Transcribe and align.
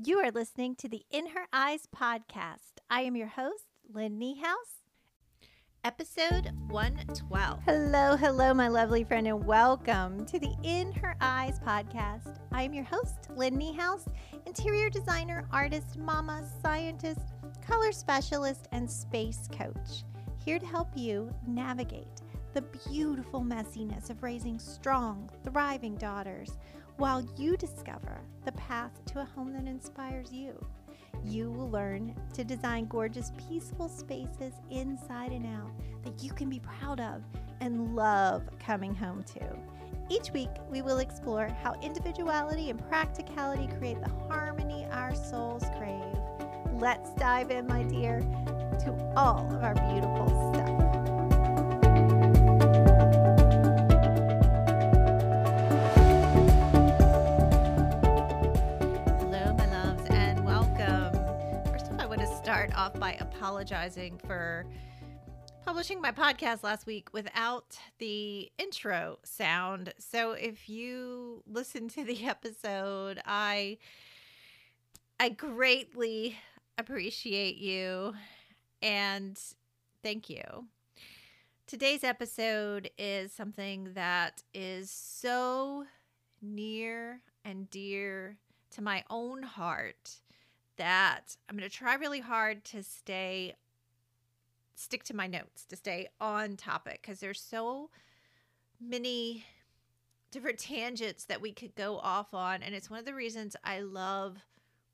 You 0.00 0.20
are 0.20 0.30
listening 0.30 0.76
to 0.76 0.88
the 0.88 1.02
In 1.10 1.26
Her 1.26 1.48
Eyes 1.52 1.88
podcast. 1.92 2.78
I 2.88 3.00
am 3.00 3.16
your 3.16 3.26
host, 3.26 3.64
Lynn 3.92 4.16
Niehaus. 4.16 4.84
Episode 5.82 6.52
112. 6.68 7.58
Hello, 7.64 8.14
hello, 8.14 8.54
my 8.54 8.68
lovely 8.68 9.02
friend, 9.02 9.26
and 9.26 9.44
welcome 9.44 10.24
to 10.26 10.38
the 10.38 10.54
In 10.62 10.92
Her 10.92 11.16
Eyes 11.20 11.58
podcast. 11.66 12.38
I 12.52 12.62
am 12.62 12.72
your 12.72 12.84
host, 12.84 13.28
Lynn 13.34 13.58
Niehaus, 13.58 14.06
interior 14.46 14.88
designer, 14.88 15.48
artist, 15.50 15.98
mama, 15.98 16.48
scientist, 16.62 17.32
color 17.66 17.90
specialist, 17.90 18.68
and 18.70 18.88
space 18.88 19.48
coach. 19.50 20.04
Here 20.44 20.60
to 20.60 20.66
help 20.66 20.90
you 20.94 21.34
navigate 21.44 22.22
the 22.54 22.62
beautiful 22.88 23.40
messiness 23.40 24.10
of 24.10 24.22
raising 24.22 24.60
strong, 24.60 25.28
thriving 25.42 25.96
daughters 25.96 26.52
while 26.98 27.24
you 27.36 27.56
discover 27.56 28.20
the 28.44 28.52
path 28.52 28.90
to 29.06 29.20
a 29.20 29.24
home 29.24 29.52
that 29.52 29.66
inspires 29.66 30.32
you. 30.32 30.54
You 31.24 31.50
will 31.50 31.70
learn 31.70 32.14
to 32.34 32.44
design 32.44 32.86
gorgeous, 32.86 33.32
peaceful 33.48 33.88
spaces 33.88 34.52
inside 34.70 35.32
and 35.32 35.46
out 35.46 35.70
that 36.04 36.22
you 36.22 36.32
can 36.32 36.50
be 36.50 36.60
proud 36.60 37.00
of 37.00 37.22
and 37.60 37.94
love 37.94 38.42
coming 38.58 38.94
home 38.94 39.24
to. 39.34 39.56
Each 40.10 40.32
week, 40.32 40.50
we 40.70 40.82
will 40.82 40.98
explore 40.98 41.48
how 41.62 41.74
individuality 41.82 42.70
and 42.70 42.88
practicality 42.88 43.68
create 43.78 44.00
the 44.02 44.10
harmony 44.28 44.86
our 44.90 45.14
souls 45.14 45.64
crave. 45.78 46.02
Let's 46.80 47.12
dive 47.14 47.50
in, 47.50 47.66
my 47.66 47.84
dear, 47.84 48.20
to 48.20 49.12
all 49.16 49.46
of 49.54 49.62
our 49.62 49.74
beautiful 49.74 50.52
stuff. 50.52 50.77
Apologizing 63.38 64.18
for 64.26 64.66
publishing 65.64 66.00
my 66.00 66.10
podcast 66.10 66.64
last 66.64 66.86
week 66.86 67.08
without 67.12 67.78
the 67.98 68.50
intro 68.58 69.16
sound. 69.22 69.94
So 70.00 70.32
if 70.32 70.68
you 70.68 71.44
listen 71.46 71.88
to 71.90 72.04
the 72.04 72.24
episode, 72.26 73.20
I 73.24 73.78
I 75.20 75.28
greatly 75.28 76.36
appreciate 76.78 77.58
you 77.58 78.14
and 78.82 79.40
thank 80.02 80.28
you. 80.28 80.66
Today's 81.68 82.02
episode 82.02 82.90
is 82.98 83.32
something 83.32 83.92
that 83.94 84.42
is 84.52 84.90
so 84.90 85.84
near 86.42 87.20
and 87.44 87.70
dear 87.70 88.36
to 88.72 88.82
my 88.82 89.04
own 89.10 89.44
heart 89.44 90.22
that 90.78 91.36
I'm 91.48 91.56
going 91.56 91.68
to 91.68 91.76
try 91.76 91.94
really 91.94 92.20
hard 92.20 92.64
to 92.66 92.82
stay 92.82 93.54
stick 94.74 95.02
to 95.04 95.16
my 95.16 95.26
notes, 95.26 95.64
to 95.66 95.76
stay 95.76 96.08
on 96.20 96.56
topic 96.56 97.00
because 97.02 97.20
there's 97.20 97.40
so 97.40 97.90
many 98.80 99.44
different 100.30 100.58
tangents 100.58 101.24
that 101.24 101.40
we 101.40 101.52
could 101.52 101.74
go 101.74 101.98
off 101.98 102.32
on 102.32 102.62
and 102.62 102.74
it's 102.74 102.88
one 102.88 102.98
of 103.00 103.04
the 103.04 103.14
reasons 103.14 103.56
I 103.64 103.80
love 103.80 104.36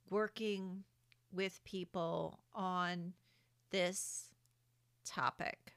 working 0.08 0.84
with 1.32 1.62
people 1.64 2.40
on 2.54 3.12
this 3.70 4.26
topic. 5.04 5.74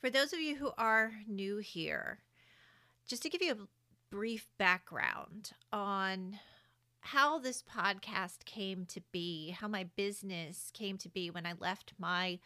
For 0.00 0.10
those 0.10 0.32
of 0.32 0.38
you 0.38 0.54
who 0.54 0.70
are 0.78 1.12
new 1.26 1.58
here, 1.58 2.20
just 3.08 3.22
to 3.22 3.28
give 3.28 3.42
you 3.42 3.52
a 3.52 4.14
brief 4.14 4.46
background 4.58 5.50
on 5.72 6.38
how 7.00 7.38
this 7.38 7.62
podcast 7.62 8.44
came 8.44 8.84
to 8.86 9.00
be, 9.12 9.50
how 9.50 9.68
my 9.68 9.84
business 9.96 10.70
came 10.74 10.98
to 10.98 11.08
be 11.08 11.30
when 11.30 11.46
I 11.46 11.54
left 11.58 11.94
my 11.98 12.38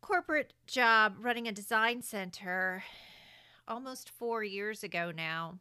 corporate 0.00 0.52
job 0.66 1.16
running 1.20 1.48
a 1.48 1.52
design 1.52 2.02
center 2.02 2.84
almost 3.66 4.10
four 4.10 4.44
years 4.44 4.82
ago 4.82 5.12
now. 5.14 5.58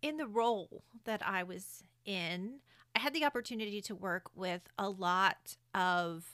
In 0.00 0.16
the 0.16 0.26
role 0.26 0.82
that 1.04 1.22
I 1.24 1.42
was 1.42 1.84
in, 2.04 2.60
I 2.96 3.00
had 3.00 3.14
the 3.14 3.24
opportunity 3.24 3.80
to 3.82 3.94
work 3.94 4.30
with 4.34 4.62
a 4.78 4.88
lot 4.88 5.56
of 5.74 6.24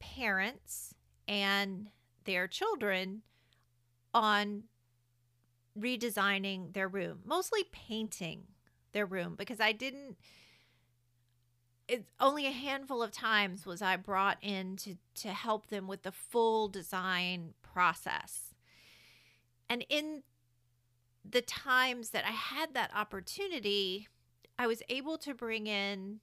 parents 0.00 0.94
and 1.26 1.88
their 2.24 2.48
children 2.48 3.22
on 4.12 4.64
redesigning 5.78 6.72
their 6.72 6.88
room, 6.88 7.20
mostly 7.24 7.64
painting 7.70 8.44
their 8.98 9.06
room 9.06 9.36
because 9.38 9.60
I 9.60 9.70
didn't 9.70 10.16
it's 11.86 12.10
only 12.18 12.46
a 12.46 12.50
handful 12.50 13.00
of 13.00 13.12
times 13.12 13.64
was 13.64 13.80
I 13.80 13.96
brought 13.96 14.38
in 14.42 14.76
to 14.78 14.96
to 15.22 15.28
help 15.28 15.68
them 15.68 15.86
with 15.86 16.02
the 16.02 16.12
full 16.12 16.68
design 16.68 17.54
process. 17.62 18.54
And 19.70 19.84
in 19.88 20.24
the 21.28 21.42
times 21.42 22.10
that 22.10 22.24
I 22.26 22.32
had 22.32 22.74
that 22.74 22.90
opportunity, 22.94 24.08
I 24.58 24.66
was 24.66 24.82
able 24.88 25.16
to 25.18 25.32
bring 25.32 25.66
in 25.66 26.20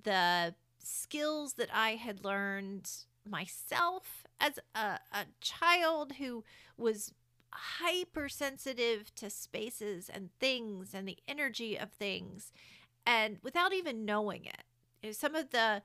the 0.00 0.54
skills 0.78 1.54
that 1.54 1.70
I 1.72 1.92
had 1.92 2.24
learned 2.24 2.90
myself 3.24 4.24
as 4.38 4.58
a, 4.74 5.00
a 5.12 5.24
child 5.40 6.14
who 6.18 6.44
was 6.76 7.14
hypersensitive 7.52 9.14
to 9.16 9.30
spaces 9.30 10.10
and 10.12 10.30
things 10.38 10.94
and 10.94 11.08
the 11.08 11.18
energy 11.26 11.78
of 11.78 11.90
things 11.92 12.52
and 13.06 13.38
without 13.42 13.72
even 13.72 14.04
knowing 14.04 14.44
it. 14.44 14.64
You 15.02 15.08
know, 15.08 15.12
some 15.12 15.34
of 15.34 15.50
the 15.50 15.82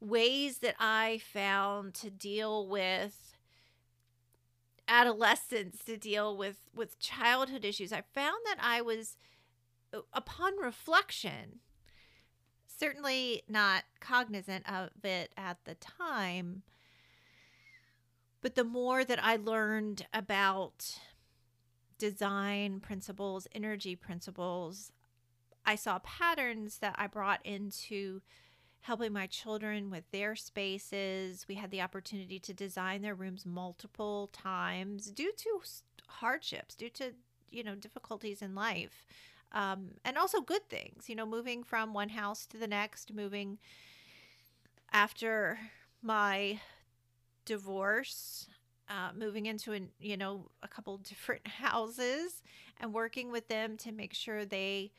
ways 0.00 0.58
that 0.58 0.74
I 0.78 1.20
found 1.32 1.94
to 1.94 2.10
deal 2.10 2.66
with 2.66 3.36
adolescence 4.88 5.84
to 5.84 5.96
deal 5.96 6.36
with 6.36 6.60
with 6.74 6.98
childhood 7.00 7.64
issues 7.64 7.92
i 7.92 8.02
found 8.14 8.36
that 8.44 8.56
i 8.60 8.80
was 8.80 9.16
uh, 9.92 9.98
upon 10.12 10.56
reflection 10.58 11.58
certainly 12.66 13.42
not 13.48 13.82
cognizant 13.98 14.64
of 14.70 14.90
it 15.04 15.32
at 15.36 15.58
the 15.64 15.74
time 15.74 16.62
but 18.46 18.54
the 18.54 18.62
more 18.62 19.04
that 19.04 19.18
i 19.24 19.34
learned 19.34 20.06
about 20.14 21.00
design 21.98 22.78
principles 22.78 23.48
energy 23.52 23.96
principles 23.96 24.92
i 25.64 25.74
saw 25.74 25.98
patterns 26.04 26.78
that 26.78 26.94
i 26.96 27.08
brought 27.08 27.44
into 27.44 28.20
helping 28.86 29.12
my 29.12 29.26
children 29.26 29.90
with 29.90 30.08
their 30.12 30.36
spaces. 30.36 31.44
We 31.48 31.56
had 31.56 31.72
the 31.72 31.82
opportunity 31.82 32.38
to 32.38 32.54
design 32.54 33.02
their 33.02 33.16
rooms 33.16 33.44
multiple 33.44 34.30
times 34.32 35.10
due 35.10 35.32
to 35.38 35.60
hardships, 36.06 36.76
due 36.76 36.90
to, 36.90 37.12
you 37.50 37.64
know, 37.64 37.74
difficulties 37.74 38.42
in 38.42 38.54
life. 38.54 39.04
Um, 39.50 39.88
and 40.04 40.16
also 40.16 40.40
good 40.40 40.68
things, 40.68 41.08
you 41.08 41.16
know, 41.16 41.26
moving 41.26 41.64
from 41.64 41.94
one 41.94 42.10
house 42.10 42.46
to 42.46 42.58
the 42.58 42.68
next, 42.68 43.12
moving 43.12 43.58
after 44.92 45.58
my 46.00 46.60
divorce, 47.46 48.46
uh, 48.90 49.10
moving 49.16 49.46
into 49.46 49.72
an, 49.72 49.88
you 49.98 50.16
know, 50.18 50.50
a 50.62 50.68
couple 50.68 50.96
different 50.98 51.46
houses 51.46 52.42
and 52.78 52.92
working 52.92 53.32
with 53.32 53.48
them 53.48 53.78
to 53.78 53.92
make 53.92 54.12
sure 54.12 54.44
they 54.44 54.92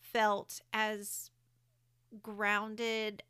felt 0.00 0.60
as 0.72 1.30
grounded 2.22 3.22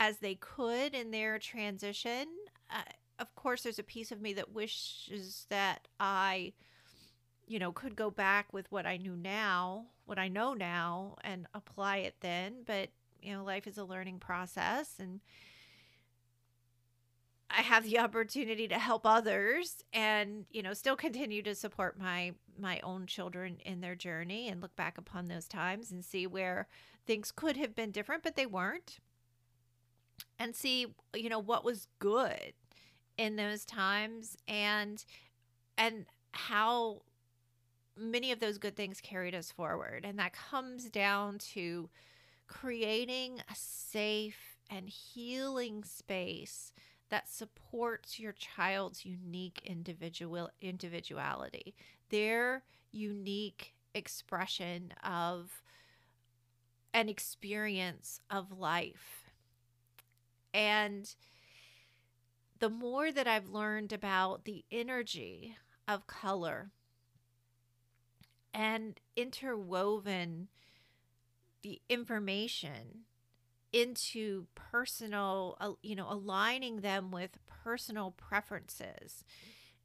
as 0.00 0.18
they 0.18 0.34
could 0.34 0.94
in 0.94 1.10
their 1.10 1.38
transition. 1.38 2.26
Uh, 2.70 2.82
of 3.18 3.34
course, 3.34 3.62
there's 3.62 3.78
a 3.78 3.84
piece 3.84 4.12
of 4.12 4.20
me 4.20 4.34
that 4.34 4.52
wishes 4.52 5.46
that 5.48 5.88
I, 5.98 6.52
you 7.46 7.58
know, 7.58 7.72
could 7.72 7.96
go 7.96 8.10
back 8.10 8.52
with 8.52 8.70
what 8.70 8.86
I 8.86 8.96
knew 8.96 9.16
now, 9.16 9.86
what 10.04 10.18
I 10.18 10.28
know 10.28 10.54
now, 10.54 11.16
and 11.22 11.46
apply 11.54 11.98
it 11.98 12.16
then. 12.20 12.62
But, 12.66 12.90
you 13.22 13.32
know, 13.32 13.44
life 13.44 13.66
is 13.66 13.78
a 13.78 13.84
learning 13.84 14.18
process. 14.18 14.94
And 14.98 15.20
I 17.50 17.62
have 17.62 17.84
the 17.84 17.98
opportunity 17.98 18.66
to 18.68 18.78
help 18.78 19.06
others 19.06 19.84
and, 19.92 20.46
you 20.50 20.62
know, 20.62 20.72
still 20.72 20.96
continue 20.96 21.42
to 21.42 21.54
support 21.54 21.98
my 21.98 22.32
my 22.58 22.80
own 22.80 23.06
children 23.06 23.58
in 23.64 23.80
their 23.82 23.94
journey 23.94 24.48
and 24.48 24.62
look 24.62 24.74
back 24.76 24.96
upon 24.96 25.26
those 25.26 25.46
times 25.46 25.90
and 25.90 26.02
see 26.04 26.26
where 26.26 26.66
things 27.06 27.30
could 27.30 27.56
have 27.56 27.74
been 27.74 27.90
different, 27.90 28.22
but 28.22 28.34
they 28.34 28.46
weren't. 28.46 28.98
And 30.38 30.56
see, 30.56 30.86
you 31.14 31.28
know, 31.28 31.38
what 31.38 31.64
was 31.64 31.86
good 31.98 32.54
in 33.18 33.36
those 33.36 33.64
times 33.64 34.36
and 34.48 35.04
and 35.78 36.06
how 36.32 37.02
many 37.96 38.32
of 38.32 38.40
those 38.40 38.58
good 38.58 38.76
things 38.76 39.00
carried 39.00 39.34
us 39.34 39.50
forward. 39.50 40.04
And 40.04 40.18
that 40.18 40.32
comes 40.32 40.90
down 40.90 41.38
to 41.52 41.88
creating 42.46 43.40
a 43.50 43.54
safe 43.54 44.58
and 44.68 44.88
healing 44.88 45.84
space 45.84 46.72
that 47.08 47.28
supports 47.28 48.18
your 48.18 48.32
child's 48.32 49.04
unique 49.04 49.60
individual 49.64 50.50
individuality, 50.60 51.74
their 52.10 52.64
unique 52.90 53.74
expression 53.94 54.92
of 55.04 55.62
an 56.92 57.08
experience 57.08 58.20
of 58.30 58.58
life. 58.58 59.30
And 60.52 61.14
the 62.58 62.70
more 62.70 63.12
that 63.12 63.26
I've 63.26 63.48
learned 63.48 63.92
about 63.92 64.44
the 64.44 64.64
energy 64.72 65.56
of 65.86 66.06
color 66.06 66.70
and 68.54 68.98
interwoven 69.14 70.48
the 71.62 71.82
information 71.88 73.04
into 73.72 74.46
personal, 74.54 75.78
you 75.82 75.94
know, 75.94 76.06
aligning 76.08 76.80
them 76.80 77.10
with 77.10 77.38
personal 77.46 78.12
preferences 78.12 79.24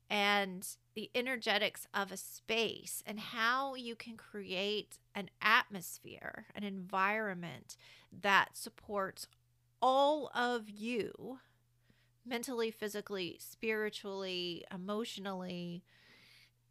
and 0.10 0.75
the 0.94 1.10
energetics 1.16 1.88
of 1.94 2.12
a 2.12 2.18
space 2.18 3.01
and 3.06 3.19
how 3.19 3.75
you 3.75 3.95
can 3.95 4.18
create 4.18 5.00
an 5.16 5.30
atmosphere, 5.42 6.48
an 6.54 6.63
environment 6.63 7.78
that 8.22 8.57
supports 8.57 9.28
all 9.81 10.30
of 10.36 10.69
you 10.69 11.39
mentally, 12.25 12.72
physically, 12.72 13.38
spiritually, 13.39 14.66
emotionally. 14.74 15.84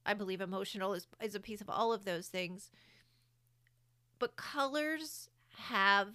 I 0.05 0.15
believe 0.15 0.41
emotional 0.41 0.93
is, 0.93 1.07
is 1.23 1.35
a 1.35 1.41
piece 1.41 1.61
of 1.61 1.71
all 1.71 1.93
of 1.93 2.05
those 2.05 2.29
things. 2.29 2.71
But 4.19 4.37
colors 4.37 5.31
have 5.69 6.09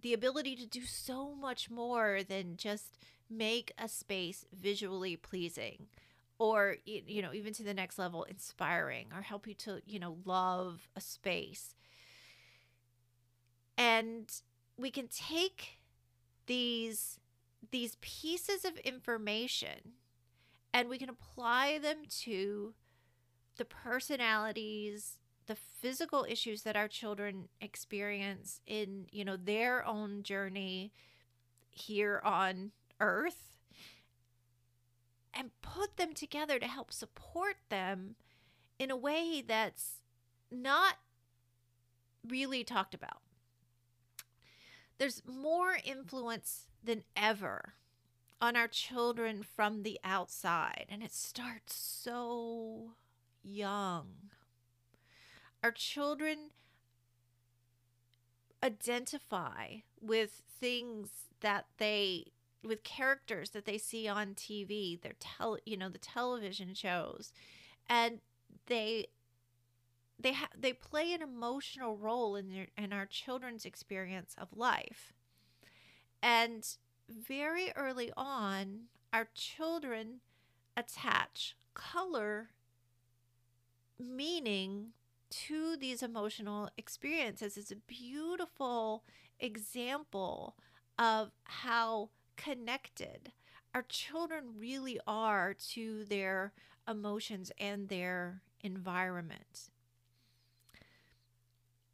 the 0.00 0.12
ability 0.12 0.56
to 0.56 0.66
do 0.66 0.84
so 0.84 1.34
much 1.34 1.70
more 1.70 2.20
than 2.22 2.56
just 2.56 2.98
make 3.28 3.72
a 3.78 3.88
space 3.88 4.44
visually 4.52 5.16
pleasing 5.16 5.86
or 6.38 6.76
you 6.84 7.22
know 7.22 7.32
even 7.32 7.52
to 7.54 7.62
the 7.62 7.74
next 7.74 7.98
level 7.98 8.24
inspiring 8.24 9.06
or 9.14 9.22
help 9.22 9.46
you 9.46 9.54
to 9.54 9.80
you 9.86 9.98
know 9.98 10.18
love 10.24 10.88
a 10.94 11.00
space. 11.00 11.74
And 13.78 14.30
we 14.76 14.90
can 14.90 15.08
take 15.08 15.80
these 16.46 17.18
these 17.70 17.96
pieces 18.00 18.64
of 18.64 18.76
information 18.78 19.94
and 20.72 20.88
we 20.88 20.98
can 20.98 21.08
apply 21.08 21.78
them 21.78 21.98
to 22.08 22.74
the 23.56 23.64
personalities 23.64 25.18
the 25.46 25.56
physical 25.56 26.26
issues 26.28 26.62
that 26.62 26.76
our 26.76 26.88
children 26.88 27.48
experience 27.60 28.60
in 28.66 29.06
you 29.10 29.24
know 29.24 29.36
their 29.36 29.84
own 29.86 30.22
journey 30.22 30.92
here 31.70 32.20
on 32.24 32.72
earth 33.00 33.56
and 35.32 35.50
put 35.60 35.96
them 35.96 36.14
together 36.14 36.58
to 36.58 36.66
help 36.66 36.92
support 36.92 37.56
them 37.68 38.16
in 38.78 38.90
a 38.90 38.96
way 38.96 39.42
that's 39.46 40.00
not 40.50 40.94
really 42.26 42.64
talked 42.64 42.94
about. 42.94 43.20
There's 44.98 45.22
more 45.26 45.78
influence 45.84 46.68
than 46.82 47.04
ever 47.14 47.74
on 48.40 48.56
our 48.56 48.68
children 48.68 49.42
from 49.42 49.82
the 49.82 49.98
outside, 50.02 50.86
and 50.88 51.02
it 51.02 51.12
starts 51.12 51.74
so 51.74 52.92
young. 53.42 54.06
Our 55.66 55.72
children 55.72 56.50
identify 58.62 59.78
with 60.00 60.42
things 60.60 61.08
that 61.40 61.66
they 61.78 62.26
with 62.62 62.84
characters 62.84 63.50
that 63.50 63.64
they 63.64 63.76
see 63.76 64.06
on 64.06 64.36
TV, 64.36 64.94
their 64.94 65.14
tel, 65.18 65.58
you 65.66 65.76
know, 65.76 65.88
the 65.88 65.98
television 65.98 66.72
shows, 66.72 67.32
and 67.90 68.20
they 68.66 69.08
they 70.20 70.34
ha- 70.34 70.50
they 70.56 70.72
play 70.72 71.12
an 71.12 71.20
emotional 71.20 71.96
role 71.96 72.36
in 72.36 72.48
their 72.48 72.68
in 72.78 72.92
our 72.92 73.06
children's 73.06 73.64
experience 73.64 74.36
of 74.38 74.56
life. 74.56 75.14
And 76.22 76.64
very 77.08 77.72
early 77.74 78.12
on, 78.16 78.82
our 79.12 79.26
children 79.34 80.20
attach 80.76 81.56
color 81.74 82.50
meaning 83.98 84.92
to 85.30 85.76
these 85.76 86.02
emotional 86.02 86.70
experiences. 86.76 87.56
It's 87.56 87.70
a 87.70 87.76
beautiful 87.76 89.04
example 89.40 90.56
of 90.98 91.30
how 91.44 92.10
connected 92.36 93.32
our 93.74 93.82
children 93.82 94.54
really 94.58 94.98
are 95.06 95.54
to 95.72 96.04
their 96.04 96.52
emotions 96.88 97.52
and 97.58 97.88
their 97.88 98.42
environment. 98.62 99.70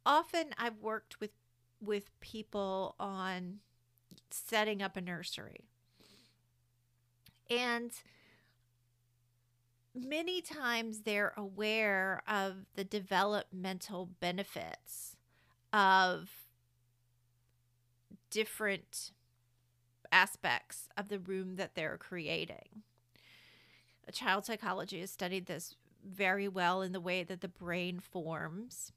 Often 0.05 0.53
I've 0.57 0.79
worked 0.79 1.19
with 1.19 1.31
with 1.81 2.17
people 2.21 2.95
on 2.99 3.59
setting 4.31 4.81
up 4.81 4.95
a 4.95 5.01
nursery. 5.01 5.65
And 7.49 7.91
many 9.95 10.41
times 10.41 11.01
they're 11.01 11.33
aware 11.37 12.23
of 12.27 12.65
the 12.75 12.83
developmental 12.83 14.09
benefits 14.19 15.15
of 15.71 16.29
different 18.29 19.11
aspects 20.11 20.87
of 20.97 21.09
the 21.09 21.19
room 21.19 21.55
that 21.55 21.75
they're 21.75 21.97
creating. 21.97 22.83
A 24.07 24.11
child 24.11 24.45
psychology 24.45 24.99
has 24.99 25.11
studied 25.11 25.45
this 25.45 25.75
very 26.05 26.47
well 26.47 26.81
in 26.81 26.91
the 26.91 26.99
way 26.99 27.23
that 27.23 27.41
the 27.41 27.47
brain 27.47 27.99
forms. 27.99 28.91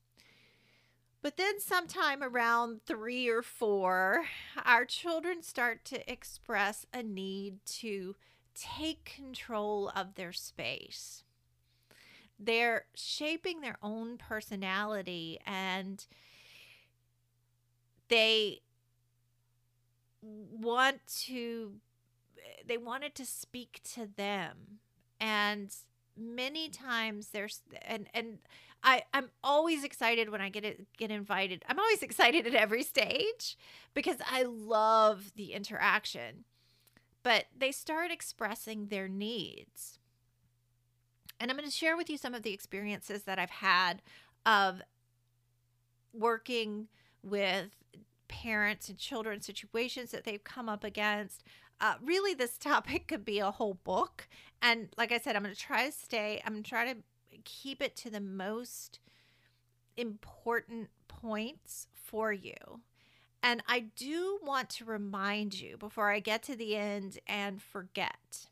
But 1.22 1.36
then, 1.36 1.60
sometime 1.60 2.22
around 2.22 2.80
three 2.86 3.28
or 3.28 3.42
four, 3.42 4.26
our 4.64 4.84
children 4.84 5.42
start 5.42 5.84
to 5.86 6.10
express 6.10 6.86
a 6.92 7.02
need 7.02 7.64
to 7.66 8.14
take 8.56 9.04
control 9.04 9.92
of 9.94 10.14
their 10.14 10.32
space. 10.32 11.24
They're 12.38 12.86
shaping 12.94 13.60
their 13.60 13.78
own 13.82 14.18
personality 14.18 15.38
and 15.46 16.04
they 18.08 18.60
want 20.22 21.00
to 21.24 21.74
they 22.66 22.76
wanted 22.76 23.14
to 23.14 23.24
speak 23.24 23.80
to 23.94 24.08
them 24.16 24.80
and 25.20 25.74
many 26.16 26.68
times 26.68 27.28
there's 27.28 27.62
and 27.82 28.08
and 28.12 28.38
I 28.82 29.02
I'm 29.12 29.30
always 29.42 29.84
excited 29.84 30.30
when 30.30 30.40
I 30.40 30.48
get 30.48 30.64
it 30.64 30.86
get 30.96 31.10
invited. 31.10 31.64
I'm 31.68 31.78
always 31.78 32.02
excited 32.02 32.46
at 32.46 32.54
every 32.54 32.82
stage 32.82 33.56
because 33.94 34.16
I 34.30 34.44
love 34.44 35.32
the 35.36 35.52
interaction. 35.52 36.44
But 37.26 37.46
they 37.58 37.72
start 37.72 38.12
expressing 38.12 38.86
their 38.86 39.08
needs. 39.08 39.98
And 41.40 41.50
I'm 41.50 41.56
going 41.56 41.68
to 41.68 41.74
share 41.74 41.96
with 41.96 42.08
you 42.08 42.16
some 42.16 42.34
of 42.34 42.44
the 42.44 42.52
experiences 42.52 43.24
that 43.24 43.36
I've 43.36 43.50
had 43.50 44.00
of 44.46 44.80
working 46.12 46.86
with 47.24 47.70
parents 48.28 48.88
and 48.88 48.96
children 48.96 49.40
situations 49.40 50.12
that 50.12 50.22
they've 50.22 50.44
come 50.44 50.68
up 50.68 50.84
against. 50.84 51.42
Uh, 51.80 51.94
really, 52.00 52.32
this 52.32 52.56
topic 52.58 53.08
could 53.08 53.24
be 53.24 53.40
a 53.40 53.50
whole 53.50 53.74
book. 53.74 54.28
And 54.62 54.90
like 54.96 55.10
I 55.10 55.18
said, 55.18 55.34
I'm 55.34 55.42
going 55.42 55.52
to 55.52 55.60
try 55.60 55.86
to 55.86 55.92
stay, 55.92 56.40
I'm 56.46 56.52
going 56.52 56.62
to 56.62 56.68
try 56.68 56.92
to 56.92 57.00
keep 57.42 57.82
it 57.82 57.96
to 57.96 58.08
the 58.08 58.20
most 58.20 59.00
important 59.96 60.90
points 61.08 61.88
for 61.92 62.32
you. 62.32 62.54
And 63.46 63.62
I 63.68 63.78
do 63.94 64.40
want 64.42 64.70
to 64.70 64.84
remind 64.84 65.60
you 65.60 65.76
before 65.76 66.10
I 66.10 66.18
get 66.18 66.42
to 66.42 66.56
the 66.56 66.74
end 66.74 67.20
and 67.28 67.62
forget 67.62 68.48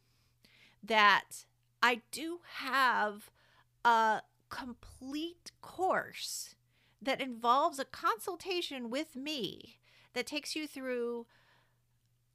that 0.84 1.46
I 1.82 2.02
do 2.12 2.38
have 2.58 3.28
a 3.84 4.22
complete 4.50 5.50
course 5.60 6.54
that 7.02 7.20
involves 7.20 7.80
a 7.80 7.84
consultation 7.84 8.88
with 8.88 9.16
me 9.16 9.80
that 10.12 10.28
takes 10.28 10.54
you 10.54 10.68
through 10.68 11.26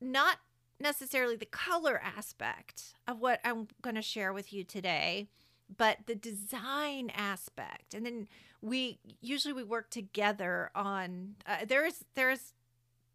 not 0.02 0.40
necessarily 0.82 1.38
the 1.38 1.46
color 1.46 1.98
aspect 2.04 2.94
of 3.08 3.22
what 3.22 3.40
I'm 3.46 3.70
going 3.82 3.96
to 3.96 4.02
share 4.02 4.34
with 4.34 4.52
you 4.52 4.66
today, 4.66 5.30
but 5.76 6.00
the 6.06 6.16
design 6.16 7.12
aspect. 7.16 7.94
And 7.94 8.06
then 8.06 8.28
we 8.62 9.00
usually 9.22 9.54
we 9.54 9.64
work 9.64 9.90
together 9.90 10.72
on 10.76 11.36
uh, 11.46 11.66
there's 11.68 12.04
there's 12.16 12.54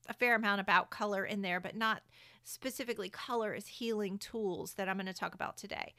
a 0.08 0.14
fair 0.14 0.34
amount 0.34 0.60
about 0.60 0.90
color 0.90 1.24
in 1.24 1.42
there, 1.42 1.60
but 1.60 1.76
not 1.76 2.02
specifically 2.44 3.08
color 3.08 3.54
as 3.54 3.66
healing 3.66 4.18
tools 4.18 4.74
that 4.74 4.88
I'm 4.88 4.96
going 4.96 5.06
to 5.06 5.14
talk 5.14 5.34
about 5.34 5.56
today. 5.56 5.94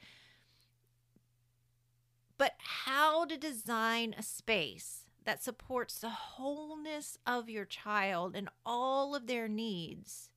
But 2.38 2.52
how 2.58 3.24
to 3.24 3.36
design 3.36 4.14
a 4.16 4.22
space 4.22 5.06
that 5.24 5.42
supports 5.42 5.98
the 5.98 6.10
wholeness 6.10 7.18
of 7.26 7.50
your 7.50 7.64
child 7.64 8.36
and 8.36 8.48
all 8.64 9.14
of 9.14 9.26
their 9.26 9.48
needs 9.48 10.30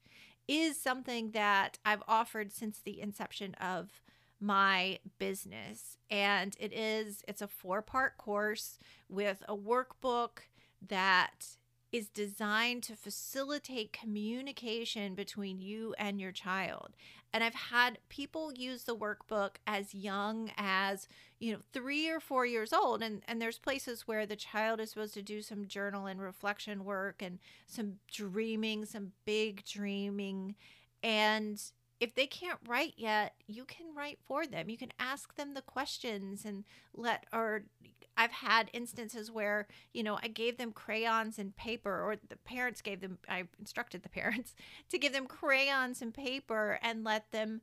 is 0.48 0.82
something 0.82 1.32
that 1.32 1.78
I've 1.86 2.02
offered 2.08 2.52
since 2.52 2.80
the 2.80 3.00
inception 3.00 3.54
of 3.56 4.02
my 4.40 5.00
business 5.18 5.98
and 6.10 6.56
it 6.60 6.72
is 6.72 7.24
it's 7.28 7.42
a 7.42 7.48
four 7.48 7.82
part 7.82 8.18
course 8.18 8.80
with 9.10 9.44
a 9.50 9.56
workbook 9.56 10.40
that 10.88 11.58
is 11.92 12.08
designed 12.10 12.84
to 12.84 12.96
facilitate 12.96 13.94
communication 13.94 15.16
between 15.16 15.60
you 15.60 15.96
and 15.98 16.22
your 16.22 16.32
child. 16.32 16.96
And 17.34 17.44
I've 17.44 17.56
had 17.56 18.00
people 18.10 18.54
use 18.54 18.84
the 18.84 18.96
workbook 18.96 19.56
as 19.66 19.94
young 19.94 20.52
as, 20.58 21.08
you 21.40 21.54
know, 21.54 21.60
three 21.74 22.10
or 22.10 22.20
four 22.20 22.46
years 22.46 22.74
old. 22.74 23.02
And, 23.02 23.22
and 23.28 23.42
there's 23.42 23.60
places 23.60 24.08
where 24.08 24.26
the 24.26 24.36
child 24.36 24.80
is 24.80 24.92
supposed 24.92 25.14
to 25.16 25.22
do 25.22 25.42
some 25.42 25.68
journal 25.68 26.06
and 26.06 26.22
reflection 26.22 26.86
work 26.86 27.22
and 27.22 27.40
some 27.68 27.96
dreaming, 28.12 28.86
some 28.86 29.12
big 29.26 29.64
dreaming. 29.66 30.56
And 31.04 31.62
if 32.00 32.16
they 32.16 32.28
can't 32.28 32.60
write 32.68 32.94
yet, 32.98 33.34
you 33.48 33.66
can 33.66 33.88
write 33.96 34.20
for 34.26 34.46
them. 34.46 34.70
You 34.70 34.78
can 34.78 34.94
ask 35.00 35.36
them 35.36 35.54
the 35.54 35.62
questions 35.62 36.46
and 36.46 36.64
let, 36.94 37.26
or 37.34 37.64
I've 38.16 38.32
had 38.32 38.70
instances 38.74 39.30
where, 39.30 39.68
you 39.94 40.04
know, 40.04 40.18
I 40.22 40.30
gave 40.30 40.58
them 40.58 40.72
crayons 40.72 41.38
and 41.38 41.56
paper, 41.56 42.02
or 42.02 42.16
the 42.16 42.38
parents 42.38 42.82
gave 42.82 43.02
them, 43.02 43.18
I 43.28 43.44
instructed 43.60 44.04
the 44.04 44.10
parents 44.22 44.56
to 44.90 44.98
give 44.98 45.14
them 45.14 45.26
crayons 45.28 46.02
and 46.02 46.14
paper 46.14 46.80
and 46.82 47.04
let 47.04 47.32
them 47.32 47.62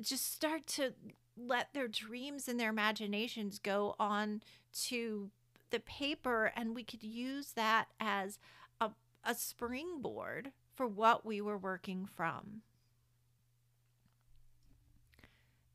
just 0.00 0.32
start 0.32 0.66
to 0.66 0.92
let 1.36 1.72
their 1.74 1.88
dreams 1.88 2.48
and 2.48 2.58
their 2.58 2.70
imaginations 2.70 3.58
go 3.58 3.94
on 4.00 4.42
to 4.86 5.30
the 5.70 5.80
paper. 5.80 6.52
And 6.56 6.74
we 6.74 6.82
could 6.82 7.04
use 7.04 7.52
that 7.52 7.86
as 8.00 8.38
a, 8.80 8.90
a 9.22 9.34
springboard 9.34 10.50
for 10.74 10.86
what 10.86 11.24
we 11.24 11.40
were 11.40 11.58
working 11.58 12.06
from. 12.06 12.62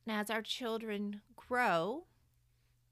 And 0.05 0.15
as 0.15 0.29
our 0.29 0.41
children 0.41 1.21
grow, 1.35 2.05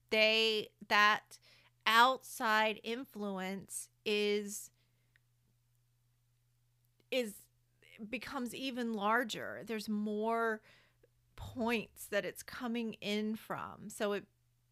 they 0.09 0.69
that 0.87 1.37
outside 1.85 2.79
influence 2.83 3.89
is 4.05 4.69
is 7.11 7.33
becomes 8.09 8.53
even 8.53 8.93
larger. 8.93 9.61
There's 9.65 9.89
more 9.89 10.61
points 11.35 12.05
that 12.07 12.25
it's 12.25 12.43
coming 12.43 12.95
in 13.01 13.35
from. 13.35 13.89
So 13.89 14.13
it 14.13 14.25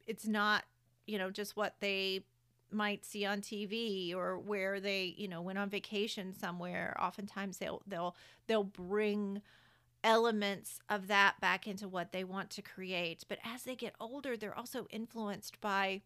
it's 0.05 0.27
not, 0.27 0.63
you 1.05 1.17
know, 1.17 1.31
just 1.31 1.57
what 1.57 1.75
they 1.79 2.23
might 2.71 3.05
see 3.05 3.25
on 3.25 3.41
TV 3.41 4.13
or 4.13 4.37
where 4.37 4.79
they, 4.79 5.15
you 5.17 5.27
know, 5.27 5.41
went 5.41 5.57
on 5.57 5.69
vacation 5.69 6.33
somewhere. 6.33 6.95
Oftentimes 6.99 7.57
they'll 7.57 7.81
they'll 7.87 8.15
they'll 8.47 8.63
bring 8.63 9.41
elements 10.03 10.79
of 10.89 11.07
that 11.07 11.39
back 11.39 11.67
into 11.67 11.87
what 11.87 12.11
they 12.11 12.23
want 12.23 12.49
to 12.51 12.61
create. 12.61 13.23
But 13.27 13.39
as 13.43 13.63
they 13.63 13.75
get 13.75 13.95
older, 13.99 14.37
they're 14.37 14.57
also 14.57 14.87
influenced 14.89 15.59
by, 15.61 16.01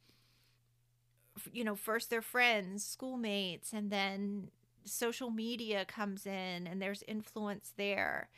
you 1.52 1.64
know, 1.64 1.76
first 1.76 2.10
their 2.10 2.22
friends, 2.22 2.86
schoolmates, 2.86 3.74
and 3.74 3.92
then 3.92 4.50
social 4.84 5.30
media 5.30 5.86
comes 5.86 6.26
in 6.26 6.68
and 6.68 6.82
there's 6.82 7.04
influence 7.08 7.74
there. 7.78 8.30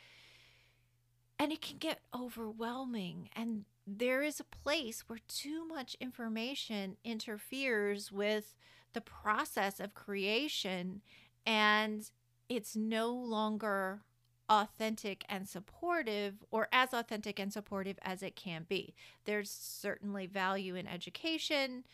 And 1.38 1.52
it 1.52 1.62
can 1.62 1.78
get 1.78 2.00
overwhelming. 2.14 3.28
And 3.34 3.64
there 3.86 4.22
is 4.22 4.40
a 4.40 4.44
place 4.44 5.04
where 5.08 5.18
too 5.28 5.66
much 5.66 5.96
information 6.00 6.96
interferes 7.04 8.10
with 8.10 8.54
the 8.92 9.00
process 9.00 9.80
of 9.80 9.94
creation 9.94 11.02
and 11.44 12.08
it's 12.48 12.76
no 12.76 13.12
longer 13.12 14.00
authentic 14.48 15.24
and 15.28 15.48
supportive 15.48 16.44
or 16.50 16.68
as 16.72 16.92
authentic 16.92 17.38
and 17.38 17.52
supportive 17.52 17.98
as 18.02 18.22
it 18.22 18.36
can 18.36 18.66
be. 18.68 18.94
There's 19.24 19.50
certainly 19.50 20.26
value 20.26 20.74
in 20.74 20.86
education 20.86 21.84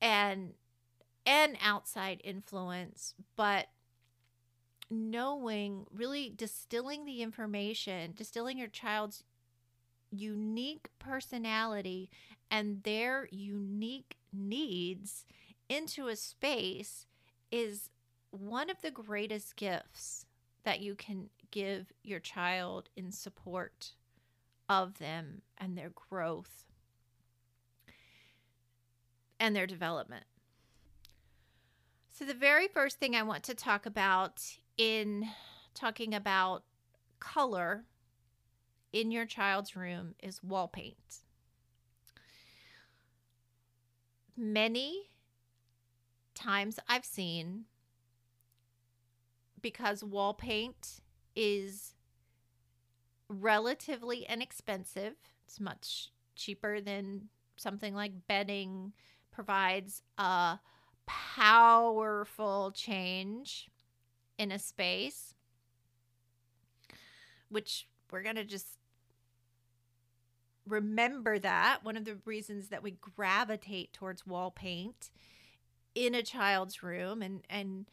and 0.00 0.54
and 1.26 1.58
outside 1.62 2.22
influence, 2.24 3.14
but 3.36 3.66
knowing 4.90 5.84
really 5.92 6.32
distilling 6.34 7.04
the 7.04 7.22
information, 7.22 8.12
distilling 8.16 8.56
your 8.56 8.68
child's 8.68 9.24
unique 10.10 10.88
personality 10.98 12.08
and 12.50 12.82
their 12.84 13.28
unique 13.30 14.16
needs 14.32 15.26
into 15.68 16.08
a 16.08 16.16
space 16.16 17.06
is 17.50 17.90
one 18.30 18.70
of 18.70 18.80
the 18.80 18.90
greatest 18.90 19.56
gifts 19.56 20.26
that 20.64 20.80
you 20.80 20.94
can 20.94 21.28
give 21.50 21.92
your 22.02 22.20
child 22.20 22.88
in 22.96 23.12
support 23.12 23.92
of 24.68 24.98
them 24.98 25.42
and 25.56 25.76
their 25.76 25.90
growth 25.90 26.64
and 29.40 29.54
their 29.54 29.66
development. 29.66 30.24
So, 32.10 32.24
the 32.24 32.34
very 32.34 32.66
first 32.68 32.98
thing 32.98 33.14
I 33.14 33.22
want 33.22 33.44
to 33.44 33.54
talk 33.54 33.86
about 33.86 34.42
in 34.76 35.28
talking 35.74 36.14
about 36.14 36.64
color 37.20 37.84
in 38.92 39.10
your 39.10 39.26
child's 39.26 39.76
room 39.76 40.14
is 40.22 40.42
wall 40.42 40.68
paint. 40.68 41.22
Many 44.36 45.10
times 46.34 46.78
I've 46.88 47.04
seen 47.04 47.64
because 49.60 50.04
wall 50.04 50.34
paint 50.34 51.00
is 51.38 51.94
relatively 53.28 54.26
inexpensive. 54.28 55.14
It's 55.46 55.60
much 55.60 56.10
cheaper 56.34 56.80
than 56.80 57.28
something 57.56 57.94
like 57.94 58.26
bedding 58.26 58.92
provides 59.30 60.02
a 60.18 60.58
powerful 61.06 62.72
change 62.72 63.68
in 64.36 64.50
a 64.50 64.58
space 64.58 65.34
which 67.48 67.88
we're 68.10 68.22
going 68.22 68.36
to 68.36 68.44
just 68.44 68.78
remember 70.66 71.38
that 71.38 71.78
one 71.82 71.96
of 71.96 72.04
the 72.04 72.18
reasons 72.24 72.68
that 72.68 72.82
we 72.82 72.90
gravitate 72.90 73.92
towards 73.92 74.26
wall 74.26 74.50
paint 74.50 75.10
in 75.94 76.14
a 76.14 76.22
child's 76.22 76.82
room 76.82 77.22
and 77.22 77.42
and 77.48 77.90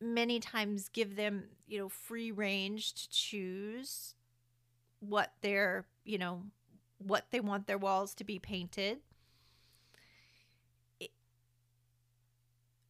many 0.00 0.40
times 0.40 0.88
give 0.88 1.16
them, 1.16 1.44
you 1.66 1.78
know, 1.78 1.88
free 1.88 2.30
range 2.30 2.94
to 2.94 3.10
choose 3.10 4.14
what 5.00 5.32
their, 5.42 5.86
you 6.04 6.18
know, 6.18 6.42
what 6.98 7.26
they 7.30 7.40
want 7.40 7.66
their 7.66 7.78
walls 7.78 8.14
to 8.14 8.24
be 8.24 8.38
painted. 8.38 8.98
It, 11.00 11.10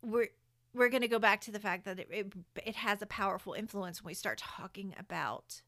we're 0.02 0.28
we're 0.74 0.90
going 0.90 1.02
to 1.02 1.08
go 1.08 1.18
back 1.18 1.40
to 1.40 1.50
the 1.50 1.58
fact 1.58 1.84
that 1.86 1.98
it, 1.98 2.08
it, 2.10 2.32
it 2.64 2.76
has 2.76 3.02
a 3.02 3.06
powerful 3.06 3.54
influence 3.54 4.02
when 4.02 4.10
we 4.10 4.14
start 4.14 4.38
talking 4.38 4.94
about 4.98 5.62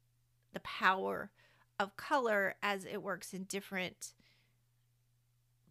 the 0.53 0.61
power 0.61 1.31
of 1.79 1.97
color 1.97 2.55
as 2.63 2.85
it 2.85 3.03
works 3.03 3.33
in 3.33 3.45
different 3.45 4.13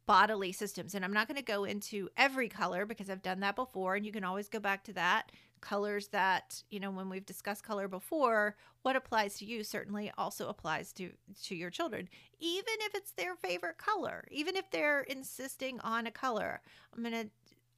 bodily 0.07 0.51
systems. 0.51 0.95
And 0.95 1.05
I'm 1.05 1.13
not 1.13 1.27
going 1.27 1.37
to 1.37 1.43
go 1.43 1.63
into 1.63 2.09
every 2.17 2.49
color 2.49 2.85
because 2.85 3.09
I've 3.09 3.21
done 3.21 3.41
that 3.41 3.55
before, 3.55 3.95
and 3.95 4.05
you 4.05 4.11
can 4.11 4.23
always 4.23 4.49
go 4.49 4.59
back 4.59 4.83
to 4.85 4.93
that 4.93 5.31
colors 5.61 6.07
that 6.09 6.63
you 6.69 6.79
know 6.79 6.91
when 6.91 7.09
we've 7.09 7.25
discussed 7.25 7.63
color 7.63 7.87
before 7.87 8.55
what 8.81 8.95
applies 8.95 9.35
to 9.35 9.45
you 9.45 9.63
certainly 9.63 10.11
also 10.17 10.47
applies 10.47 10.93
to 10.93 11.11
to 11.43 11.55
your 11.55 11.69
children. 11.69 12.07
Even 12.39 12.73
if 12.81 12.95
it's 12.95 13.11
their 13.11 13.35
favorite 13.35 13.77
color 13.77 14.25
even 14.31 14.55
if 14.55 14.69
they're 14.71 15.01
insisting 15.01 15.79
on 15.81 16.07
a 16.07 16.11
color 16.11 16.61
i'm 16.95 17.03
gonna 17.03 17.25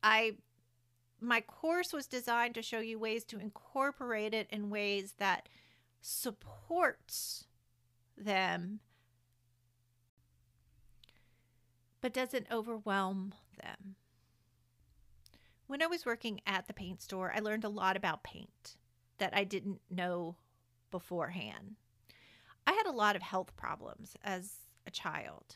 i 0.04 0.34
my 1.20 1.42
course 1.42 1.94
was 1.94 2.08
designed 2.08 2.56
to 2.56 2.62
show 2.62 2.80
you 2.80 2.98
ways 2.98 3.24
to 3.24 3.40
incorporate 3.40 4.34
it 4.34 4.48
in 4.50 4.70
ways 4.70 5.14
that 5.20 5.48
supports 6.02 7.46
them 8.18 8.80
but 12.02 12.14
doesn't 12.14 12.48
overwhelm 12.52 13.34
them 13.62 13.96
when 15.72 15.82
I 15.82 15.88
was 15.88 16.06
working 16.06 16.42
at 16.46 16.68
the 16.68 16.74
paint 16.74 17.02
store, 17.02 17.32
I 17.34 17.40
learned 17.40 17.64
a 17.64 17.70
lot 17.70 17.96
about 17.96 18.24
paint 18.24 18.76
that 19.20 19.34
I 19.34 19.46
didn't 19.46 19.80
know 19.90 20.36
beforehand. 20.92 21.78
I 22.68 22.74
had 22.74 22.88
a 22.88 22.92
lot 22.92 23.16
of 23.16 23.22
health 23.22 23.56
problems 23.56 24.18
as 24.22 24.52
a 24.86 24.92
child. 24.92 25.56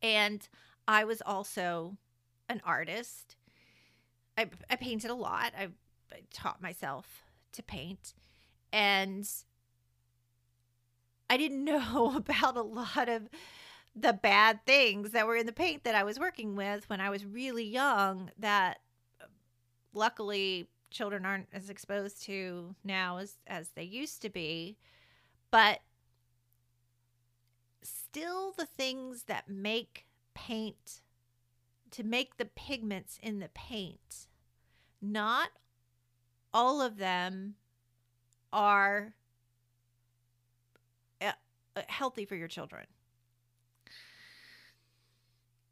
And 0.00 0.48
I 0.86 1.02
was 1.02 1.20
also 1.20 1.96
an 2.48 2.62
artist. 2.64 3.34
I, 4.38 4.48
I 4.70 4.76
painted 4.76 5.10
a 5.10 5.14
lot. 5.14 5.52
I, 5.58 5.70
I 6.12 6.20
taught 6.32 6.62
myself 6.62 7.24
to 7.54 7.64
paint. 7.64 8.14
And 8.72 9.28
I 11.28 11.36
didn't 11.36 11.64
know 11.64 12.14
about 12.14 12.56
a 12.56 12.62
lot 12.62 13.08
of 13.08 13.28
the 13.96 14.12
bad 14.12 14.64
things 14.66 15.10
that 15.10 15.26
were 15.26 15.36
in 15.36 15.46
the 15.46 15.52
paint 15.52 15.84
that 15.84 15.94
I 15.94 16.04
was 16.04 16.18
working 16.18 16.56
with 16.56 16.88
when 16.88 17.00
I 17.00 17.10
was 17.10 17.24
really 17.24 17.64
young 17.64 18.30
that 18.38 18.78
uh, 19.20 19.26
luckily 19.92 20.68
children 20.90 21.24
aren't 21.24 21.48
as 21.52 21.70
exposed 21.70 22.22
to 22.24 22.74
now 22.84 23.18
as 23.18 23.36
as 23.46 23.70
they 23.70 23.84
used 23.84 24.22
to 24.22 24.28
be 24.28 24.76
but 25.50 25.80
still 27.82 28.52
the 28.52 28.66
things 28.66 29.24
that 29.24 29.48
make 29.48 30.06
paint 30.34 31.00
to 31.90 32.04
make 32.04 32.36
the 32.36 32.44
pigments 32.44 33.18
in 33.22 33.40
the 33.40 33.50
paint. 33.52 34.28
Not 35.02 35.50
all 36.52 36.80
of 36.80 36.98
them 36.98 37.54
are 38.52 39.14
uh, 41.20 41.32
uh, 41.76 41.82
healthy 41.88 42.24
for 42.24 42.36
your 42.36 42.48
children. 42.48 42.86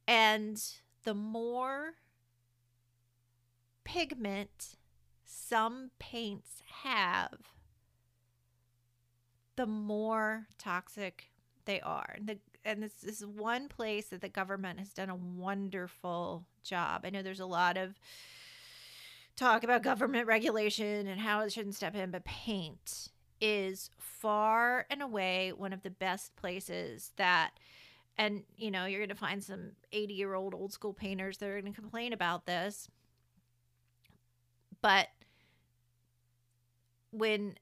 And 0.09 0.59
the 1.05 1.12
more 1.12 1.93
pigment 3.85 4.77
some 5.27 5.91
paints 5.99 6.62
have, 6.83 7.38
the 9.57 9.67
more 9.67 10.47
toxic 10.57 11.31
they 11.67 11.81
are. 11.83 12.15
And, 12.17 12.27
the, 12.27 12.38
and 12.65 12.83
this 12.83 13.05
is 13.05 13.25
one 13.27 13.69
place 13.69 14.07
that 14.07 14.23
the 14.23 14.31
government 14.31 14.79
has 14.79 14.95
done 14.95 15.11
a 15.11 15.15
wonderful 15.15 16.47
job. 16.65 17.03
I 17.05 17.11
know 17.11 17.23
there's 17.23 17.38
a 17.38 17.47
lot 17.47 17.77
of 17.77 17.95
talk 19.37 19.62
about 19.62 19.83
government 19.83 20.27
regulation 20.27 21.07
and 21.07 21.21
how 21.21 21.41
it 21.41 21.53
shouldn't 21.53 21.75
step 21.75 21.95
in, 21.95 22.11
but 22.11 22.25
paint 22.25 23.11
is 23.43 23.91
far 23.99 24.87
and 24.88 25.03
away 25.03 25.53
one 25.55 25.75
of 25.75 25.83
the 25.83 25.91
best 25.91 26.35
places 26.35 27.12
that 27.17 27.50
and 28.19 28.43
you 28.57 28.71
know 28.71 28.85
you're 28.85 29.01
going 29.01 29.09
to 29.09 29.15
find 29.15 29.43
some 29.43 29.71
80 29.93 30.15
year 30.15 30.35
old 30.35 30.55
old 30.55 30.73
school 30.73 30.93
painters 30.93 31.39
that 31.39 31.49
are 31.49 31.61
going 31.61 31.73
to 31.73 31.81
complain 31.81 32.13
about 32.13 32.45
this. 32.45 32.89
But 34.83 35.09
when 37.11 37.55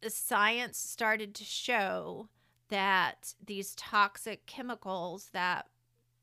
the 0.00 0.10
science 0.10 0.78
started 0.78 1.34
to 1.34 1.44
show 1.44 2.28
that 2.68 3.34
these 3.44 3.74
toxic 3.74 4.46
chemicals 4.46 5.30
that 5.32 5.66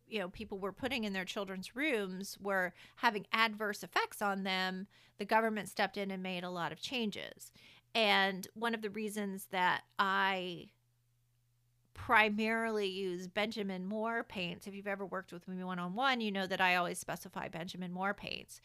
you 0.08 0.20
know 0.20 0.30
people 0.30 0.60
were 0.60 0.74
putting 0.74 1.04
in 1.04 1.14
their 1.14 1.26
children's 1.26 1.76
rooms 1.76 2.38
were 2.42 2.74
having 2.98 3.26
adverse 3.32 3.84
effects 3.84 4.22
on 4.22 4.44
them 4.44 4.88
the 5.18 5.26
government 5.26 5.70
stepped 5.70 5.98
in 5.98 6.12
and 6.12 6.24
made 6.24 6.44
a 6.44 6.50
lot 6.50 6.72
of 6.72 6.82
changes. 6.82 7.52
And 7.96 8.48
one 8.56 8.74
of 8.74 8.82
the 8.82 8.90
reasons 8.90 9.48
that 9.52 9.84
i 10.00 10.70
primarily 11.94 12.88
use 12.88 13.28
benjamin 13.28 13.86
moore 13.86 14.24
paints 14.24 14.68
if 14.68 14.74
you've 14.74 14.88
ever 14.88 15.06
worked 15.06 15.32
with 15.32 15.48
me 15.48 15.64
one-on-one 15.64 16.22
you 16.22 16.32
know 16.32 16.48
that 16.48 16.62
i 16.62 16.76
always 16.76 16.98
specify 16.98 17.48
benjamin 17.48 17.92
moore 17.92 18.14
paints 18.14 18.62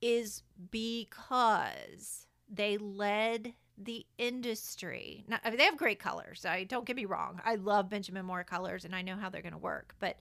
is 0.00 0.42
because 0.70 2.26
they 2.48 2.76
led 2.76 3.54
the 3.78 4.04
industry. 4.18 5.24
Now, 5.28 5.38
I 5.44 5.48
mean, 5.48 5.58
they 5.58 5.64
have 5.64 5.76
great 5.76 5.98
colors. 5.98 6.44
I 6.44 6.64
don't 6.64 6.84
get 6.84 6.96
me 6.96 7.04
wrong. 7.04 7.40
I 7.44 7.54
love 7.54 7.88
Benjamin 7.88 8.26
Moore 8.26 8.44
colors 8.44 8.84
and 8.84 8.94
I 8.94 9.02
know 9.02 9.16
how 9.16 9.30
they're 9.30 9.42
going 9.42 9.52
to 9.52 9.58
work, 9.58 9.94
but 9.98 10.18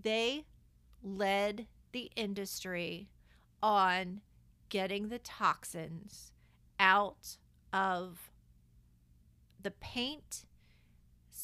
they 0.00 0.44
led 1.02 1.66
the 1.92 2.10
industry 2.16 3.08
on 3.62 4.20
getting 4.68 5.08
the 5.08 5.18
toxins 5.18 6.32
out 6.80 7.36
of 7.72 8.30
the 9.62 9.70
paint, 9.70 10.44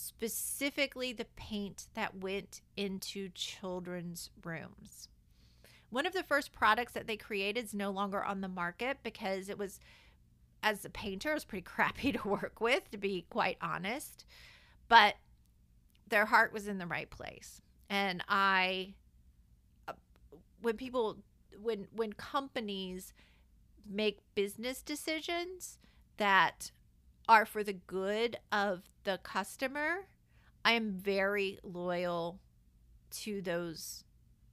specifically 0.00 1.12
the 1.12 1.26
paint 1.36 1.88
that 1.94 2.16
went 2.16 2.62
into 2.76 3.28
children's 3.34 4.30
rooms. 4.42 5.08
One 5.90 6.06
of 6.06 6.12
the 6.12 6.22
first 6.22 6.52
products 6.52 6.92
that 6.92 7.06
they 7.06 7.16
created 7.16 7.64
is 7.64 7.74
no 7.74 7.90
longer 7.90 8.24
on 8.24 8.40
the 8.40 8.48
market 8.48 8.98
because 9.02 9.48
it 9.48 9.58
was 9.58 9.78
as 10.62 10.84
a 10.84 10.90
painter, 10.90 11.30
it 11.30 11.34
was 11.34 11.44
pretty 11.44 11.62
crappy 11.64 12.12
to 12.12 12.28
work 12.28 12.60
with, 12.60 12.90
to 12.90 12.98
be 12.98 13.26
quite 13.28 13.58
honest. 13.60 14.24
But 14.88 15.16
their 16.08 16.26
heart 16.26 16.52
was 16.52 16.66
in 16.66 16.78
the 16.78 16.86
right 16.86 17.10
place. 17.10 17.60
And 17.88 18.22
I, 18.28 18.94
uh, 19.86 19.92
when 20.62 20.76
people, 20.76 21.18
when, 21.60 21.86
when 21.94 22.14
companies 22.14 23.12
make 23.88 24.20
business 24.34 24.82
decisions 24.82 25.78
that 26.16 26.70
are 27.30 27.46
for 27.46 27.62
the 27.62 27.72
good 27.72 28.36
of 28.50 28.82
the 29.04 29.16
customer, 29.22 30.08
I 30.64 30.72
am 30.72 30.90
very 30.90 31.60
loyal 31.62 32.40
to 33.22 33.40
those 33.40 34.02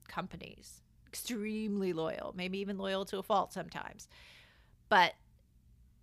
companies. 0.06 0.80
Extremely 1.08 1.92
loyal, 1.92 2.32
maybe 2.36 2.58
even 2.58 2.78
loyal 2.78 3.04
to 3.06 3.18
a 3.18 3.22
fault 3.24 3.52
sometimes. 3.52 4.06
But 4.88 5.14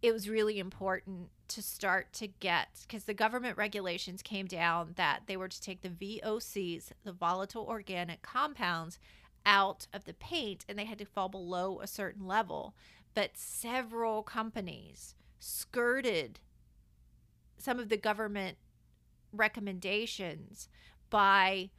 it 0.02 0.12
was 0.12 0.28
really 0.28 0.60
important 0.60 1.30
to 1.48 1.62
start 1.62 2.12
to 2.12 2.28
get 2.28 2.68
because 2.82 3.06
the 3.06 3.14
government 3.14 3.58
regulations 3.58 4.22
came 4.22 4.46
down 4.46 4.96
that 4.98 5.22
they 5.28 5.38
were 5.38 5.48
to 5.48 5.62
take 5.62 5.82
the 5.82 5.90
VOCs, 5.90 6.90
the 7.06 7.14
volatile 7.14 7.66
organic 7.66 8.22
compounds, 8.22 9.00
out 9.46 9.88
of 9.94 10.04
the 10.04 10.14
paint 10.14 10.66
and 10.68 10.78
they 10.78 10.86
had 10.86 10.98
to 10.98 11.06
fall 11.06 11.30
below 11.30 11.80
a 11.80 11.88
certain 11.88 12.28
level. 12.28 12.76
But 13.14 13.38
several 13.38 14.24
companies 14.24 15.16
skirted 15.40 16.42
some 17.58 17.80
of 17.80 17.90
the 17.90 17.98
government 17.98 18.58
recommendations 19.32 20.70
by 21.10 21.70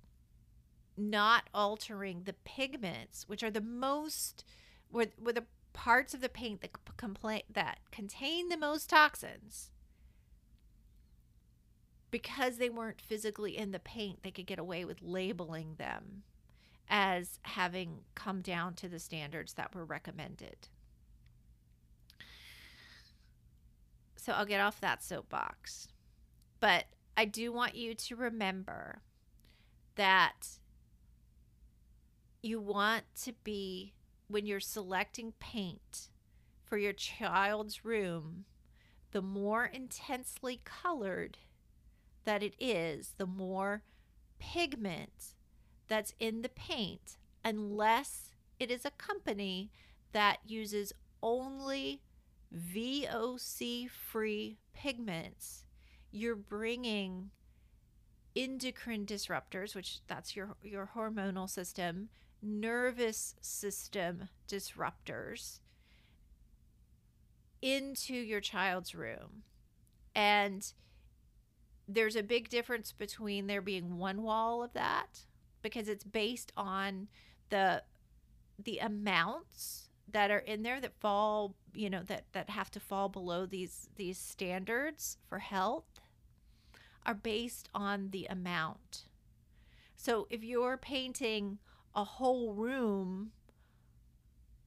not 0.96 1.48
altering 1.52 2.22
the 2.24 2.34
pigments, 2.44 3.28
which 3.28 3.42
are 3.42 3.50
the 3.50 3.60
most 3.60 4.44
were, 4.90 5.06
were 5.20 5.32
the 5.32 5.44
parts 5.72 6.14
of 6.14 6.20
the 6.20 6.28
paint 6.28 6.62
that 6.62 6.70
complain 6.96 7.42
that 7.52 7.78
contain 7.90 8.48
the 8.48 8.56
most 8.56 8.88
toxins. 8.88 9.70
Because 12.10 12.56
they 12.56 12.70
weren't 12.70 13.00
physically 13.00 13.56
in 13.56 13.72
the 13.72 13.78
paint 13.78 14.22
they 14.22 14.30
could 14.30 14.46
get 14.46 14.58
away 14.58 14.84
with 14.84 15.02
labeling 15.02 15.74
them 15.76 16.22
as 16.88 17.40
having 17.42 17.98
come 18.14 18.40
down 18.40 18.74
to 18.74 18.88
the 18.88 18.98
standards 18.98 19.54
that 19.54 19.74
were 19.74 19.84
recommended 19.84 20.68
so 24.26 24.32
I'll 24.32 24.44
get 24.44 24.60
off 24.60 24.80
that 24.80 25.04
soapbox. 25.04 25.86
But 26.58 26.86
I 27.16 27.26
do 27.26 27.52
want 27.52 27.76
you 27.76 27.94
to 27.94 28.16
remember 28.16 29.02
that 29.94 30.48
you 32.42 32.60
want 32.60 33.04
to 33.22 33.34
be 33.44 33.94
when 34.26 34.44
you're 34.44 34.58
selecting 34.58 35.32
paint 35.38 36.08
for 36.64 36.76
your 36.76 36.92
child's 36.92 37.84
room, 37.84 38.46
the 39.12 39.22
more 39.22 39.64
intensely 39.64 40.60
colored 40.64 41.38
that 42.24 42.42
it 42.42 42.54
is, 42.58 43.14
the 43.18 43.26
more 43.26 43.84
pigment 44.40 45.34
that's 45.86 46.14
in 46.18 46.42
the 46.42 46.48
paint, 46.48 47.16
unless 47.44 48.32
it 48.58 48.72
is 48.72 48.84
a 48.84 48.90
company 48.90 49.70
that 50.10 50.38
uses 50.44 50.92
only 51.22 52.02
VOC 52.54 53.90
free 53.90 54.58
pigments, 54.74 55.64
you're 56.10 56.36
bringing 56.36 57.30
endocrine 58.34 59.06
disruptors, 59.06 59.74
which 59.74 60.00
that's 60.06 60.36
your 60.36 60.56
your 60.62 60.90
hormonal 60.94 61.48
system, 61.48 62.08
nervous 62.42 63.34
system 63.40 64.28
disruptors 64.48 65.60
into 67.62 68.14
your 68.14 68.40
child's 68.40 68.94
room. 68.94 69.42
And 70.14 70.72
there's 71.88 72.16
a 72.16 72.22
big 72.22 72.48
difference 72.48 72.92
between 72.92 73.46
there 73.46 73.62
being 73.62 73.98
one 73.98 74.22
wall 74.22 74.62
of 74.62 74.72
that 74.74 75.20
because 75.62 75.88
it's 75.88 76.04
based 76.04 76.52
on 76.56 77.08
the 77.50 77.82
the 78.58 78.78
amounts 78.78 79.88
that 80.12 80.30
are 80.30 80.38
in 80.38 80.62
there 80.62 80.80
that 80.80 80.98
fall, 81.00 81.54
you 81.76 81.90
know, 81.90 82.02
that 82.04 82.24
that 82.32 82.50
have 82.50 82.70
to 82.72 82.80
fall 82.80 83.08
below 83.08 83.46
these 83.46 83.88
these 83.96 84.18
standards 84.18 85.18
for 85.28 85.38
health 85.38 86.00
are 87.04 87.14
based 87.14 87.68
on 87.74 88.10
the 88.10 88.26
amount. 88.26 89.04
So 89.94 90.26
if 90.30 90.42
you're 90.42 90.76
painting 90.76 91.58
a 91.94 92.04
whole 92.04 92.52
room 92.52 93.32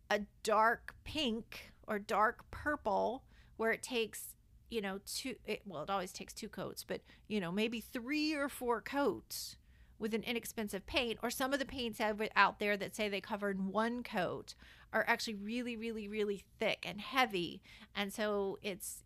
a 0.10 0.22
dark 0.44 0.96
pink 1.04 1.72
or 1.88 2.00
dark 2.00 2.50
purple 2.52 3.24
where 3.58 3.72
it 3.72 3.84
takes 3.84 4.34
you 4.70 4.82
know 4.82 5.00
two 5.06 5.36
it, 5.46 5.62
well 5.66 5.84
it 5.84 5.90
always 5.90 6.12
takes 6.12 6.34
two 6.34 6.50
coats 6.50 6.84
but 6.84 7.02
you 7.28 7.40
know 7.40 7.52
maybe 7.52 7.80
three 7.80 8.34
or 8.34 8.50
four 8.50 8.82
coats 8.82 9.56
with 10.00 10.14
an 10.14 10.24
inexpensive 10.24 10.86
paint 10.86 11.20
or 11.22 11.30
some 11.30 11.54
of 11.54 11.60
the 11.60 11.66
paints 11.66 12.00
out 12.36 12.60
there 12.60 12.78
that 12.78 12.96
say 12.96 13.10
they 13.10 13.22
cover 13.22 13.52
in 13.52 13.72
one 13.72 14.02
coat 14.02 14.56
are 14.92 15.06
actually 15.08 15.36
really 15.36 15.76
really 15.76 16.08
really 16.08 16.44
thick 16.60 16.86
and 16.88 17.02
heavy. 17.02 17.62
And 17.96 18.12
so 18.12 18.58
it's 18.62 19.04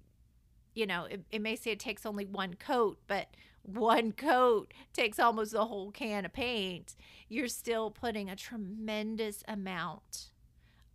you 0.74 0.86
know 0.86 1.06
it, 1.06 1.22
it 1.32 1.42
may 1.42 1.56
say 1.56 1.72
it 1.72 1.80
takes 1.80 2.06
only 2.06 2.26
one 2.26 2.54
coat 2.54 3.00
but 3.08 3.28
one 3.64 4.12
coat 4.18 4.74
takes 4.94 5.20
almost 5.20 5.52
the 5.52 5.66
whole 5.66 5.92
can 5.92 6.26
of 6.26 6.34
paint, 6.34 6.96
you're 7.30 7.48
still 7.48 7.90
putting 7.90 8.30
a 8.30 8.36
tremendous 8.36 9.44
amount 9.48 10.30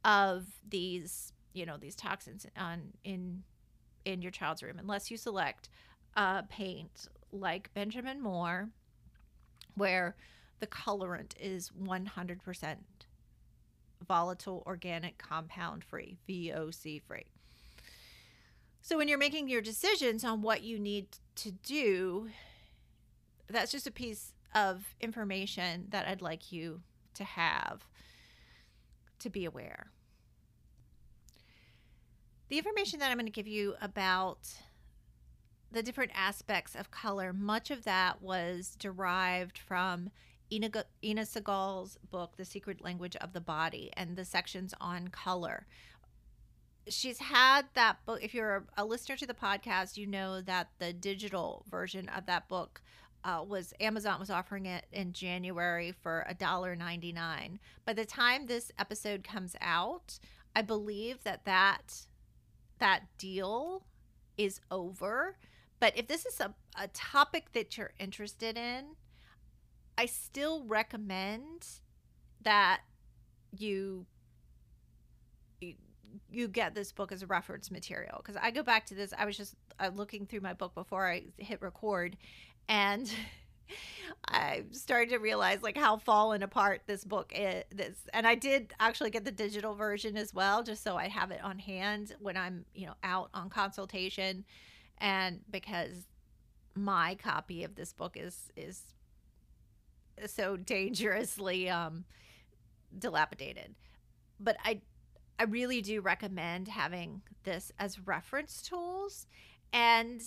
of 0.05 0.47
these, 0.69 1.33
you 1.53 1.67
know, 1.67 1.77
these 1.77 1.97
toxins 1.97 2.47
on 2.57 2.93
in 3.05 3.43
in 4.05 4.23
your 4.23 4.31
child's 4.31 4.63
room 4.63 4.79
unless 4.79 5.11
you 5.11 5.17
select 5.17 5.69
a 6.17 6.43
paint 6.49 7.09
like 7.33 7.73
Benjamin 7.75 8.23
Moore 8.23 8.71
where 9.79 10.17
the 10.61 10.67
colorant 10.67 11.35
is 11.41 11.71
100% 11.71 12.77
volatile 14.07 14.62
organic 14.67 15.19
compound 15.19 15.85
free, 15.85 16.19
VOC 16.29 17.03
free. 17.03 17.27
So 18.81 18.97
when 18.97 19.09
you're 19.09 19.19
making 19.19 19.49
your 19.49 19.61
decisions 19.61 20.25
on 20.25 20.43
what 20.43 20.62
you 20.62 20.79
need 20.79 21.19
to 21.37 21.51
do, 21.51 22.29
that's 23.49 23.73
just 23.73 23.87
a 23.87 23.91
piece 23.91 24.33
of 24.55 24.95
information 25.01 25.87
that 25.91 26.09
I'd 26.09 26.23
like 26.23 26.53
you 26.53 26.81
to 27.14 27.25
have 27.25 27.87
to 29.19 29.31
be 29.31 29.45
aware. 29.45 29.88
The 32.49 32.57
information 32.57 32.99
that 33.01 33.11
I'm 33.11 33.19
going 33.19 33.27
to 33.27 33.33
give 33.33 33.49
you 33.49 33.75
about 33.83 34.49
the 35.70 35.83
different 35.83 36.12
aspects 36.14 36.74
of 36.74 36.90
color, 36.90 37.33
much 37.33 37.70
of 37.70 37.85
that 37.85 38.22
was 38.22 38.76
derived 38.78 39.59
from 39.59 40.11
Inna, 40.50 40.70
Inna 41.02 41.22
Segal's 41.22 41.98
book, 42.11 42.37
The 42.37 42.44
Secret 42.44 42.83
Language 42.83 43.16
of 43.16 43.33
the 43.33 43.40
Body, 43.40 43.90
and 43.94 44.16
the 44.16 44.24
sections 44.24 44.72
on 44.81 45.09
color. 45.09 45.66
She's 46.88 47.18
had 47.18 47.66
that 47.74 47.98
book. 48.07 48.24
If 48.24 48.33
you're 48.33 48.64
a, 48.78 48.85
listener 48.85 49.16
to 49.16 49.26
the 49.26 49.35
podcast, 49.35 49.98
you 49.98 50.07
know 50.07 50.40
that 50.40 50.68
the 50.78 50.94
digital 50.94 51.66
version 51.70 52.09
of 52.09 52.24
that 52.26 52.48
book 52.48 52.81
uh, 53.24 53.44
was 53.46 53.74
Amazon 53.78 54.18
was 54.18 54.31
offering 54.31 54.64
it 54.64 54.87
in 54.90 55.12
January 55.12 55.92
for 55.92 56.24
a 56.26 56.33
dollar 56.33 56.74
ninety 56.74 57.12
nine. 57.12 57.59
By 57.85 57.92
the 57.92 58.07
time 58.07 58.46
this 58.46 58.72
episode 58.78 59.22
comes 59.22 59.54
out, 59.61 60.18
I 60.57 60.62
believe 60.62 61.24
that 61.24 61.44
that 61.44 62.07
that 62.78 63.02
deal 63.18 63.83
is 64.38 64.61
over. 64.70 65.37
But 65.81 65.97
if 65.97 66.09
this 66.09 66.27
is 66.27 66.41
a, 66.41 66.55
a 66.81 66.88
topic 66.88 67.53
that 67.53 67.77
you're 67.77 67.93
interested 67.99 68.57
in, 68.57 68.97
I 69.97 70.07
still 70.07 70.64
recommend 70.64 71.67
that 72.43 72.81
you 73.57 74.07
you 76.31 76.49
get 76.49 76.75
this 76.75 76.93
book 76.93 77.12
as 77.12 77.23
a 77.23 77.27
reference 77.27 77.71
material 77.71 78.21
because 78.23 78.37
I 78.41 78.51
go 78.51 78.62
back 78.62 78.87
to 78.87 78.95
this. 78.95 79.12
I 79.17 79.25
was 79.25 79.37
just 79.37 79.55
uh, 79.79 79.91
looking 79.95 80.27
through 80.27 80.41
my 80.41 80.53
book 80.53 80.75
before 80.75 81.09
I 81.09 81.25
hit 81.37 81.61
record, 81.62 82.17
and 82.69 83.12
I 84.29 84.64
started 84.73 85.11
to 85.11 85.19
realize 85.19 85.62
like 85.62 85.77
how 85.77 85.97
fallen 85.99 86.43
apart 86.43 86.83
this 86.87 87.05
book 87.05 87.33
is. 87.35 87.64
This, 87.71 87.97
and 88.12 88.27
I 88.27 88.35
did 88.35 88.73
actually 88.81 89.11
get 89.11 89.25
the 89.25 89.33
digital 89.33 89.75
version 89.75 90.17
as 90.17 90.35
well, 90.35 90.62
just 90.62 90.83
so 90.83 90.97
I 90.97 91.09
have 91.09 91.31
it 91.31 91.43
on 91.43 91.59
hand 91.59 92.14
when 92.21 92.37
I'm 92.37 92.64
you 92.75 92.87
know 92.87 92.95
out 93.03 93.31
on 93.35 93.51
consultation, 93.51 94.45
and 95.01 95.41
because 95.51 96.07
my 96.75 97.15
copy 97.17 97.65
of 97.65 97.75
this 97.75 97.93
book 97.93 98.17
is 98.17 98.51
is 98.57 98.83
so 100.27 100.57
dangerously 100.57 101.69
um, 101.69 102.05
dilapidated. 102.99 103.75
But 104.41 104.57
I 104.65 104.81
I 105.39 105.45
really 105.45 105.81
do 105.83 106.01
recommend 106.01 106.69
having 106.69 107.23
this 107.45 107.71
as 107.79 107.99
reference 108.07 108.61
tools 108.61 109.27
and 109.73 110.21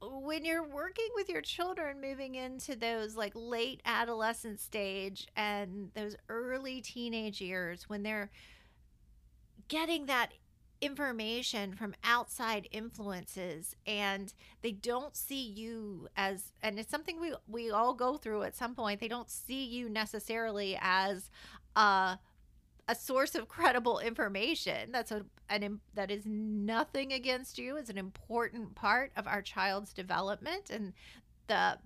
when 0.00 0.44
you're 0.44 0.66
working 0.66 1.08
with 1.14 1.28
your 1.28 1.40
children 1.40 2.00
moving 2.00 2.34
into 2.34 2.76
those 2.76 3.16
like 3.16 3.32
late 3.34 3.80
adolescent 3.84 4.60
stage 4.60 5.26
and 5.36 5.90
those 5.94 6.16
early 6.28 6.80
teenage 6.80 7.40
years 7.40 7.88
when 7.88 8.02
they're 8.02 8.30
getting 9.68 10.06
that 10.06 10.32
information 10.84 11.74
from 11.74 11.94
outside 12.04 12.68
influences 12.70 13.74
and 13.86 14.34
they 14.62 14.72
don't 14.72 15.16
see 15.16 15.42
you 15.42 16.08
as 16.16 16.52
and 16.62 16.78
it's 16.78 16.90
something 16.90 17.20
we 17.20 17.34
we 17.48 17.70
all 17.70 17.94
go 17.94 18.16
through 18.16 18.42
at 18.42 18.54
some 18.54 18.74
point 18.74 19.00
they 19.00 19.08
don't 19.08 19.30
see 19.30 19.64
you 19.64 19.88
necessarily 19.88 20.76
as 20.80 21.30
a 21.76 22.18
a 22.88 22.94
source 22.94 23.34
of 23.34 23.48
credible 23.48 23.98
information. 23.98 24.92
That's 24.92 25.10
a 25.10 25.24
an 25.48 25.80
that 25.94 26.10
is 26.10 26.24
nothing 26.26 27.12
against 27.12 27.58
you. 27.58 27.76
Is 27.76 27.90
an 27.90 27.98
important 27.98 28.74
part 28.74 29.12
of 29.16 29.26
our 29.26 29.42
child's 29.42 29.92
development 29.92 30.70
and 30.70 30.92
the 31.46 31.78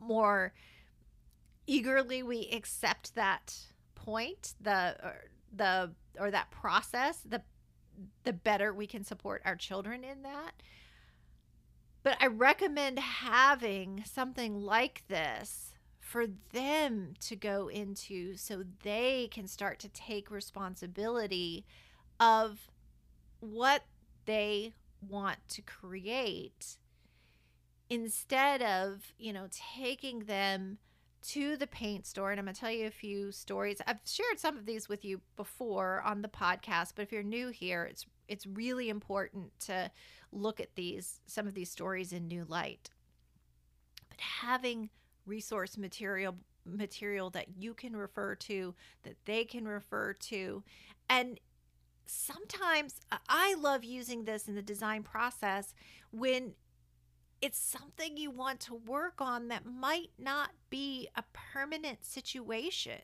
more 0.00 0.52
eagerly 1.66 2.22
we 2.22 2.48
accept 2.52 3.14
that 3.14 3.56
point 3.94 4.54
the 4.60 4.96
or 5.02 5.24
the 5.56 5.92
or 6.20 6.30
that 6.30 6.50
process 6.50 7.20
the 7.26 7.42
the 8.24 8.32
better 8.32 8.72
we 8.72 8.86
can 8.86 9.04
support 9.04 9.42
our 9.44 9.56
children 9.56 10.04
in 10.04 10.22
that. 10.22 10.52
But 12.02 12.16
i 12.20 12.26
recommend 12.26 12.98
having 12.98 14.04
something 14.06 14.60
like 14.60 15.04
this 15.08 15.74
for 16.00 16.26
them 16.52 17.14
to 17.18 17.34
go 17.34 17.68
into 17.68 18.36
so 18.36 18.62
they 18.82 19.28
can 19.30 19.48
start 19.48 19.78
to 19.80 19.88
take 19.88 20.30
responsibility 20.30 21.64
of 22.20 22.68
what 23.40 23.84
they 24.26 24.74
want 25.08 25.38
to 25.48 25.62
create 25.62 26.76
instead 27.88 28.62
of, 28.62 29.12
you 29.18 29.32
know, 29.32 29.48
taking 29.76 30.20
them 30.20 30.78
to 31.28 31.56
the 31.56 31.66
paint 31.66 32.06
store 32.06 32.30
and 32.30 32.38
I'm 32.38 32.46
going 32.46 32.54
to 32.54 32.60
tell 32.60 32.70
you 32.70 32.86
a 32.86 32.90
few 32.90 33.32
stories. 33.32 33.80
I've 33.86 34.00
shared 34.04 34.38
some 34.38 34.56
of 34.56 34.66
these 34.66 34.88
with 34.88 35.04
you 35.04 35.20
before 35.36 36.02
on 36.04 36.22
the 36.22 36.28
podcast, 36.28 36.92
but 36.94 37.02
if 37.02 37.12
you're 37.12 37.22
new 37.22 37.48
here, 37.48 37.84
it's 37.84 38.06
it's 38.28 38.46
really 38.46 38.88
important 38.88 39.52
to 39.60 39.90
look 40.32 40.60
at 40.60 40.74
these 40.74 41.20
some 41.26 41.46
of 41.46 41.54
these 41.54 41.70
stories 41.70 42.12
in 42.12 42.28
new 42.28 42.44
light. 42.44 42.90
But 44.08 44.20
having 44.20 44.90
resource 45.26 45.78
material 45.78 46.36
material 46.66 47.30
that 47.30 47.56
you 47.56 47.74
can 47.74 47.96
refer 47.96 48.34
to 48.34 48.74
that 49.02 49.16
they 49.26 49.44
can 49.44 49.66
refer 49.66 50.14
to 50.14 50.62
and 51.10 51.38
sometimes 52.06 53.00
I 53.28 53.54
love 53.54 53.84
using 53.84 54.24
this 54.24 54.48
in 54.48 54.54
the 54.54 54.62
design 54.62 55.02
process 55.02 55.74
when 56.10 56.54
it's 57.44 57.58
something 57.58 58.16
you 58.16 58.30
want 58.30 58.58
to 58.60 58.74
work 58.74 59.20
on 59.20 59.48
that 59.48 59.66
might 59.66 60.10
not 60.18 60.50
be 60.70 61.08
a 61.14 61.22
permanent 61.32 62.02
situation 62.04 63.02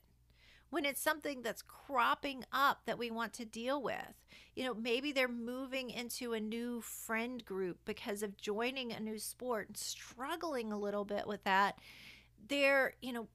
when 0.70 0.84
it's 0.84 1.02
something 1.02 1.42
that's 1.42 1.62
cropping 1.62 2.44
up 2.52 2.82
that 2.86 2.98
we 2.98 3.10
want 3.10 3.32
to 3.34 3.44
deal 3.44 3.82
with. 3.82 4.14
You 4.54 4.64
know, 4.64 4.74
maybe 4.74 5.12
they're 5.12 5.28
moving 5.28 5.90
into 5.90 6.32
a 6.32 6.40
new 6.40 6.80
friend 6.80 7.44
group 7.44 7.80
because 7.84 8.22
of 8.22 8.36
joining 8.36 8.92
a 8.92 9.00
new 9.00 9.18
sport 9.18 9.68
and 9.68 9.76
struggling 9.76 10.72
a 10.72 10.78
little 10.78 11.04
bit 11.04 11.26
with 11.26 11.44
that 11.44 11.78
they're, 12.48 12.94
you 13.00 13.12
know, 13.12 13.28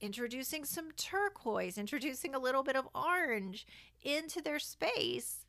introducing 0.00 0.64
some 0.64 0.90
turquoise, 0.92 1.78
introducing 1.78 2.34
a 2.34 2.38
little 2.38 2.62
bit 2.62 2.76
of 2.76 2.88
orange 2.94 3.66
into 4.02 4.40
their 4.40 4.58
space 4.58 5.46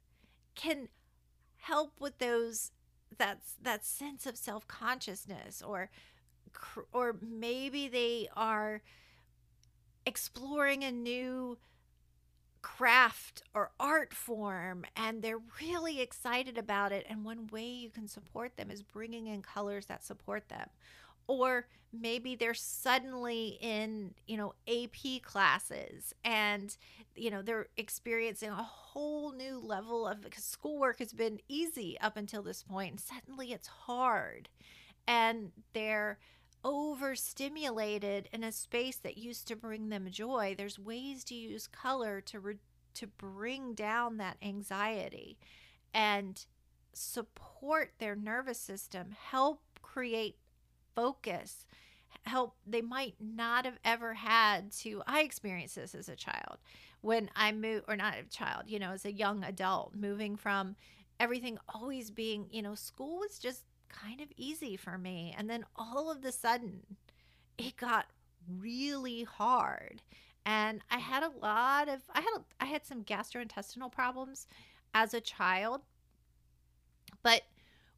can 0.56 0.89
help 1.58 1.93
with 2.00 2.19
those 2.19 2.72
that's 3.17 3.56
that 3.62 3.86
sense 3.86 4.26
of 4.26 4.38
self-consciousness 4.38 5.62
or 5.62 5.89
or 6.91 7.15
maybe 7.21 7.88
they 7.88 8.28
are 8.36 8.82
exploring 10.06 10.84
a 10.84 10.91
new 10.91 11.58
craft 12.62 13.43
or 13.54 13.71
art 13.80 14.13
form 14.13 14.86
and 14.95 15.21
they're 15.21 15.41
really 15.62 15.99
excited 15.99 16.58
about 16.58 16.91
it 16.93 17.06
and 17.10 17.26
one 17.26 17.47
way 17.47 17.65
you 17.65 17.89
can 17.89 18.08
support 18.08 18.56
them 18.56 18.71
is 18.71 18.82
bringing 18.82 19.28
in 19.28 19.41
colors 19.41 19.88
that 19.88 20.04
support 20.04 20.47
them 20.47 20.69
or 21.27 21.67
maybe 21.91 22.36
they're 22.36 22.53
suddenly 22.53 23.57
in 23.62 24.13
you 24.25 24.36
know 24.36 24.53
ap 24.67 25.21
classes 25.23 26.13
and 26.25 26.75
you 27.15 27.29
know 27.29 27.41
they're 27.41 27.67
experiencing 27.77 28.49
a 28.49 28.55
whole 28.93 29.31
new 29.31 29.59
level 29.59 30.07
of 30.07 30.21
because 30.21 30.43
schoolwork 30.43 30.99
has 30.99 31.13
been 31.13 31.39
easy 31.47 31.97
up 32.01 32.17
until 32.17 32.41
this 32.43 32.63
point 32.63 32.91
and 32.91 32.99
suddenly 32.99 33.51
it's 33.51 33.67
hard. 33.67 34.49
And 35.07 35.51
they're 35.73 36.19
overstimulated 36.63 38.29
in 38.31 38.43
a 38.43 38.51
space 38.51 38.97
that 38.97 39.17
used 39.17 39.47
to 39.49 39.55
bring 39.55 39.89
them 39.89 40.07
joy. 40.09 40.55
There's 40.57 40.79
ways 40.79 41.23
to 41.25 41.36
use 41.36 41.67
color 41.67 42.21
to 42.21 42.39
re- 42.39 42.57
to 42.93 43.07
bring 43.07 43.73
down 43.73 44.17
that 44.17 44.38
anxiety 44.41 45.38
and 45.93 46.45
support 46.93 47.93
their 47.97 48.15
nervous 48.15 48.59
system 48.59 49.15
help 49.31 49.62
create 49.81 50.38
focus 50.95 51.65
help 52.25 52.56
they 52.65 52.82
might 52.82 53.15
not 53.19 53.65
have 53.65 53.79
ever 53.84 54.13
had 54.13 54.71
to 54.71 55.01
i 55.08 55.21
experienced 55.21 55.75
this 55.75 55.95
as 55.95 56.10
a 56.10 56.15
child. 56.15 56.58
When 57.01 57.29
i 57.36 57.51
moved 57.51 57.86
or 57.88 57.95
not 57.95 58.15
a 58.17 58.29
child 58.29 58.63
you 58.67 58.79
know 58.79 58.91
as 58.91 59.06
a 59.06 59.12
young 59.12 59.43
adult 59.43 59.95
moving 59.95 60.36
from 60.36 60.75
everything 61.19 61.58
always 61.73 62.12
being 62.12 62.47
you 62.51 62.62
know 62.62 62.75
school 62.75 63.19
was 63.19 63.39
just 63.39 63.63
kind 63.89 64.21
of 64.21 64.27
easy 64.38 64.75
for 64.77 64.97
me. 64.97 65.36
And 65.38 65.49
then 65.49 65.65
all 65.75 66.12
of 66.12 66.21
the 66.21 66.32
sudden 66.32 66.82
it 67.58 67.77
got 67.77 68.08
really 68.60 69.23
hard. 69.23 70.01
And 70.45 70.82
i 70.89 70.97
had 70.97 71.23
a 71.23 71.32
lot 71.41 71.89
of 71.89 72.01
i 72.13 72.21
had 72.21 72.43
i 72.60 72.65
had 72.65 72.86
some 72.86 73.03
gastrointestinal 73.03 73.91
problems 73.91 74.47
as 74.93 75.13
a 75.13 75.21
child 75.21 75.82
but 77.23 77.43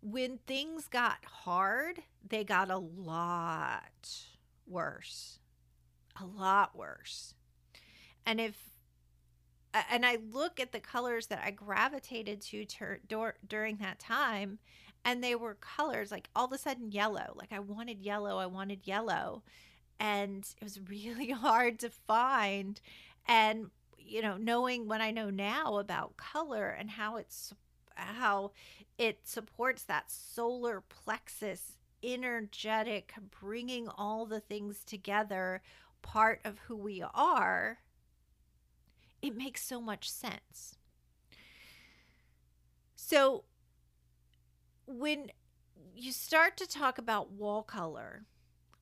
when 0.05 0.37
things 0.45 0.87
got 0.87 1.25
hard, 1.25 2.03
they 2.27 2.43
got 2.43 2.69
a 2.69 2.77
lot 2.77 4.11
worse. 4.67 5.39
A 6.21 6.25
lot 6.25 6.77
worse. 6.77 7.33
And 8.25 8.39
if 8.39 8.55
and 9.89 10.05
I 10.05 10.19
look 10.31 10.59
at 10.59 10.71
the 10.71 10.79
colors 10.79 11.27
that 11.27 11.41
I 11.43 11.51
gravitated 11.51 12.39
to 12.43 12.63
tur- 12.63 13.01
dur- 13.05 13.35
during 13.45 13.77
that 13.77 13.99
time, 13.99 14.59
and 15.03 15.21
they 15.21 15.35
were 15.35 15.55
colors 15.55 16.11
like 16.11 16.29
all 16.33 16.45
of 16.45 16.53
a 16.53 16.57
sudden 16.57 16.91
yellow. 16.91 17.33
Like 17.35 17.51
I 17.51 17.59
wanted 17.59 17.99
yellow, 17.99 18.37
I 18.37 18.45
wanted 18.45 18.87
yellow, 18.87 19.43
and 19.99 20.47
it 20.61 20.63
was 20.63 20.79
really 20.87 21.31
hard 21.31 21.79
to 21.79 21.89
find. 21.89 22.79
And 23.27 23.71
you 23.97 24.21
know, 24.21 24.37
knowing 24.37 24.87
what 24.87 25.01
I 25.01 25.09
know 25.09 25.31
now 25.31 25.77
about 25.77 26.15
color 26.15 26.69
and 26.69 26.91
how 26.91 27.17
it's 27.17 27.53
how 27.95 28.51
it 28.97 29.19
supports 29.23 29.83
that 29.83 30.09
solar 30.11 30.81
plexus 30.81 31.77
energetic 32.03 33.13
bringing 33.41 33.87
all 33.87 34.25
the 34.25 34.39
things 34.39 34.83
together 34.85 35.61
part 36.01 36.39
of 36.45 36.59
who 36.67 36.75
we 36.75 37.03
are 37.13 37.79
it 39.25 39.35
makes 39.35 39.63
so 39.63 39.81
much 39.81 40.09
sense. 40.09 40.77
So 42.95 43.45
when 44.85 45.31
you 45.95 46.11
start 46.11 46.57
to 46.57 46.67
talk 46.67 46.99
about 46.99 47.31
wall 47.31 47.63
color 47.63 48.25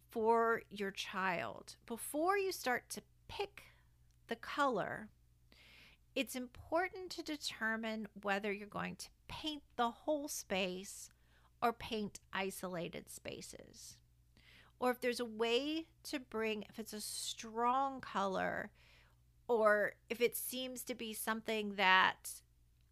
for 0.10 0.62
your 0.70 0.92
child 0.92 1.76
before 1.86 2.38
you 2.38 2.52
start 2.52 2.90
to 2.90 3.02
pick 3.30 3.64
the 4.28 4.36
color 4.36 5.08
it's 6.16 6.36
important 6.36 7.10
to 7.12 7.24
determine 7.24 8.08
whether 8.22 8.52
you're 8.52 8.68
going 8.68 8.96
to 8.98 9.08
paint 9.28 9.64
the 9.76 9.90
whole 9.90 10.28
space 10.28 11.10
or 11.62 11.74
paint 11.74 12.20
isolated 12.32 13.10
spaces. 13.10 13.98
Or 14.80 14.92
if 14.92 15.02
there's 15.02 15.20
a 15.20 15.26
way 15.26 15.86
to 16.04 16.20
bring, 16.20 16.66
if 16.70 16.78
it's 16.78 16.94
a 16.94 17.02
strong 17.02 18.02
color, 18.02 18.72
or 19.48 19.94
if 20.10 20.22
it 20.22 20.36
seems 20.36 20.84
to 20.84 20.96
be 20.96 21.14
something 21.14 21.76
that 21.76 22.42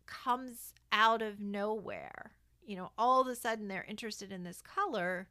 comes 0.06 0.74
out 0.92 1.22
of 1.22 1.40
nowhere, 1.40 2.32
you 2.66 2.76
know, 2.76 2.92
all 2.98 3.22
of 3.22 3.28
a 3.28 3.36
sudden 3.36 3.68
they're 3.68 3.86
interested 3.88 4.32
in 4.32 4.44
this 4.44 4.62
color, 4.62 5.28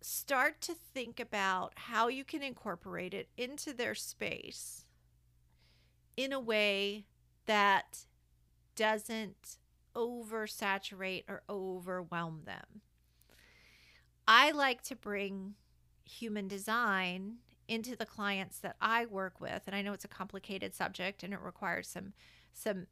start 0.00 0.60
to 0.62 0.74
think 0.74 1.20
about 1.20 1.72
how 1.76 2.08
you 2.08 2.24
can 2.24 2.42
incorporate 2.42 3.14
it 3.14 3.28
into 3.36 3.72
their 3.72 3.94
space 3.94 4.83
in 6.16 6.32
a 6.32 6.40
way 6.40 7.04
that 7.46 8.06
doesn't 8.76 9.58
oversaturate 9.94 11.24
or 11.28 11.42
overwhelm 11.48 12.42
them. 12.44 12.80
I 14.26 14.50
like 14.52 14.82
to 14.82 14.96
bring 14.96 15.54
human 16.04 16.48
design 16.48 17.36
into 17.68 17.96
the 17.96 18.06
clients 18.06 18.58
that 18.58 18.76
I 18.80 19.06
work 19.06 19.40
with 19.40 19.62
and 19.66 19.74
I 19.74 19.82
know 19.82 19.92
it's 19.92 20.04
a 20.04 20.08
complicated 20.08 20.74
subject 20.74 21.22
and 21.22 21.32
it 21.32 21.40
requires 21.40 21.88
some 21.88 22.12
some 22.52 22.86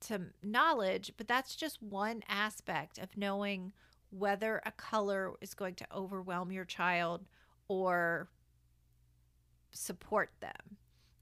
some 0.00 0.30
knowledge, 0.42 1.12
but 1.16 1.26
that's 1.26 1.56
just 1.56 1.82
one 1.82 2.22
aspect 2.28 2.98
of 2.98 3.16
knowing 3.16 3.72
whether 4.10 4.60
a 4.64 4.72
color 4.72 5.32
is 5.40 5.54
going 5.54 5.74
to 5.74 5.86
overwhelm 5.94 6.52
your 6.52 6.64
child 6.64 7.26
or 7.68 8.28
support 9.72 10.30
them 10.40 10.76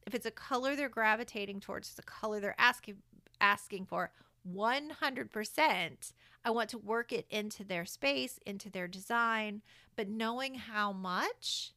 if 0.07 0.15
it's 0.15 0.27
a 0.27 0.31
color 0.31 0.77
they're 0.77 0.89
gravitating 0.89 1.61
towards, 1.61 1.91
it's 1.91 1.99
a 1.99 2.03
color 2.03 2.41
they're 2.41 2.55
asking 2.59 2.97
asking 3.41 3.87
for, 3.87 4.11
100%, 4.51 6.13
I 6.45 6.51
want 6.51 6.71
to 6.71 6.79
work 6.79 7.13
it 7.13 7.27
into 7.31 7.65
their 7.65 7.85
space, 7.85 8.39
into 8.47 8.71
their 8.71 8.87
design, 8.87 9.63
but 9.97 10.09
knowing 10.09 10.55
how 10.55 10.93
much 10.93 11.73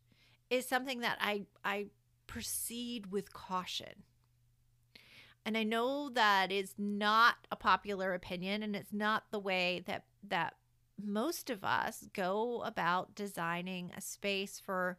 is 0.49 0.67
something 0.67 0.99
that 1.01 1.17
I 1.21 1.43
I 1.63 1.87
proceed 2.27 3.11
with 3.11 3.33
caution. 3.33 4.03
And 5.45 5.57
I 5.57 5.63
know 5.63 6.09
that 6.09 6.51
is 6.51 6.73
not 6.77 7.35
a 7.49 7.55
popular 7.55 8.13
opinion 8.13 8.63
and 8.63 8.75
it's 8.75 8.93
not 8.93 9.23
the 9.31 9.39
way 9.39 9.83
that 9.87 10.03
that 10.27 10.55
most 11.01 11.49
of 11.49 11.63
us 11.63 12.07
go 12.13 12.61
about 12.63 13.15
designing 13.15 13.91
a 13.95 14.01
space 14.01 14.59
for 14.59 14.97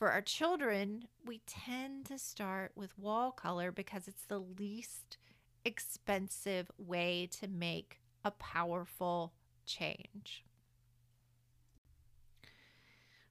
for 0.00 0.10
our 0.10 0.22
children, 0.22 1.04
we 1.26 1.42
tend 1.46 2.06
to 2.06 2.18
start 2.18 2.72
with 2.74 2.98
wall 2.98 3.30
color 3.30 3.70
because 3.70 4.08
it's 4.08 4.24
the 4.24 4.38
least 4.38 5.18
expensive 5.62 6.70
way 6.78 7.28
to 7.30 7.46
make 7.46 8.00
a 8.24 8.30
powerful 8.30 9.34
change. 9.66 10.46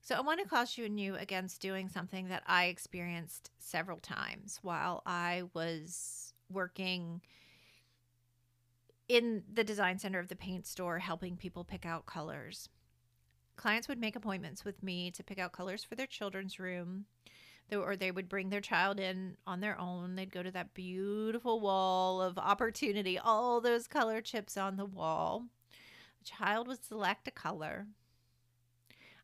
So, 0.00 0.14
I 0.14 0.20
want 0.20 0.40
to 0.40 0.48
caution 0.48 0.96
you 0.96 1.16
against 1.16 1.60
doing 1.60 1.88
something 1.88 2.28
that 2.28 2.44
I 2.46 2.66
experienced 2.66 3.50
several 3.58 3.98
times 3.98 4.60
while 4.62 5.02
I 5.04 5.42
was 5.52 6.34
working 6.48 7.20
in 9.08 9.42
the 9.52 9.64
design 9.64 9.98
center 9.98 10.20
of 10.20 10.28
the 10.28 10.36
paint 10.36 10.68
store, 10.68 11.00
helping 11.00 11.36
people 11.36 11.64
pick 11.64 11.84
out 11.84 12.06
colors 12.06 12.68
clients 13.60 13.88
would 13.88 14.00
make 14.00 14.16
appointments 14.16 14.64
with 14.64 14.82
me 14.82 15.10
to 15.10 15.22
pick 15.22 15.38
out 15.38 15.52
colors 15.52 15.84
for 15.84 15.94
their 15.94 16.06
children's 16.06 16.58
room 16.58 17.04
or 17.70 17.94
they 17.94 18.10
would 18.10 18.26
bring 18.26 18.48
their 18.48 18.62
child 18.62 18.98
in 18.98 19.36
on 19.46 19.60
their 19.60 19.78
own. 19.78 20.16
They'd 20.16 20.32
go 20.32 20.42
to 20.42 20.50
that 20.52 20.72
beautiful 20.72 21.60
wall 21.60 22.22
of 22.22 22.38
opportunity 22.38 23.18
all 23.18 23.60
those 23.60 23.86
color 23.86 24.22
chips 24.22 24.56
on 24.56 24.76
the 24.76 24.86
wall. 24.86 25.44
The 26.20 26.24
child 26.24 26.68
would 26.68 26.82
select 26.82 27.28
a 27.28 27.30
color 27.30 27.86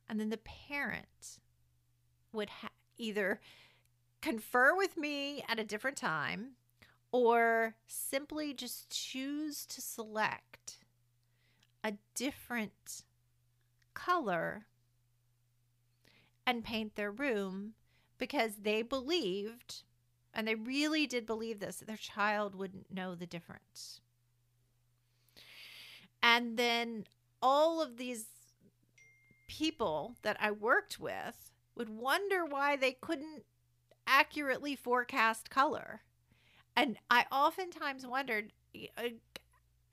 and 0.07 0.21
then 0.21 0.29
the 0.29 0.37
parent 0.37 1.39
would 2.31 2.51
ha- 2.51 2.69
either 2.99 3.41
confer 4.21 4.77
with 4.77 4.99
me 4.99 5.43
at 5.49 5.59
a 5.59 5.65
different 5.65 5.97
time 5.97 6.57
or 7.11 7.77
simply 7.87 8.53
just 8.53 8.91
choose 8.91 9.65
to 9.65 9.81
select 9.81 10.79
a 11.83 11.95
different 12.15 13.03
color 13.97 14.67
and 16.47 16.63
paint 16.63 16.95
their 16.95 17.11
room 17.11 17.73
because 18.19 18.53
they 18.63 18.83
believed, 18.83 19.83
and 20.33 20.47
they 20.47 20.55
really 20.55 21.07
did 21.07 21.27
believe 21.27 21.59
this, 21.59 21.77
that 21.77 21.87
their 21.87 21.97
child 21.97 22.55
wouldn't 22.55 22.95
know 22.95 23.15
the 23.15 23.27
difference. 23.27 24.01
And 26.23 26.57
then 26.57 27.05
all 27.43 27.83
of 27.83 27.97
these 27.97 28.27
people 29.49 30.17
that 30.23 30.37
I 30.41 30.51
worked 30.51 31.01
with 31.01 31.51
would 31.75 31.89
wonder 31.89 32.45
why 32.45 32.77
they 32.77 32.93
couldn't 32.93 33.45
accurately 34.07 34.77
forecast 34.77 35.51
color. 35.51 36.03
And 36.77 36.99
I 37.11 37.25
oftentimes 37.33 38.07
wondered, 38.07 38.53
uh, 38.75 39.09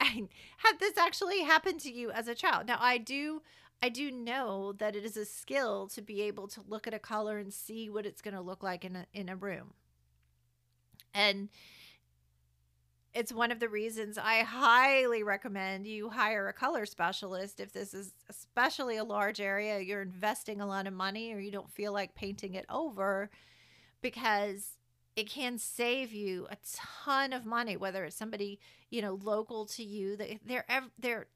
had 0.00 0.78
this 0.78 0.96
actually 0.96 1.42
happened 1.42 1.80
to 1.80 1.92
you 1.92 2.10
as 2.10 2.28
a 2.28 2.34
child? 2.34 2.66
Now, 2.66 2.78
I 2.80 2.98
do 2.98 3.42
I 3.84 3.90
do 3.90 4.10
know 4.10 4.72
that 4.78 4.96
it 4.96 5.04
is 5.04 5.18
a 5.18 5.26
skill 5.26 5.88
to 5.88 6.00
be 6.00 6.22
able 6.22 6.48
to 6.48 6.62
look 6.66 6.86
at 6.86 6.94
a 6.94 6.98
color 6.98 7.36
and 7.36 7.52
see 7.52 7.90
what 7.90 8.06
it's 8.06 8.22
going 8.22 8.32
to 8.32 8.40
look 8.40 8.62
like 8.62 8.82
in 8.82 8.96
a 8.96 9.06
in 9.12 9.28
a 9.28 9.36
room. 9.36 9.74
And 11.12 11.50
it's 13.12 13.30
one 13.30 13.52
of 13.52 13.60
the 13.60 13.68
reasons 13.68 14.16
I 14.16 14.38
highly 14.38 15.22
recommend 15.22 15.86
you 15.86 16.08
hire 16.08 16.48
a 16.48 16.54
color 16.54 16.86
specialist 16.86 17.60
if 17.60 17.74
this 17.74 17.92
is 17.92 18.14
especially 18.30 18.96
a 18.96 19.04
large 19.04 19.38
area 19.38 19.78
you're 19.80 20.00
investing 20.00 20.62
a 20.62 20.66
lot 20.66 20.86
of 20.86 20.94
money 20.94 21.34
or 21.34 21.38
you 21.38 21.52
don't 21.52 21.70
feel 21.70 21.92
like 21.92 22.14
painting 22.14 22.54
it 22.54 22.64
over 22.70 23.28
because 24.00 24.78
it 25.14 25.28
can 25.28 25.58
save 25.58 26.10
you 26.14 26.46
a 26.50 26.56
ton 26.74 27.34
of 27.34 27.44
money 27.44 27.76
whether 27.76 28.06
it's 28.06 28.16
somebody 28.16 28.58
you 28.88 29.02
know 29.02 29.18
local 29.22 29.66
to 29.66 29.84
you 29.84 30.16
they're 30.16 30.64
they're 30.98 31.26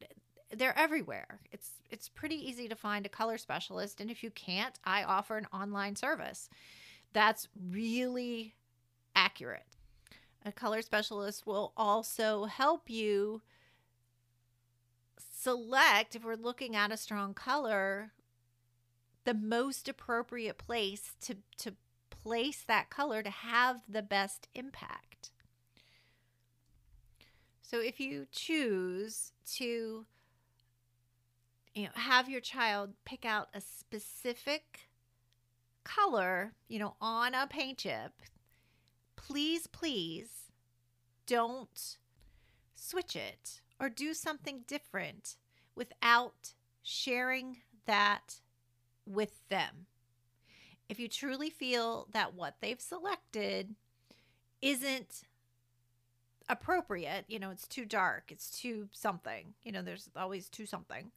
they're 0.55 0.79
everywhere. 0.79 1.41
It's 1.53 1.71
it's 1.91 2.09
pretty 2.09 2.37
easy 2.37 2.69
to 2.69 2.77
find 2.77 3.07
a 3.07 3.11
color 3.11 3.39
specialist 3.39 4.01
and 4.01 4.11
if 4.11 4.23
you 4.23 4.31
can't, 4.31 4.79
I 4.85 5.05
offer 5.05 5.37
an 5.37 5.47
online 5.53 5.97
service. 5.97 6.49
That's 7.13 7.49
really 7.71 8.55
accurate. 9.15 9.67
A 10.45 10.53
color 10.53 10.83
specialist 10.83 11.47
will 11.47 11.73
also 11.77 12.45
help 12.45 12.89
you 12.89 13.43
select 15.19 16.17
if 16.17 16.25
we're 16.25 16.35
looking 16.35 16.75
at 16.75 16.93
a 16.93 16.97
strong 16.97 17.33
color 17.35 18.13
the 19.25 19.35
most 19.35 19.89
appropriate 19.89 20.57
place 20.59 21.13
to 21.21 21.37
to 21.59 21.75
place 22.11 22.65
that 22.67 22.91
color 22.91 23.23
to 23.23 23.31
have 23.31 23.83
the 23.89 24.03
best 24.03 24.49
impact. 24.55 25.31
So 27.61 27.81
if 27.81 28.01
you 28.01 28.27
choose 28.33 29.33
to 29.57 30.07
you 31.79 31.85
know, 31.85 31.91
have 31.95 32.29
your 32.29 32.41
child 32.41 32.91
pick 33.05 33.25
out 33.25 33.49
a 33.55 33.61
specific 33.61 34.89
color, 35.85 36.55
you 36.67 36.81
know, 36.81 36.97
on 37.01 37.35
a 37.35 37.47
paint 37.47 37.79
chip, 37.79 38.21
please, 39.15 39.69
please 39.69 40.51
don't 41.25 41.99
switch 42.75 43.15
it 43.15 43.61
or 43.79 43.89
do 43.89 44.13
something 44.13 44.65
different 44.67 45.37
without 45.77 46.55
sharing 46.83 47.59
that 47.87 48.41
with 49.07 49.49
them. 49.49 49.87
If 50.89 50.99
you 50.99 51.07
truly 51.07 51.49
feel 51.49 52.09
that 52.13 52.35
what 52.35 52.57
they've 52.61 52.81
selected 52.81 53.77
isn't 54.61 55.23
appropriate, 56.49 57.27
you 57.29 57.39
know, 57.39 57.51
it's 57.51 57.69
too 57.69 57.85
dark, 57.85 58.33
it's 58.33 58.51
too 58.51 58.89
something, 58.91 59.55
you 59.63 59.71
know, 59.71 59.83
there's 59.83 60.11
always 60.17 60.49
too 60.49 60.67
something. 60.67 61.13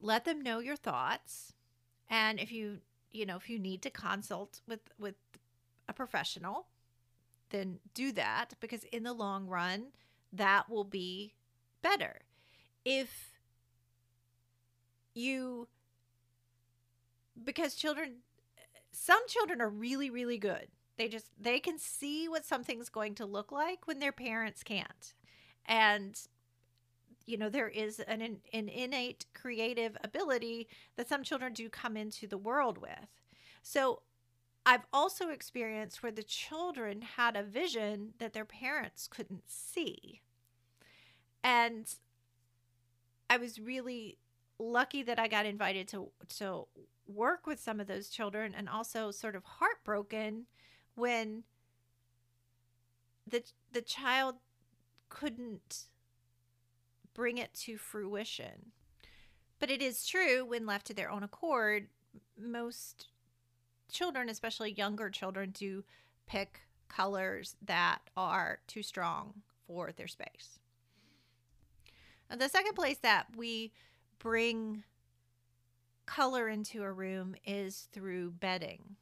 Let 0.00 0.24
them 0.24 0.40
know 0.40 0.58
your 0.60 0.76
thoughts. 0.76 1.52
And 2.08 2.38
if 2.40 2.52
you, 2.52 2.78
you 3.10 3.26
know, 3.26 3.36
if 3.36 3.50
you 3.50 3.58
need 3.58 3.82
to 3.82 3.90
consult 3.90 4.60
with 4.66 4.80
with 4.98 5.16
a 5.88 5.92
professional, 5.92 6.66
then 7.50 7.78
do 7.94 8.12
that 8.12 8.54
because 8.60 8.84
in 8.84 9.02
the 9.02 9.12
long 9.12 9.46
run, 9.46 9.88
that 10.32 10.70
will 10.70 10.84
be 10.84 11.34
better. 11.82 12.20
If 12.84 13.32
you 15.14 15.68
because 17.44 17.74
children 17.74 18.16
some 18.92 19.20
children 19.28 19.60
are 19.60 19.68
really 19.68 20.10
really 20.10 20.38
good 20.38 20.68
they 20.96 21.08
just 21.08 21.26
they 21.40 21.58
can 21.60 21.78
see 21.78 22.28
what 22.28 22.44
something's 22.44 22.88
going 22.88 23.14
to 23.14 23.26
look 23.26 23.50
like 23.52 23.86
when 23.86 23.98
their 23.98 24.12
parents 24.12 24.62
can't 24.62 25.14
and 25.66 26.20
you 27.28 27.36
know 27.36 27.48
there 27.48 27.68
is 27.68 28.00
an 28.00 28.22
an 28.22 28.68
innate 28.68 29.26
creative 29.34 29.96
ability 30.02 30.68
that 30.96 31.08
some 31.08 31.22
children 31.22 31.52
do 31.52 31.68
come 31.68 31.96
into 31.96 32.26
the 32.26 32.38
world 32.38 32.78
with. 32.78 33.08
So 33.62 34.02
i've 34.66 34.86
also 34.92 35.28
experienced 35.28 36.02
where 36.02 36.12
the 36.12 36.22
children 36.22 37.00
had 37.16 37.36
a 37.36 37.42
vision 37.42 38.12
that 38.18 38.32
their 38.32 38.44
parents 38.44 39.06
couldn't 39.08 39.44
see. 39.46 40.22
And 41.44 41.86
i 43.30 43.36
was 43.36 43.58
really 43.58 44.18
lucky 44.58 45.02
that 45.02 45.18
I 45.18 45.28
got 45.28 45.46
invited 45.46 45.88
to 45.88 46.10
to 46.38 46.66
work 47.06 47.46
with 47.46 47.60
some 47.60 47.80
of 47.80 47.86
those 47.86 48.08
children 48.08 48.54
and 48.56 48.68
also 48.68 49.10
sort 49.10 49.36
of 49.36 49.44
heartbroken 49.44 50.46
when 50.94 51.44
the 53.26 53.42
the 53.72 53.82
child 53.82 54.36
couldn't 55.08 55.88
bring 57.18 57.38
it 57.38 57.52
to 57.52 57.76
fruition. 57.76 58.70
But 59.58 59.72
it 59.72 59.82
is 59.82 60.06
true 60.06 60.44
when 60.44 60.66
left 60.66 60.86
to 60.86 60.94
their 60.94 61.10
own 61.10 61.24
accord, 61.24 61.88
most 62.38 63.08
children, 63.90 64.28
especially 64.28 64.70
younger 64.70 65.10
children, 65.10 65.50
do 65.50 65.82
pick 66.28 66.60
colors 66.86 67.56
that 67.60 67.98
are 68.16 68.60
too 68.68 68.84
strong 68.84 69.34
for 69.66 69.90
their 69.90 70.06
space. 70.06 70.60
And 72.30 72.40
the 72.40 72.48
second 72.48 72.74
place 72.74 72.98
that 72.98 73.26
we 73.36 73.72
bring 74.20 74.84
color 76.06 76.48
into 76.48 76.84
a 76.84 76.92
room 76.92 77.34
is 77.44 77.88
through 77.90 78.30
bedding. 78.30 78.94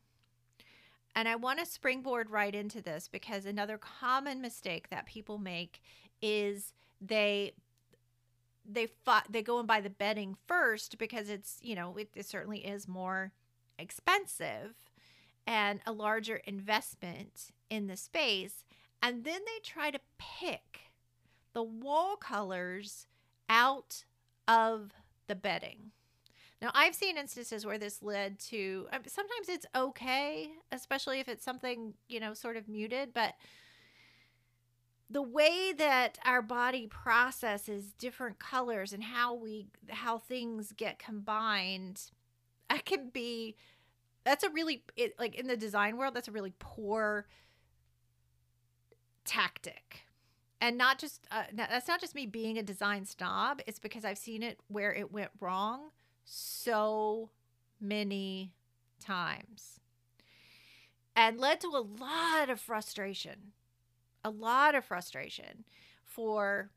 And 1.15 1.29
I 1.29 1.37
want 1.37 1.59
to 1.59 1.67
springboard 1.67 2.31
right 2.31 2.55
into 2.55 2.81
this 2.81 3.09
because 3.13 3.45
another 3.45 3.77
common 3.77 4.41
mistake 4.41 4.89
that 4.89 5.05
people 5.05 5.37
make 5.37 5.83
is 6.23 6.73
they 6.99 7.53
they 8.69 8.87
fought, 8.87 9.27
they 9.31 9.43
go 9.43 9.59
and 9.59 9.69
buy 9.69 9.81
the 9.81 9.91
bedding 9.91 10.37
first 10.47 10.99
because 10.99 11.29
it's 11.29 11.59
you 11.63 11.75
know 11.75 11.97
it, 11.97 12.09
it 12.15 12.27
certainly 12.27 12.59
is 12.59 12.89
more 12.89 13.33
expensive 13.79 14.75
and 15.47 15.81
a 15.87 15.93
larger 15.93 16.37
investment 16.45 17.51
in 17.71 17.87
the 17.87 17.97
space 17.97 18.65
and 19.03 19.25
then 19.25 19.41
they 19.45 19.61
try 19.63 19.91
to 19.91 20.01
pick 20.19 20.91
the 21.53 21.63
wall 21.63 22.17
colors 22.17 23.07
out 23.49 24.05
of 24.49 24.93
the 25.27 25.35
bedding. 25.35 25.93
Now, 26.61 26.71
I've 26.75 26.95
seen 26.95 27.19
instances 27.19 27.67
where 27.67 27.79
this 27.79 28.03
led 28.03 28.39
to 28.41 28.89
um, 28.93 29.03
sometimes 29.07 29.49
it's 29.49 29.67
okay, 29.75 30.51
especially 30.73 31.21
if 31.21 31.29
it's 31.29 31.45
something, 31.45 31.95
you 32.09 32.19
know, 32.19 32.35
sort 32.35 32.57
of 32.57 32.69
muted, 32.69 33.13
but 33.13 33.35
the 35.09 35.23
way 35.23 35.73
that 35.77 36.19
our 36.25 36.43
body 36.43 36.87
processes 36.87 37.93
different 37.99 38.39
colors 38.39 38.93
and 38.93 39.05
how 39.05 39.35
we 39.35 39.69
how 39.91 40.19
things 40.19 40.73
get 40.73 40.99
combined 40.99 42.11
that 42.69 42.85
can 42.85 43.09
be 43.11 43.57
that's 44.25 44.43
a 44.43 44.51
really 44.51 44.83
it, 44.97 45.19
like 45.19 45.37
in 45.37 45.47
the 45.47 45.57
design 45.57 45.97
world 45.97 46.15
that's 46.15 46.29
a 46.29 46.33
really 46.33 46.55
poor 46.59 47.27
tactic. 49.25 50.03
And 50.61 50.79
not 50.79 50.99
just 50.99 51.27
uh, 51.31 51.45
that's 51.53 51.87
not 51.87 52.01
just 52.01 52.15
me 52.15 52.27
being 52.27 52.59
a 52.59 52.63
design 52.63 53.05
snob 53.05 53.61
it's 53.67 53.79
because 53.79 54.05
i've 54.05 54.19
seen 54.19 54.43
it 54.43 54.59
where 54.69 54.93
it 54.93 55.13
went 55.13 55.31
wrong 55.39 55.91
so 56.25 57.31
many 57.79 58.53
times 58.99 59.79
and 61.15 61.39
led 61.39 61.61
to 61.61 61.69
a 61.69 61.85
lot 62.01 62.49
of 62.49 62.59
frustration 62.59 63.53
a 64.27 64.31
lot 64.31 64.75
of 64.75 64.85
frustration 64.85 65.65
for 66.05 66.71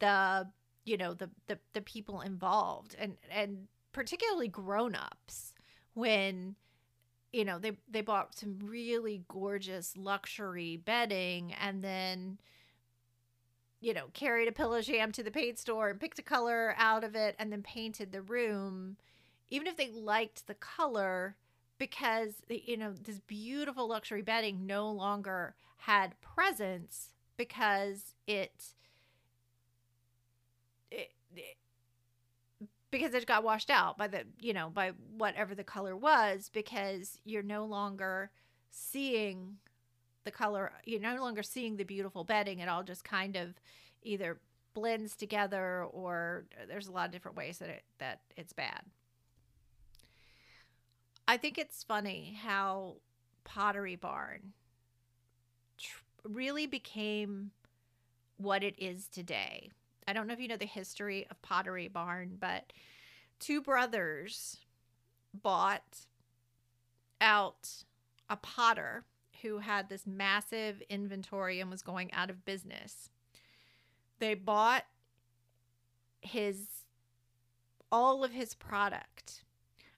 the 0.00 0.46
you 0.84 0.96
know 0.96 1.14
the 1.14 1.30
the, 1.46 1.58
the 1.72 1.80
people 1.80 2.20
involved 2.20 2.96
and 2.98 3.16
and 3.30 3.68
particularly 3.92 4.48
grown-ups 4.48 5.54
when 5.94 6.54
you 7.32 7.44
know 7.44 7.58
they 7.58 7.72
they 7.88 8.00
bought 8.00 8.34
some 8.34 8.58
really 8.62 9.22
gorgeous 9.28 9.96
luxury 9.96 10.76
bedding 10.76 11.54
and 11.54 11.82
then 11.82 12.38
you 13.80 13.94
know, 13.94 14.06
carried 14.14 14.48
a 14.48 14.52
pillow 14.52 14.80
sham 14.80 15.12
to 15.12 15.22
the 15.22 15.30
paint 15.30 15.58
store 15.58 15.90
and 15.90 16.00
picked 16.00 16.18
a 16.18 16.22
color 16.22 16.74
out 16.78 17.04
of 17.04 17.14
it 17.14 17.36
and 17.38 17.52
then 17.52 17.62
painted 17.62 18.10
the 18.10 18.22
room, 18.22 18.96
even 19.48 19.66
if 19.66 19.76
they 19.76 19.90
liked 19.90 20.46
the 20.46 20.54
color, 20.54 21.36
because, 21.78 22.34
you 22.48 22.76
know, 22.76 22.92
this 22.92 23.20
beautiful 23.20 23.88
luxury 23.88 24.22
bedding 24.22 24.66
no 24.66 24.90
longer 24.90 25.54
had 25.78 26.18
presence 26.20 27.10
because 27.36 28.14
it, 28.26 28.52
it, 30.90 31.10
it 31.34 31.56
because 32.90 33.14
it 33.14 33.26
got 33.26 33.44
washed 33.44 33.70
out 33.70 33.98
by 33.98 34.06
the 34.06 34.24
you 34.40 34.52
know 34.52 34.70
by 34.70 34.92
whatever 35.16 35.54
the 35.54 35.64
color 35.64 35.96
was 35.96 36.50
because 36.52 37.18
you're 37.24 37.42
no 37.42 37.64
longer 37.64 38.30
seeing 38.70 39.56
the 40.24 40.30
color 40.30 40.72
you're 40.84 41.00
no 41.00 41.16
longer 41.20 41.42
seeing 41.42 41.76
the 41.76 41.84
beautiful 41.84 42.24
bedding. 42.24 42.58
It 42.60 42.68
all 42.68 42.82
just 42.82 43.04
kind 43.04 43.36
of 43.36 43.54
either 44.02 44.40
blends 44.74 45.16
together 45.16 45.84
or 45.84 46.44
uh, 46.60 46.66
there's 46.68 46.88
a 46.88 46.92
lot 46.92 47.06
of 47.06 47.12
different 47.12 47.36
ways 47.36 47.58
that 47.58 47.68
it 47.68 47.82
that 47.98 48.20
it's 48.36 48.52
bad 48.52 48.82
i 51.28 51.36
think 51.36 51.58
it's 51.58 51.82
funny 51.82 52.38
how 52.42 52.96
pottery 53.44 53.96
barn 53.96 54.52
tr- 55.78 56.02
really 56.24 56.66
became 56.66 57.50
what 58.38 58.62
it 58.62 58.74
is 58.78 59.08
today 59.08 59.70
i 60.06 60.12
don't 60.12 60.26
know 60.26 60.34
if 60.34 60.40
you 60.40 60.48
know 60.48 60.56
the 60.56 60.66
history 60.66 61.26
of 61.30 61.40
pottery 61.42 61.88
barn 61.88 62.36
but 62.38 62.72
two 63.38 63.60
brothers 63.60 64.58
bought 65.42 66.06
out 67.20 67.84
a 68.28 68.36
potter 68.36 69.04
who 69.42 69.58
had 69.58 69.88
this 69.88 70.06
massive 70.06 70.82
inventory 70.88 71.60
and 71.60 71.70
was 71.70 71.82
going 71.82 72.12
out 72.12 72.30
of 72.30 72.44
business. 72.44 73.10
They 74.18 74.34
bought 74.34 74.84
his 76.20 76.66
all 77.92 78.24
of 78.24 78.32
his 78.32 78.54
product. 78.54 79.44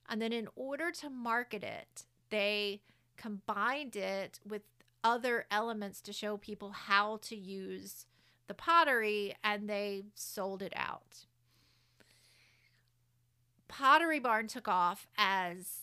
And 0.09 0.23
then 0.23 0.33
in 0.33 0.49
order 0.57 0.91
to 0.93 1.11
market 1.11 1.63
it, 1.63 2.05
they 2.31 2.81
combined 3.17 3.97
it 3.97 4.41
with 4.47 4.63
other 5.05 5.47
elements 5.51 6.01
to 6.03 6.13
show 6.13 6.37
people 6.37 6.71
how 6.71 7.19
to 7.23 7.37
use 7.37 8.07
the 8.47 8.55
pottery 8.55 9.35
and 9.45 9.69
they 9.69 10.05
sold 10.15 10.63
it 10.63 10.73
out. 10.75 11.27
Pottery 13.69 14.19
Barn 14.19 14.47
took 14.49 14.67
off 14.67 15.07
as 15.17 15.83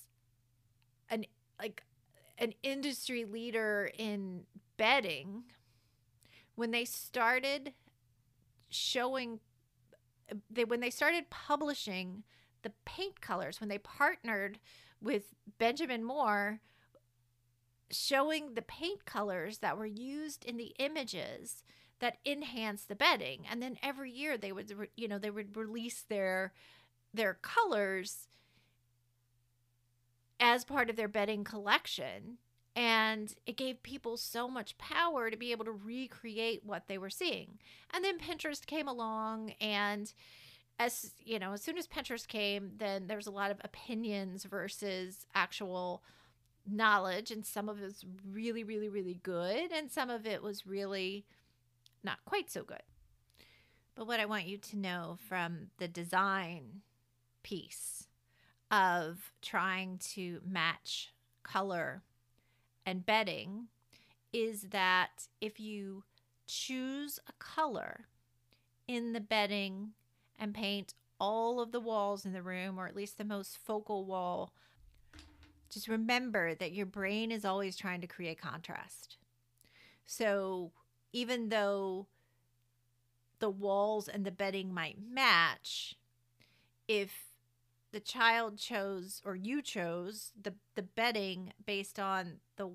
an 1.09 1.25
like 1.59 1.83
an 2.37 2.53
industry 2.63 3.23
leader 3.23 3.91
in 3.97 4.41
bedding 4.75 5.43
when 6.55 6.71
they 6.71 6.83
started 6.83 7.73
showing 8.69 9.39
they 10.49 10.65
when 10.65 10.79
they 10.79 10.89
started 10.89 11.29
publishing 11.29 12.23
the 12.65 12.73
paint 12.83 13.21
colors 13.21 13.59
when 13.61 13.69
they 13.69 13.77
partnered 13.77 14.59
with 15.01 15.33
Benjamin 15.57 16.03
Moore 16.03 16.59
showing 17.89 18.55
the 18.55 18.61
paint 18.61 19.05
colors 19.05 19.59
that 19.59 19.77
were 19.77 19.85
used 19.85 20.43
in 20.43 20.57
the 20.57 20.73
images 20.79 21.63
that 21.99 22.17
enhance 22.25 22.83
the 22.83 22.95
bedding 22.95 23.45
and 23.49 23.61
then 23.61 23.77
every 23.81 24.11
year 24.11 24.37
they 24.37 24.51
would 24.51 24.73
you 24.97 25.07
know 25.07 25.17
they 25.17 25.29
would 25.29 25.55
release 25.55 26.03
their 26.09 26.51
their 27.13 27.35
colors 27.35 28.27
as 30.39 30.65
part 30.65 30.89
of 30.89 30.95
their 30.95 31.07
bedding 31.07 31.43
collection. 31.43 32.37
And 32.75 33.33
it 33.45 33.55
gave 33.55 33.81
people 33.83 34.17
so 34.17 34.49
much 34.49 34.77
power 34.77 35.29
to 35.29 35.37
be 35.37 35.51
able 35.51 35.65
to 35.65 35.71
recreate 35.71 36.61
what 36.65 36.87
they 36.87 36.97
were 36.97 37.09
seeing. 37.09 37.59
And 37.93 38.03
then 38.03 38.19
Pinterest 38.19 38.65
came 38.65 38.87
along 38.87 39.51
and 39.61 40.11
as 40.79 41.13
you 41.23 41.39
know, 41.39 41.53
as 41.53 41.61
soon 41.61 41.77
as 41.77 41.87
Pinterest 41.87 42.27
came, 42.27 42.71
then 42.77 43.07
there 43.07 43.17
was 43.17 43.27
a 43.27 43.31
lot 43.31 43.51
of 43.51 43.61
opinions 43.63 44.43
versus 44.43 45.25
actual 45.33 46.03
knowledge 46.67 47.29
and 47.29 47.45
some 47.45 47.69
of 47.69 47.79
it 47.79 47.85
was 47.85 48.03
really 48.31 48.63
really 48.63 48.89
really 48.89 49.19
good 49.21 49.71
and 49.71 49.91
some 49.91 50.09
of 50.09 50.25
it 50.25 50.41
was 50.41 50.65
really 50.65 51.25
not 52.03 52.17
quite 52.25 52.49
so 52.49 52.63
good. 52.63 52.83
But 53.93 54.07
what 54.07 54.19
i 54.19 54.25
want 54.25 54.45
you 54.45 54.57
to 54.57 54.77
know 54.77 55.17
from 55.29 55.67
the 55.77 55.87
design 55.87 56.81
piece 57.43 58.07
of 58.71 59.31
trying 59.41 59.99
to 59.99 60.41
match 60.45 61.13
color 61.43 62.01
and 62.85 63.05
bedding 63.05 63.67
is 64.33 64.63
that 64.71 65.27
if 65.39 65.59
you 65.59 66.03
choose 66.47 67.19
a 67.29 67.33
color 67.39 68.07
in 68.87 69.13
the 69.13 69.19
bedding 69.19 69.91
and 70.37 70.53
paint 70.53 70.93
all 71.19 71.59
of 71.59 71.71
the 71.71 71.79
walls 71.79 72.25
in 72.25 72.33
the 72.33 72.41
room 72.41 72.77
or 72.77 72.87
at 72.87 72.95
least 72.95 73.17
the 73.17 73.23
most 73.23 73.57
focal 73.57 74.05
wall 74.05 74.53
just 75.75 75.87
remember 75.89 76.55
that 76.55 76.71
your 76.71 76.85
brain 76.85 77.31
is 77.31 77.43
always 77.43 77.75
trying 77.75 77.99
to 77.99 78.07
create 78.07 78.39
contrast. 78.39 79.17
So 80.05 80.71
even 81.11 81.49
though 81.49 82.07
the 83.39 83.49
walls 83.49 84.07
and 84.07 84.25
the 84.25 84.31
bedding 84.31 84.73
might 84.73 84.95
match, 84.97 85.97
if 86.87 87.11
the 87.91 87.99
child 87.99 88.57
chose 88.57 89.21
or 89.25 89.35
you 89.35 89.61
chose 89.61 90.31
the 90.41 90.53
the 90.75 90.81
bedding 90.81 91.51
based 91.65 91.99
on 91.99 92.39
the 92.55 92.69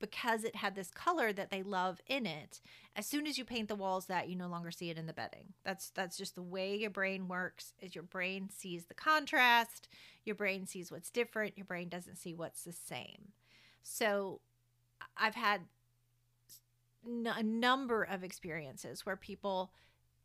because 0.00 0.44
it 0.44 0.56
had 0.56 0.74
this 0.74 0.90
color 0.90 1.32
that 1.32 1.50
they 1.50 1.62
love 1.62 2.00
in 2.06 2.26
it 2.26 2.60
as 2.96 3.06
soon 3.06 3.26
as 3.26 3.38
you 3.38 3.44
paint 3.44 3.68
the 3.68 3.74
walls 3.74 4.06
that 4.06 4.28
you 4.28 4.34
no 4.34 4.48
longer 4.48 4.70
see 4.70 4.90
it 4.90 4.98
in 4.98 5.06
the 5.06 5.12
bedding. 5.12 5.52
That's 5.64 5.90
that's 5.90 6.16
just 6.16 6.34
the 6.34 6.42
way 6.42 6.74
your 6.76 6.90
brain 6.90 7.28
works 7.28 7.74
is 7.80 7.94
your 7.94 8.04
brain 8.04 8.48
sees 8.50 8.86
the 8.86 8.94
contrast 8.94 9.88
your 10.24 10.36
brain 10.36 10.66
sees 10.66 10.90
what's 10.90 11.10
different 11.10 11.56
your 11.56 11.66
brain 11.66 11.88
doesn't 11.88 12.16
see 12.16 12.34
what's 12.34 12.64
the 12.64 12.72
same. 12.72 13.32
So 13.82 14.40
i've 15.16 15.34
had 15.34 15.62
a 17.06 17.42
number 17.42 18.02
of 18.02 18.22
experiences 18.22 19.06
where 19.06 19.16
people 19.16 19.72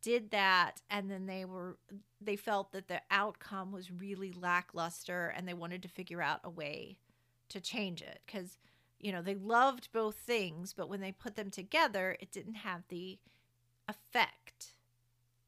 did 0.02 0.30
that 0.30 0.82
and 0.90 1.10
then 1.10 1.26
they 1.26 1.44
were 1.44 1.78
they 2.20 2.36
felt 2.36 2.72
that 2.72 2.88
the 2.88 3.00
outcome 3.10 3.72
was 3.72 3.90
really 3.90 4.32
lackluster 4.32 5.32
and 5.34 5.48
they 5.48 5.54
wanted 5.54 5.82
to 5.82 5.88
figure 5.88 6.22
out 6.22 6.40
a 6.44 6.50
way 6.50 6.98
to 7.48 7.60
change 7.60 8.02
it 8.02 8.20
because 8.26 8.58
you 9.00 9.12
know, 9.12 9.22
they 9.22 9.34
loved 9.34 9.88
both 9.92 10.16
things, 10.16 10.72
but 10.72 10.88
when 10.88 11.00
they 11.00 11.12
put 11.12 11.36
them 11.36 11.50
together, 11.50 12.16
it 12.20 12.32
didn't 12.32 12.54
have 12.54 12.82
the 12.88 13.18
effect 13.88 14.72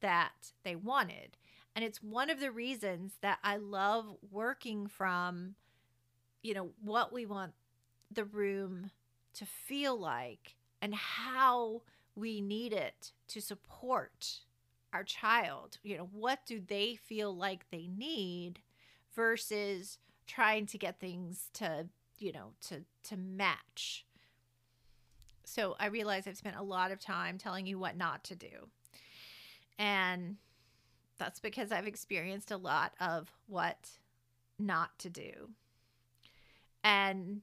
that 0.01 0.53
they 0.65 0.77
wanted. 0.77 1.37
And 1.75 1.85
it's 1.85 2.03
one 2.03 2.31
of 2.31 2.41
the 2.41 2.51
reasons 2.51 3.15
that 3.21 3.39
I 3.43 3.57
love 3.57 4.17
working 4.31 4.87
from, 4.87 5.55
you 6.43 6.55
know, 6.55 6.71
what 6.83 7.13
we 7.13 7.27
want 7.27 7.53
the 8.11 8.25
room 8.25 8.91
to 9.35 9.47
feel 9.47 9.99
like 9.99 10.57
and 10.81 10.95
how 10.95 11.83
we 12.15 12.41
need 12.41 12.73
it 12.73 13.13
to 13.29 13.41
support 13.41 14.41
our 14.93 15.05
child. 15.05 15.79
You 15.83 15.99
know, 15.99 16.09
what 16.13 16.41
do 16.47 16.61
they 16.61 16.97
feel 16.97 17.35
like 17.35 17.71
they 17.71 17.87
need 17.87 18.61
versus 19.15 19.99
trying 20.27 20.67
to 20.67 20.79
get 20.79 21.01
things 21.01 21.49
to 21.55 21.87
you 22.19 22.33
know 22.33 22.53
to 22.69 22.85
to 23.05 23.17
match. 23.17 24.05
So 25.45 25.77
i 25.79 25.87
realize 25.87 26.27
i've 26.27 26.37
spent 26.37 26.57
a 26.57 26.63
lot 26.63 26.91
of 26.91 27.01
time 27.01 27.39
telling 27.39 27.67
you 27.67 27.79
what 27.79 27.97
not 27.97 28.25
to 28.25 28.37
do. 28.37 28.69
And 29.79 30.37
that's 31.19 31.41
because 31.41 31.73
i've 31.73 31.87
experienced 31.87 32.51
a 32.51 32.57
lot 32.57 32.93
of 33.01 33.33
what 33.47 33.91
not 34.59 34.99
to 35.01 35.11
do. 35.11 35.51
And 36.85 37.43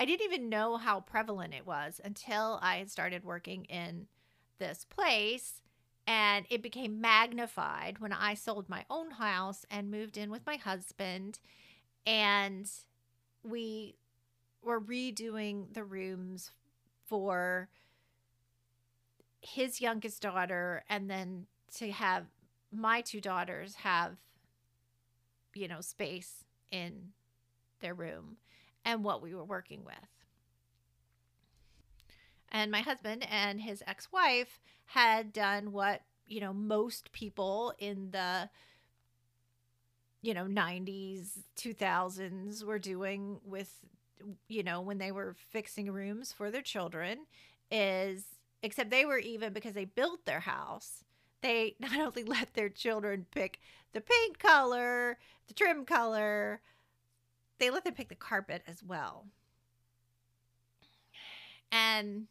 i 0.00 0.04
didn't 0.04 0.24
even 0.24 0.48
know 0.48 0.76
how 0.76 1.00
prevalent 1.00 1.54
it 1.54 1.66
was 1.66 2.00
until 2.04 2.58
i 2.62 2.76
had 2.76 2.90
started 2.90 3.24
working 3.24 3.64
in 3.64 4.06
this 4.58 4.84
place 4.84 5.62
and 6.06 6.46
it 6.50 6.62
became 6.62 7.00
magnified 7.00 7.98
when 7.98 8.12
i 8.12 8.34
sold 8.34 8.68
my 8.68 8.84
own 8.90 9.12
house 9.12 9.64
and 9.70 9.90
moved 9.90 10.16
in 10.16 10.30
with 10.30 10.46
my 10.46 10.56
husband. 10.56 11.38
And 12.06 12.70
we 13.42 13.96
were 14.62 14.80
redoing 14.80 15.72
the 15.72 15.84
rooms 15.84 16.50
for 17.06 17.68
his 19.40 19.80
youngest 19.80 20.20
daughter 20.20 20.84
and 20.88 21.08
then 21.08 21.46
to 21.76 21.90
have 21.90 22.26
my 22.72 23.00
two 23.00 23.20
daughters 23.20 23.76
have 23.76 24.16
you 25.54 25.68
know 25.68 25.80
space 25.80 26.44
in 26.70 27.12
their 27.80 27.94
room 27.94 28.36
and 28.84 29.04
what 29.04 29.22
we 29.22 29.34
were 29.34 29.44
working 29.44 29.84
with. 29.84 29.94
And 32.50 32.70
my 32.70 32.80
husband 32.80 33.26
and 33.30 33.60
his 33.60 33.82
ex-wife 33.86 34.60
had 34.86 35.32
done 35.32 35.72
what 35.72 36.02
you 36.26 36.40
know 36.40 36.52
most 36.52 37.12
people 37.12 37.72
in 37.78 38.10
the 38.10 38.48
you 40.22 40.34
know 40.34 40.44
90s 40.44 41.38
2000s 41.56 42.64
were 42.64 42.78
doing 42.78 43.40
with 43.44 43.72
you 44.48 44.62
know 44.62 44.80
when 44.80 44.98
they 44.98 45.12
were 45.12 45.36
fixing 45.50 45.90
rooms 45.90 46.32
for 46.32 46.50
their 46.50 46.62
children 46.62 47.18
is 47.70 48.24
except 48.62 48.90
they 48.90 49.04
were 49.04 49.18
even 49.18 49.52
because 49.52 49.74
they 49.74 49.84
built 49.84 50.24
their 50.24 50.40
house 50.40 51.04
they 51.40 51.76
not 51.80 51.98
only 51.98 52.24
let 52.24 52.54
their 52.54 52.68
children 52.68 53.26
pick 53.30 53.60
the 53.92 54.00
paint 54.00 54.38
color 54.38 55.18
the 55.46 55.54
trim 55.54 55.84
color 55.84 56.60
they 57.58 57.70
let 57.70 57.84
them 57.84 57.94
pick 57.94 58.08
the 58.08 58.14
carpet 58.14 58.62
as 58.66 58.82
well. 58.82 59.26
And 61.70 62.26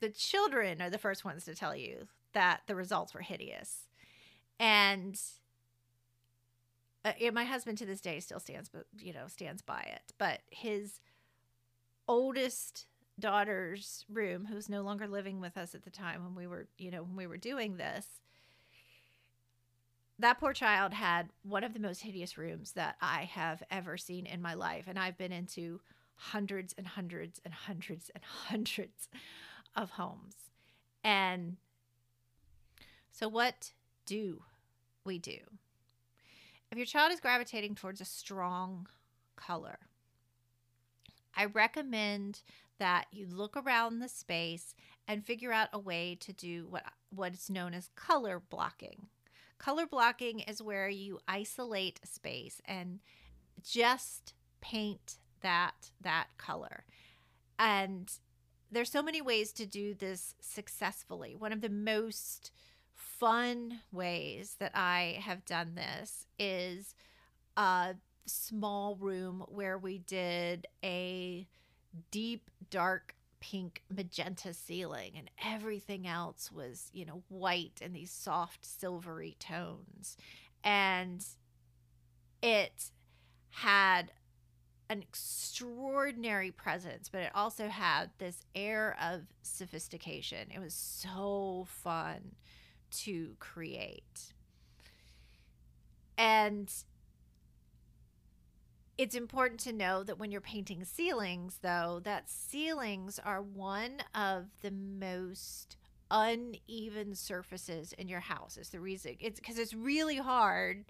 the 0.00 0.08
children 0.08 0.80
are 0.80 0.90
the 0.90 0.98
first 0.98 1.24
ones 1.24 1.44
to 1.44 1.54
tell 1.54 1.76
you 1.76 2.08
that 2.32 2.62
the 2.66 2.74
results 2.74 3.12
were 3.12 3.20
hideous. 3.20 3.88
And 4.58 5.20
uh, 7.04 7.12
my 7.32 7.44
husband 7.44 7.78
to 7.78 7.86
this 7.86 8.00
day 8.00 8.20
still 8.20 8.40
stands 8.40 8.68
but 8.68 8.86
you 8.98 9.12
know 9.12 9.26
stands 9.26 9.62
by 9.62 9.80
it 9.92 10.12
but 10.18 10.40
his 10.50 11.00
oldest 12.08 12.86
daughter's 13.20 14.04
room 14.10 14.46
who's 14.46 14.68
no 14.68 14.82
longer 14.82 15.06
living 15.06 15.40
with 15.40 15.56
us 15.56 15.74
at 15.74 15.82
the 15.84 15.90
time 15.90 16.22
when 16.24 16.34
we 16.34 16.46
were 16.46 16.66
you 16.78 16.90
know 16.90 17.02
when 17.02 17.16
we 17.16 17.26
were 17.26 17.36
doing 17.36 17.76
this 17.76 18.06
that 20.18 20.38
poor 20.38 20.52
child 20.52 20.92
had 20.92 21.28
one 21.42 21.64
of 21.64 21.74
the 21.74 21.80
most 21.80 22.02
hideous 22.02 22.38
rooms 22.38 22.72
that 22.72 22.96
i 23.00 23.22
have 23.32 23.62
ever 23.70 23.96
seen 23.96 24.26
in 24.26 24.40
my 24.40 24.54
life 24.54 24.84
and 24.86 24.98
i've 24.98 25.18
been 25.18 25.32
into 25.32 25.80
hundreds 26.14 26.74
and 26.78 26.86
hundreds 26.86 27.40
and 27.44 27.52
hundreds 27.52 28.10
and 28.14 28.24
hundreds 28.48 29.08
of 29.74 29.90
homes. 29.90 30.36
And 31.02 31.56
so 33.10 33.28
what 33.28 33.72
do 34.06 34.42
we 35.04 35.18
do 35.18 35.38
if 36.72 36.78
your 36.78 36.86
child 36.86 37.12
is 37.12 37.20
gravitating 37.20 37.74
towards 37.74 38.00
a 38.00 38.06
strong 38.06 38.86
color, 39.36 39.78
I 41.36 41.44
recommend 41.44 42.40
that 42.78 43.04
you 43.12 43.26
look 43.26 43.58
around 43.58 43.98
the 43.98 44.08
space 44.08 44.74
and 45.06 45.24
figure 45.24 45.52
out 45.52 45.68
a 45.74 45.78
way 45.78 46.16
to 46.20 46.32
do 46.32 46.66
what 46.68 46.84
what 47.10 47.34
is 47.34 47.50
known 47.50 47.74
as 47.74 47.90
color 47.94 48.40
blocking. 48.40 49.08
Color 49.58 49.86
blocking 49.86 50.40
is 50.40 50.62
where 50.62 50.88
you 50.88 51.20
isolate 51.28 52.00
a 52.02 52.06
space 52.06 52.62
and 52.64 53.00
just 53.62 54.32
paint 54.62 55.18
that 55.42 55.90
that 56.00 56.28
color. 56.38 56.84
And 57.58 58.10
there's 58.70 58.90
so 58.90 59.02
many 59.02 59.20
ways 59.20 59.52
to 59.52 59.66
do 59.66 59.92
this 59.92 60.34
successfully. 60.40 61.36
One 61.36 61.52
of 61.52 61.60
the 61.60 61.68
most 61.68 62.50
fun 63.22 63.78
ways 63.92 64.56
that 64.58 64.72
I 64.74 65.20
have 65.22 65.44
done 65.44 65.76
this 65.76 66.26
is 66.40 66.96
a 67.56 67.94
small 68.26 68.96
room 68.96 69.44
where 69.46 69.78
we 69.78 69.98
did 69.98 70.66
a 70.82 71.46
deep, 72.10 72.50
dark 72.68 73.14
pink 73.38 73.84
magenta 73.88 74.52
ceiling 74.52 75.12
and 75.16 75.30
everything 75.44 76.04
else 76.04 76.50
was, 76.50 76.90
you 76.92 77.04
know, 77.04 77.22
white 77.28 77.78
and 77.80 77.94
these 77.94 78.10
soft 78.10 78.66
silvery 78.66 79.36
tones. 79.38 80.16
And 80.64 81.24
it 82.42 82.90
had 83.50 84.10
an 84.90 85.00
extraordinary 85.00 86.50
presence, 86.50 87.08
but 87.08 87.20
it 87.20 87.30
also 87.36 87.68
had 87.68 88.10
this 88.18 88.40
air 88.56 88.96
of 89.00 89.20
sophistication. 89.42 90.48
It 90.52 90.58
was 90.58 90.74
so 90.74 91.68
fun 91.68 92.32
to 92.92 93.36
create. 93.38 94.32
And 96.16 96.72
it's 98.98 99.14
important 99.14 99.60
to 99.60 99.72
know 99.72 100.04
that 100.04 100.18
when 100.18 100.30
you're 100.30 100.40
painting 100.40 100.84
ceilings, 100.84 101.58
though, 101.62 102.00
that 102.04 102.28
ceilings 102.28 103.18
are 103.24 103.42
one 103.42 103.98
of 104.14 104.46
the 104.60 104.70
most 104.70 105.76
uneven 106.10 107.14
surfaces 107.14 107.92
in 107.94 108.06
your 108.06 108.20
house. 108.20 108.56
Is 108.56 108.68
the 108.68 108.80
reason 108.80 109.16
it's 109.18 109.40
because 109.40 109.58
it's 109.58 109.74
really 109.74 110.18
hard 110.18 110.84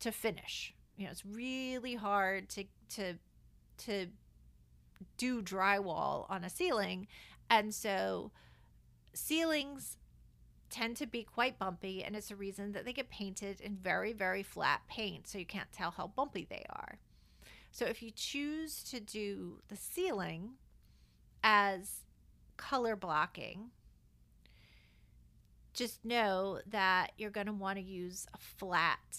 to 0.00 0.10
finish. 0.10 0.74
You 0.96 1.04
know, 1.04 1.10
it's 1.12 1.24
really 1.26 1.94
hard 1.94 2.48
to 2.50 2.64
to 2.94 3.14
to 3.84 4.06
do 5.16 5.42
drywall 5.42 6.26
on 6.30 6.44
a 6.44 6.50
ceiling. 6.50 7.06
And 7.50 7.74
so 7.74 8.30
ceilings 9.14 9.96
tend 10.72 10.96
to 10.96 11.06
be 11.06 11.22
quite 11.22 11.58
bumpy, 11.58 12.02
and 12.02 12.16
it's 12.16 12.30
a 12.30 12.36
reason 12.36 12.72
that 12.72 12.84
they 12.84 12.92
get 12.92 13.10
painted 13.10 13.60
in 13.60 13.76
very, 13.76 14.12
very 14.12 14.42
flat 14.42 14.80
paint, 14.88 15.28
so 15.28 15.38
you 15.38 15.46
can't 15.46 15.70
tell 15.70 15.92
how 15.92 16.08
bumpy 16.08 16.46
they 16.48 16.64
are. 16.70 16.98
So 17.70 17.84
if 17.84 18.02
you 18.02 18.10
choose 18.10 18.82
to 18.84 18.98
do 18.98 19.60
the 19.68 19.76
ceiling 19.76 20.52
as 21.44 22.04
color 22.56 22.96
blocking, 22.96 23.70
just 25.74 26.04
know 26.04 26.60
that 26.66 27.12
you're 27.16 27.30
going 27.30 27.46
to 27.46 27.52
want 27.52 27.78
to 27.78 27.84
use 27.84 28.26
a 28.34 28.38
flat 28.38 29.18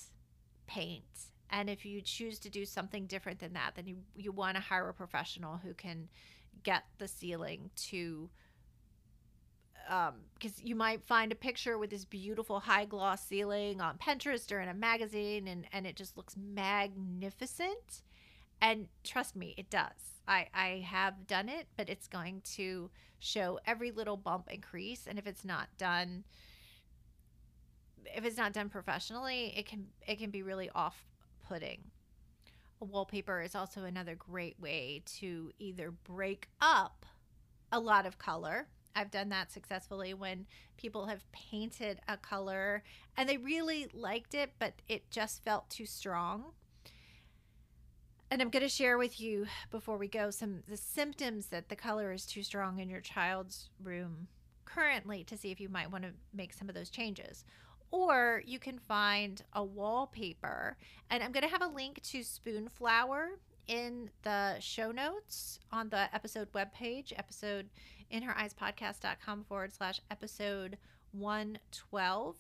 paint. 0.68 1.04
And 1.50 1.70
if 1.70 1.86
you 1.86 2.02
choose 2.02 2.40
to 2.40 2.50
do 2.50 2.66
something 2.66 3.06
different 3.06 3.40
than 3.40 3.54
that, 3.54 3.74
then 3.76 3.86
you, 3.86 3.98
you 4.16 4.32
want 4.32 4.56
to 4.56 4.62
hire 4.62 4.90
a 4.90 4.94
professional 4.94 5.58
who 5.58 5.74
can 5.74 6.10
get 6.64 6.84
the 6.98 7.08
ceiling 7.08 7.70
to 7.76 8.30
because 9.86 10.60
um, 10.60 10.64
you 10.64 10.76
might 10.76 11.04
find 11.04 11.32
a 11.32 11.36
picture 11.36 11.78
with 11.78 11.90
this 11.90 12.06
beautiful 12.06 12.60
high 12.60 12.86
gloss 12.86 13.26
ceiling 13.26 13.82
on 13.82 13.98
Pinterest 13.98 14.52
or 14.52 14.60
in 14.60 14.70
a 14.70 14.74
magazine, 14.74 15.48
and, 15.48 15.66
and 15.74 15.86
it 15.86 15.96
just 15.96 16.18
looks 16.18 16.36
magnificent. 16.38 18.02
And 18.62 18.88
trust 19.04 19.36
me, 19.36 19.54
it 19.58 19.70
does. 19.70 20.22
I, 20.28 20.48
I 20.54 20.86
have 20.88 21.28
done 21.28 21.50
it, 21.50 21.68
but 21.76 21.90
it's 21.90 22.08
going 22.08 22.42
to 22.56 22.90
show 23.20 23.60
every 23.66 23.92
little 23.92 24.18
bump 24.18 24.48
and 24.50 24.62
crease. 24.64 25.06
And 25.08 25.20
if 25.20 25.28
it's 25.28 25.44
not 25.44 25.68
done, 25.78 26.24
if 28.06 28.24
it's 28.26 28.38
not 28.38 28.54
done 28.54 28.70
professionally, 28.70 29.54
it 29.58 29.66
can 29.66 29.88
it 30.08 30.18
can 30.18 30.30
be 30.30 30.44
really 30.44 30.70
off 30.74 31.06
putting. 31.48 31.80
A 32.82 32.86
wallpaper 32.86 33.42
is 33.42 33.56
also 33.56 33.84
another 33.84 34.16
great 34.16 34.60
way 34.60 35.04
to 35.20 35.52
either 35.60 35.92
break 35.92 36.48
up 36.62 37.06
a 37.72 37.80
lot 37.80 38.06
of 38.06 38.18
color. 38.18 38.68
I've 38.96 39.12
done 39.12 39.30
that 39.30 39.52
successfully 39.52 40.14
when 40.14 40.46
people 40.78 41.08
have 41.08 41.30
painted 41.32 42.00
a 42.08 42.18
color 42.18 42.84
and 43.18 43.28
they 43.28 43.38
really 43.38 43.88
liked 43.94 44.34
it, 44.34 44.54
but 44.60 44.74
it 44.88 45.10
just 45.10 45.44
felt 45.44 45.70
too 45.70 45.86
strong. 45.86 46.52
And 48.30 48.42
I'm 48.42 48.50
going 48.50 48.64
to 48.64 48.70
share 48.70 48.98
with 48.98 49.20
you 49.20 49.46
before 49.70 49.98
we 49.98 50.08
go 50.08 50.32
some 50.32 50.64
the 50.68 50.78
symptoms 50.78 51.48
that 51.48 51.70
the 51.70 51.76
color 51.76 52.12
is 52.12 52.26
too 52.26 52.44
strong 52.44 52.80
in 52.80 52.90
your 52.90 53.02
child's 53.02 53.70
room 53.84 54.28
currently 54.66 55.24
to 55.26 55.38
see 55.38 55.52
if 55.52 55.60
you 55.60 55.70
might 55.70 55.92
want 55.92 56.04
to 56.04 56.12
make 56.34 56.54
some 56.54 56.68
of 56.68 56.74
those 56.74 56.90
changes 56.90 57.46
or 57.94 58.42
you 58.48 58.58
can 58.58 58.80
find 58.80 59.44
a 59.54 59.64
wallpaper. 59.64 60.76
And 61.12 61.22
I'm 61.22 61.32
going 61.32 61.44
to 61.44 61.50
have 61.50 61.62
a 61.62 61.68
link 61.68 62.02
to 62.02 62.22
Spoonflower 62.22 63.38
in 63.68 64.10
the 64.24 64.60
show 64.60 64.92
notes 64.92 65.60
on 65.72 65.90
the 65.90 66.14
episode 66.14 66.52
webpage, 66.54 67.14
episode 67.16 67.70
inhereyespodcast.com 68.14 69.46
forward 69.46 69.74
slash 69.74 70.00
episode 70.12 70.78
112. 71.12 72.36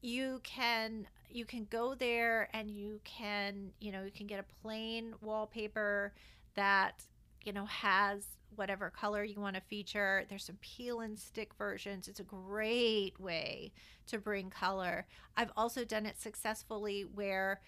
You 0.00 0.40
can 0.42 1.06
you 1.30 1.44
can 1.44 1.66
go 1.70 1.94
there 1.94 2.48
and 2.54 2.70
you 2.70 3.00
can 3.04 3.72
you 3.80 3.92
know 3.92 4.04
you 4.04 4.10
can 4.10 4.26
get 4.26 4.38
a 4.38 4.62
plain 4.62 5.14
wallpaper 5.20 6.12
that 6.54 7.02
you 7.42 7.52
know 7.52 7.66
has 7.66 8.24
whatever 8.56 8.90
color 8.90 9.24
you 9.24 9.40
want 9.40 9.56
to 9.56 9.62
feature. 9.62 10.24
There's 10.28 10.44
some 10.44 10.58
peel 10.60 11.00
and 11.00 11.18
stick 11.18 11.52
versions. 11.58 12.08
It's 12.08 12.20
a 12.20 12.24
great 12.24 13.18
way 13.18 13.72
to 14.06 14.18
bring 14.18 14.50
color. 14.50 15.06
I've 15.36 15.50
also 15.56 15.84
done 15.84 16.06
it 16.06 16.20
successfully 16.20 17.02
where 17.02 17.60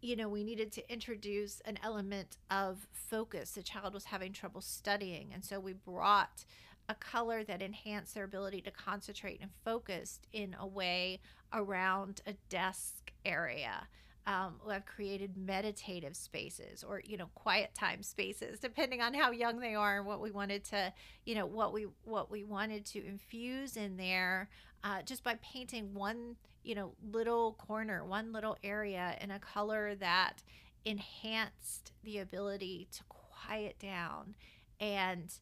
you 0.00 0.16
know, 0.16 0.28
we 0.28 0.44
needed 0.44 0.72
to 0.72 0.92
introduce 0.92 1.60
an 1.64 1.78
element 1.82 2.38
of 2.50 2.86
focus. 2.92 3.52
The 3.52 3.62
child 3.62 3.94
was 3.94 4.06
having 4.06 4.32
trouble 4.32 4.60
studying, 4.60 5.30
and 5.32 5.44
so 5.44 5.60
we 5.60 5.72
brought 5.72 6.44
a 6.88 6.94
color 6.94 7.44
that 7.44 7.60
enhanced 7.60 8.14
their 8.14 8.24
ability 8.24 8.62
to 8.62 8.70
concentrate 8.70 9.40
and 9.40 9.50
focus 9.64 10.20
in 10.32 10.56
a 10.58 10.66
way 10.66 11.20
around 11.52 12.22
a 12.26 12.32
desk 12.48 13.12
area 13.24 13.88
um, 14.28 14.56
have 14.70 14.84
created 14.84 15.38
meditative 15.38 16.14
spaces 16.14 16.84
or 16.84 17.02
you 17.04 17.16
know 17.16 17.30
quiet 17.34 17.74
time 17.74 18.02
spaces 18.02 18.60
depending 18.60 19.00
on 19.00 19.14
how 19.14 19.30
young 19.30 19.58
they 19.58 19.74
are 19.74 19.96
and 19.96 20.06
what 20.06 20.20
we 20.20 20.30
wanted 20.30 20.62
to 20.64 20.92
you 21.24 21.34
know 21.34 21.46
what 21.46 21.72
we 21.72 21.86
what 22.04 22.30
we 22.30 22.44
wanted 22.44 22.84
to 22.84 23.04
infuse 23.06 23.76
in 23.76 23.96
there 23.96 24.50
uh, 24.84 25.00
just 25.02 25.24
by 25.24 25.38
painting 25.42 25.94
one 25.94 26.36
you 26.68 26.74
know 26.74 26.92
little 27.12 27.54
corner 27.54 28.04
one 28.04 28.30
little 28.30 28.56
area 28.62 29.16
in 29.22 29.30
a 29.30 29.38
color 29.38 29.94
that 29.94 30.42
enhanced 30.84 31.92
the 32.04 32.18
ability 32.18 32.86
to 32.92 33.02
quiet 33.08 33.78
down 33.78 34.34
and 34.78 35.38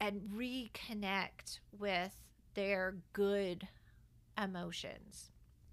and 0.00 0.20
reconnect 0.34 1.60
with 1.78 2.16
their 2.54 2.96
good 3.12 3.68
emotions. 4.42 5.30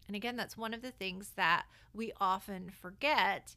And 0.08 0.16
again, 0.16 0.36
that's 0.36 0.56
one 0.56 0.74
of 0.74 0.84
the 0.84 0.92
things 0.92 1.32
that 1.36 1.66
we 1.94 2.12
often 2.22 2.70
forget 2.70 3.56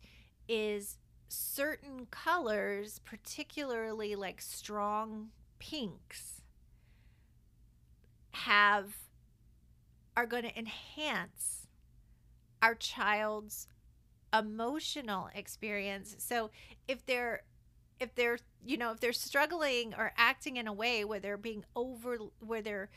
is 0.48 0.96
certain 1.28 2.06
colors, 2.10 3.00
particularly 3.04 4.16
like 4.16 4.40
strong 4.40 5.28
pinks, 5.58 6.40
have 8.30 8.94
are 10.16 10.26
going 10.26 10.44
to 10.44 10.58
enhance 10.58 11.66
our 12.60 12.74
child's 12.74 13.66
emotional 14.32 15.28
experience. 15.34 16.14
So 16.18 16.50
if 16.88 17.04
they're 17.06 17.42
if 18.00 18.14
they're 18.14 18.38
you 18.64 18.76
know 18.76 18.92
if 18.92 19.00
they're 19.00 19.12
struggling 19.12 19.94
or 19.94 20.12
acting 20.16 20.56
in 20.56 20.66
a 20.66 20.72
way 20.72 21.04
where 21.04 21.20
they're 21.20 21.36
being 21.36 21.64
over 21.76 22.16
where 22.40 22.62
they're 22.62 22.88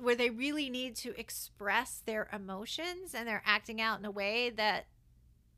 where 0.00 0.14
they 0.14 0.30
really 0.30 0.70
need 0.70 0.96
to 0.96 1.18
express 1.18 2.02
their 2.04 2.28
emotions 2.32 3.14
and 3.14 3.28
they're 3.28 3.42
acting 3.44 3.80
out 3.80 3.98
in 3.98 4.04
a 4.04 4.10
way 4.10 4.50
that 4.50 4.86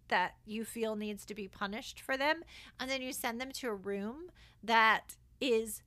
that 0.08 0.34
you 0.44 0.64
feel 0.64 0.96
needs 0.96 1.24
to 1.24 1.34
be 1.34 1.48
punished 1.48 2.00
for 2.00 2.16
them 2.16 2.42
and 2.78 2.90
then 2.90 3.00
you 3.00 3.12
send 3.12 3.40
them 3.40 3.50
to 3.50 3.68
a 3.68 3.74
room 3.74 4.30
that 4.62 5.16
is 5.40 5.82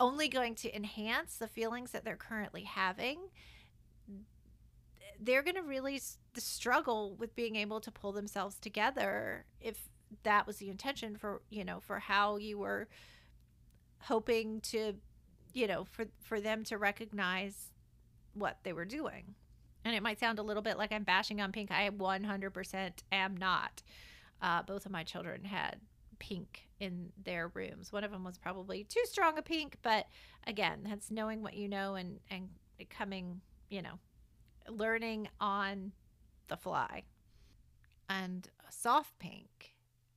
only 0.00 0.28
going 0.28 0.54
to 0.54 0.74
enhance 0.74 1.36
the 1.36 1.46
feelings 1.46 1.92
that 1.92 2.04
they're 2.04 2.16
currently 2.16 2.62
having 2.62 3.18
they're 5.22 5.42
going 5.42 5.56
to 5.56 5.62
really 5.62 6.00
struggle 6.34 7.14
with 7.18 7.36
being 7.36 7.54
able 7.54 7.78
to 7.78 7.90
pull 7.90 8.10
themselves 8.10 8.58
together 8.58 9.44
if 9.60 9.90
that 10.22 10.46
was 10.46 10.56
the 10.56 10.70
intention 10.70 11.14
for 11.14 11.42
you 11.50 11.64
know 11.64 11.78
for 11.78 11.98
how 11.98 12.36
you 12.36 12.58
were 12.58 12.88
hoping 14.00 14.60
to 14.62 14.94
you 15.52 15.66
know, 15.66 15.84
for 15.84 16.06
for 16.20 16.40
them 16.40 16.64
to 16.64 16.78
recognize 16.78 17.72
what 18.34 18.58
they 18.62 18.72
were 18.72 18.84
doing. 18.84 19.34
And 19.84 19.94
it 19.94 20.02
might 20.02 20.20
sound 20.20 20.38
a 20.38 20.42
little 20.42 20.62
bit 20.62 20.76
like 20.76 20.92
I'm 20.92 21.04
bashing 21.04 21.40
on 21.40 21.52
pink. 21.52 21.70
I 21.70 21.88
100% 21.88 22.90
am 23.10 23.36
not. 23.36 23.82
Uh, 24.42 24.62
both 24.62 24.84
of 24.84 24.92
my 24.92 25.02
children 25.02 25.44
had 25.44 25.80
pink 26.20 26.68
in 26.78 27.10
their 27.24 27.48
rooms. 27.48 27.92
One 27.92 28.04
of 28.04 28.12
them 28.12 28.22
was 28.22 28.38
probably 28.38 28.84
too 28.84 29.02
strong 29.04 29.36
a 29.36 29.42
pink, 29.42 29.76
but 29.82 30.06
again, 30.46 30.86
that's 30.88 31.10
knowing 31.10 31.42
what 31.42 31.54
you 31.54 31.68
know 31.68 31.96
and 31.96 32.20
and 32.30 32.48
coming, 32.88 33.40
you 33.68 33.82
know, 33.82 33.98
learning 34.68 35.28
on 35.40 35.92
the 36.46 36.56
fly. 36.56 37.02
And 38.08 38.48
soft 38.70 39.18
pink 39.18 39.74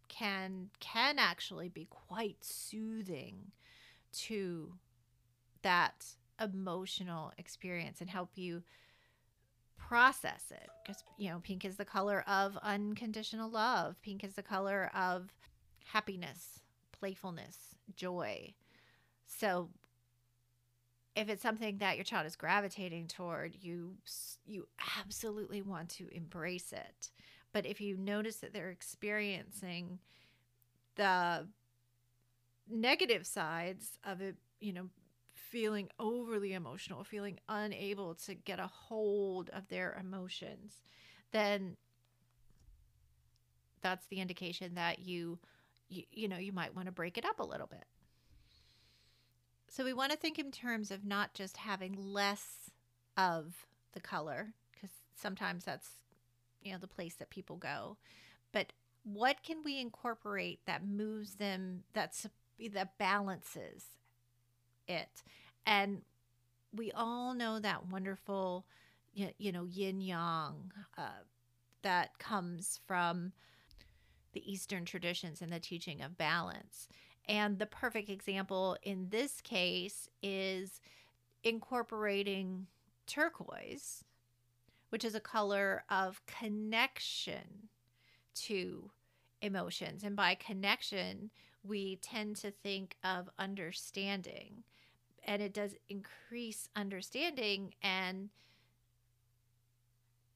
can 0.08 0.70
can 0.80 1.18
actually 1.18 1.70
be 1.70 1.88
quite 1.89 2.38
soothing 2.41 3.51
to 4.12 4.74
that 5.64 6.06
emotional 6.39 7.32
experience 7.38 8.01
and 8.01 8.10
help 8.10 8.32
you 8.36 8.64
process 9.78 10.45
it 10.51 10.70
because 10.84 11.04
you 11.18 11.30
know 11.30 11.39
pink 11.43 11.66
is 11.66 11.76
the 11.76 11.86
color 11.86 12.24
of 12.28 12.58
unconditional 12.64 13.49
love 13.49 13.95
pink 14.01 14.24
is 14.24 14.34
the 14.34 14.43
color 14.43 14.89
of 14.95 15.34
happiness 15.91 16.59
playfulness 16.91 17.75
joy. 17.95 18.53
So 19.25 19.69
if 21.15 21.29
it's 21.29 21.41
something 21.41 21.77
that 21.79 21.97
your 21.97 22.03
child 22.03 22.25
is 22.25 22.36
gravitating 22.36 23.07
toward 23.07 23.55
you 23.61 23.95
you 24.45 24.67
absolutely 24.99 25.61
want 25.61 25.89
to 25.89 26.07
embrace 26.11 26.71
it. 26.71 27.11
But 27.51 27.65
if 27.65 27.81
you 27.81 27.97
notice 27.97 28.38
that 28.38 28.53
they're 28.53 28.71
experiencing 28.71 29.99
the 30.95 31.47
negative 32.69 33.27
sides 33.27 33.99
of 34.03 34.21
it 34.21 34.38
you 34.59 34.73
know 34.73 34.89
feeling 35.53 35.88
overly 35.99 36.53
emotional, 36.53 37.03
feeling 37.03 37.39
unable 37.47 38.15
to 38.15 38.34
get 38.34 38.59
a 38.59 38.65
hold 38.65 39.51
of 39.51 39.67
their 39.67 39.95
emotions, 39.99 40.81
then 41.31 41.77
that's 43.84 44.07
the 44.07 44.19
indication 44.19 44.73
that 44.73 44.97
you, 44.97 45.38
you, 45.89 46.03
you 46.11 46.27
know, 46.27 46.38
you 46.38 46.51
might 46.51 46.75
want 46.75 46.88
to 46.88 46.91
break 46.91 47.17
it 47.17 47.25
up 47.25 47.39
a 47.39 47.45
little 47.45 47.67
bit. 47.67 47.86
So 49.69 49.84
we 49.84 49.93
want 49.93 50.11
to 50.11 50.17
think 50.17 50.38
in 50.38 50.51
terms 50.51 50.91
of 50.91 51.03
not 51.03 51.34
just 51.34 51.57
having 51.57 51.97
less 51.97 52.69
of 53.17 53.65
the 53.93 53.99
color, 53.99 54.53
because 54.71 54.91
sometimes 55.15 55.65
that's, 55.65 55.89
you 56.61 56.71
know, 56.71 56.77
the 56.77 56.88
place 56.88 57.15
that 57.15 57.29
people 57.29 57.57
go, 57.57 57.97
but 58.51 58.71
what 59.03 59.43
can 59.43 59.57
we 59.63 59.79
incorporate 59.79 60.59
that 60.65 60.86
moves 60.86 61.36
them 61.36 61.84
that's 61.93 62.27
that 62.71 62.97
balances 62.97 63.84
it 64.88 65.23
and 65.65 66.01
we 66.75 66.91
all 66.93 67.34
know 67.34 67.59
that 67.59 67.88
wonderful 67.91 68.65
you 69.13 69.51
know 69.51 69.65
yin 69.65 70.01
yang 70.01 70.71
uh, 70.97 71.21
that 71.81 72.17
comes 72.17 72.79
from 72.88 73.31
the 74.34 74.51
eastern 74.51 74.86
traditions 74.86 75.41
and 75.41 75.51
the 75.51 75.59
teaching 75.59 76.01
of 76.01 76.17
balance 76.17 76.88
and 77.27 77.59
the 77.59 77.65
perfect 77.65 78.09
example 78.09 78.77
in 78.84 79.07
this 79.09 79.41
case 79.41 80.09
is 80.21 80.81
incorporating 81.43 82.67
turquoise 83.07 84.03
which 84.93 85.03
is 85.03 85.15
a 85.15 85.19
color 85.19 85.84
of 85.89 86.21
connection 86.27 87.69
to 88.36 88.91
emotions. 89.41 90.03
And 90.03 90.15
by 90.15 90.36
connection, 90.36 91.31
we 91.63 91.95
tend 91.95 92.36
to 92.38 92.51
think 92.51 92.95
of 93.03 93.27
understanding. 93.39 94.63
And 95.25 95.41
it 95.41 95.51
does 95.51 95.75
increase 95.89 96.69
understanding 96.75 97.73
and 97.81 98.29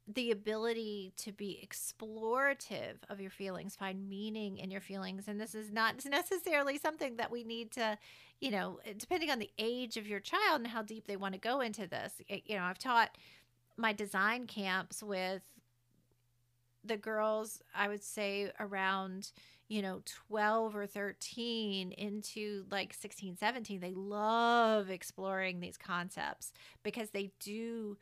the 0.07 0.31
ability 0.31 1.11
to 1.17 1.33
be 1.33 1.59
explorative 1.67 2.95
of 3.09 3.19
your 3.19 3.29
feelings, 3.29 3.75
find 3.75 4.07
meaning 4.07 4.57
in 4.57 4.71
your 4.71 4.79
feelings. 4.79 5.27
And 5.27 5.39
this 5.39 5.53
is 5.53 5.71
not 5.71 6.05
necessarily 6.09 6.77
something 6.77 7.17
that 7.17 7.29
we 7.29 7.43
need 7.43 7.71
to, 7.73 7.97
you 8.39 8.51
know, 8.51 8.79
eh, 8.85 8.93
depending 8.97 9.29
on 9.29 9.39
the 9.39 9.51
age 9.57 9.97
of 9.97 10.07
your 10.07 10.21
child 10.21 10.61
and 10.61 10.67
how 10.67 10.81
deep 10.81 11.07
they 11.07 11.17
want 11.17 11.33
to 11.33 11.39
go 11.39 11.59
into 11.59 11.87
this. 11.87 12.13
You 12.29 12.55
know, 12.55 12.63
I've 12.63 12.79
taught 12.79 13.17
my 13.75 13.91
design 13.91 14.47
camps 14.47 15.03
with 15.03 15.41
the 16.85 16.97
girls, 16.97 17.61
I 17.75 17.89
would 17.89 18.03
say 18.03 18.51
around, 18.61 19.31
you 19.67 19.81
know, 19.81 20.01
12 20.29 20.75
or 20.75 20.87
13 20.87 21.91
into 21.91 22.65
like 22.71 22.93
16, 22.93 23.35
17, 23.35 23.81
they 23.81 23.93
love 23.93 24.89
exploring 24.89 25.59
these 25.59 25.77
concepts 25.77 26.53
because 26.83 27.09
they 27.09 27.31
do 27.41 27.97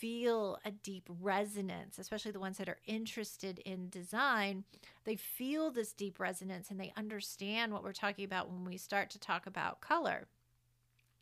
feel 0.00 0.58
a 0.64 0.70
deep 0.70 1.08
resonance, 1.20 1.98
especially 1.98 2.30
the 2.30 2.40
ones 2.40 2.58
that 2.58 2.68
are 2.68 2.78
interested 2.86 3.58
in 3.60 3.88
design. 3.88 4.64
They 5.04 5.16
feel 5.16 5.70
this 5.70 5.92
deep 5.92 6.20
resonance 6.20 6.70
and 6.70 6.80
they 6.80 6.92
understand 6.96 7.72
what 7.72 7.82
we're 7.82 7.92
talking 7.92 8.24
about 8.24 8.50
when 8.50 8.64
we 8.64 8.76
start 8.76 9.10
to 9.10 9.18
talk 9.18 9.46
about 9.46 9.80
color. 9.80 10.28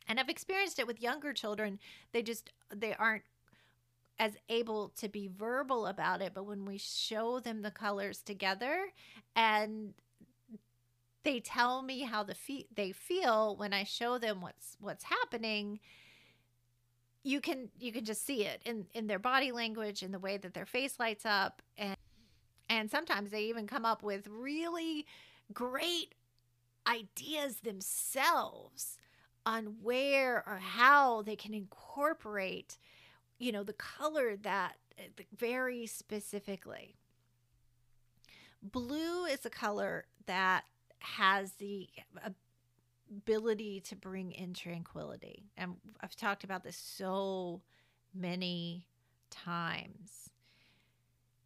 And 0.09 0.20
I've 0.20 0.29
experienced 0.29 0.79
it 0.79 0.87
with 0.87 1.03
younger 1.03 1.33
children. 1.33 1.79
They 2.12 2.22
just 2.22 2.53
they 2.74 2.95
aren't 2.95 3.24
as 4.18 4.37
able 4.49 4.91
to 4.91 5.09
be 5.09 5.29
verbal 5.29 5.87
about 5.87 6.22
it, 6.22 6.33
but 6.35 6.47
when 6.47 6.64
we 6.64 6.79
show 6.79 7.41
them 7.41 7.62
the 7.62 7.70
colors 7.70 8.22
together 8.22 8.87
and 9.35 9.95
they 11.22 11.41
tell 11.41 11.83
me 11.83 12.03
how 12.03 12.22
the 12.22 12.35
fe- 12.35 12.68
they 12.74 12.93
feel 12.93 13.57
when 13.57 13.72
I 13.72 13.85
show 13.85 14.16
them 14.16 14.41
what's 14.41 14.77
what's 14.81 15.05
happening, 15.05 15.81
you 17.27 17.41
can 17.41 17.68
you 17.79 17.93
can 17.93 18.05
just 18.05 18.24
see 18.24 18.45
it 18.45 18.62
in 18.64 18.87
in 18.95 19.07
their 19.07 19.18
body 19.18 19.53
language 19.53 20.03
in 20.03 20.12
the 20.12 20.18
way 20.18 20.37
that 20.37 20.55
their 20.55 20.66
face 20.66 20.99
lights 20.99 21.27
up 21.27 21.62
and 21.77 21.97
and 22.68 22.91
sometimes 22.91 23.31
they 23.31 23.43
even 23.43 23.66
come 23.66 23.85
up 23.85 24.03
with 24.03 24.27
really 24.29 25.07
great 25.53 26.14
ideas 26.87 27.57
themselves 27.59 28.97
on 29.45 29.77
where 29.83 30.43
or 30.47 30.59
how 30.59 31.22
they 31.22 31.37
can 31.37 31.55
incorporate 31.55 32.79
you 33.39 33.53
know, 33.53 33.62
the 33.62 33.72
color 33.72 34.37
that 34.37 34.77
very 35.37 35.87
specifically. 35.87 36.97
Blue 38.62 39.24
is 39.24 39.45
a 39.45 39.51
color 39.51 40.07
that 40.27 40.64
has 41.01 41.53
the 41.53 41.89
ability 43.11 43.80
to 43.80 43.96
bring 43.96 44.32
in 44.32 44.54
tranquility. 44.54 45.44
And 45.57 45.76
I've 46.00 46.16
talked 46.16 46.44
about 46.44 46.64
this 46.64 46.76
so 46.76 47.62
many 48.14 48.86
times. 49.30 50.30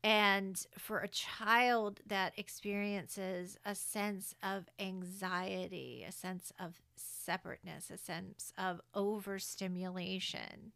And 0.03 0.65
for 0.79 1.01
a 1.01 1.09
child 1.09 2.01
that 2.07 2.33
experiences 2.39 3.59
a 3.67 3.75
sense 3.75 4.35
of 4.43 4.65
anxiety, 4.79 6.05
a 6.09 6.13
sense 6.13 6.53
of 6.59 6.81
separateness, 6.97 7.91
a 7.91 7.99
sense 7.99 8.53
of 8.57 8.81
overstimulation, 8.95 10.73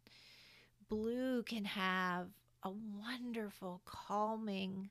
blue 0.87 1.41
can 1.41 1.65
have 1.65 2.27
a 2.61 2.69
wonderful 2.69 3.81
calming 3.85 4.89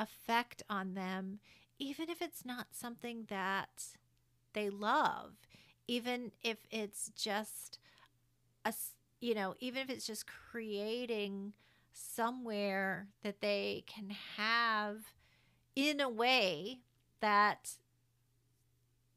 effect 0.00 0.62
on 0.70 0.94
them, 0.94 1.40
even 1.78 2.08
if 2.08 2.22
it's 2.22 2.44
not 2.44 2.68
something 2.72 3.26
that 3.28 3.84
they 4.54 4.70
love, 4.70 5.32
even 5.86 6.32
if 6.42 6.58
it's 6.70 7.10
just 7.16 7.78
a, 8.64 8.72
you 9.20 9.34
know, 9.34 9.54
even 9.60 9.82
if 9.82 9.90
it's 9.90 10.06
just 10.06 10.26
creating 10.26 11.52
somewhere 11.92 13.08
that 13.22 13.40
they 13.40 13.84
can 13.86 14.10
have 14.36 14.98
in 15.76 16.00
a 16.00 16.08
way 16.08 16.80
that 17.20 17.76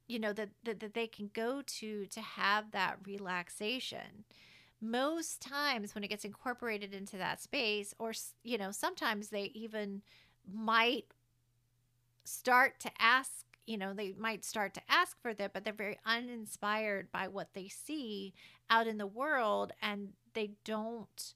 you 0.07 0.19
know 0.19 0.31
that, 0.33 0.49
that 0.63 0.79
that 0.79 0.93
they 0.93 1.07
can 1.07 1.29
go 1.33 1.61
to 1.65 2.05
to 2.07 2.21
have 2.21 2.71
that 2.71 2.97
relaxation. 3.05 4.23
Most 4.79 5.41
times 5.41 5.95
when 5.95 6.03
it 6.03 6.09
gets 6.09 6.23
incorporated 6.23 6.93
into 6.93 7.17
that 7.17 7.41
space 7.41 7.93
or 7.99 8.13
you 8.43 8.57
know 8.57 8.71
sometimes 8.71 9.29
they 9.29 9.51
even 9.53 10.01
might 10.51 11.05
start 12.23 12.79
to 12.81 12.91
ask 12.99 13.46
you 13.67 13.77
know 13.77 13.93
they 13.93 14.13
might 14.17 14.43
start 14.43 14.73
to 14.73 14.81
ask 14.89 15.21
for 15.21 15.33
that 15.33 15.53
but 15.53 15.63
they're 15.63 15.73
very 15.73 15.99
uninspired 16.05 17.11
by 17.11 17.27
what 17.27 17.53
they 17.53 17.67
see 17.67 18.33
out 18.69 18.87
in 18.87 18.97
the 18.97 19.05
world 19.05 19.71
and 19.81 20.09
they 20.33 20.51
don't 20.65 21.35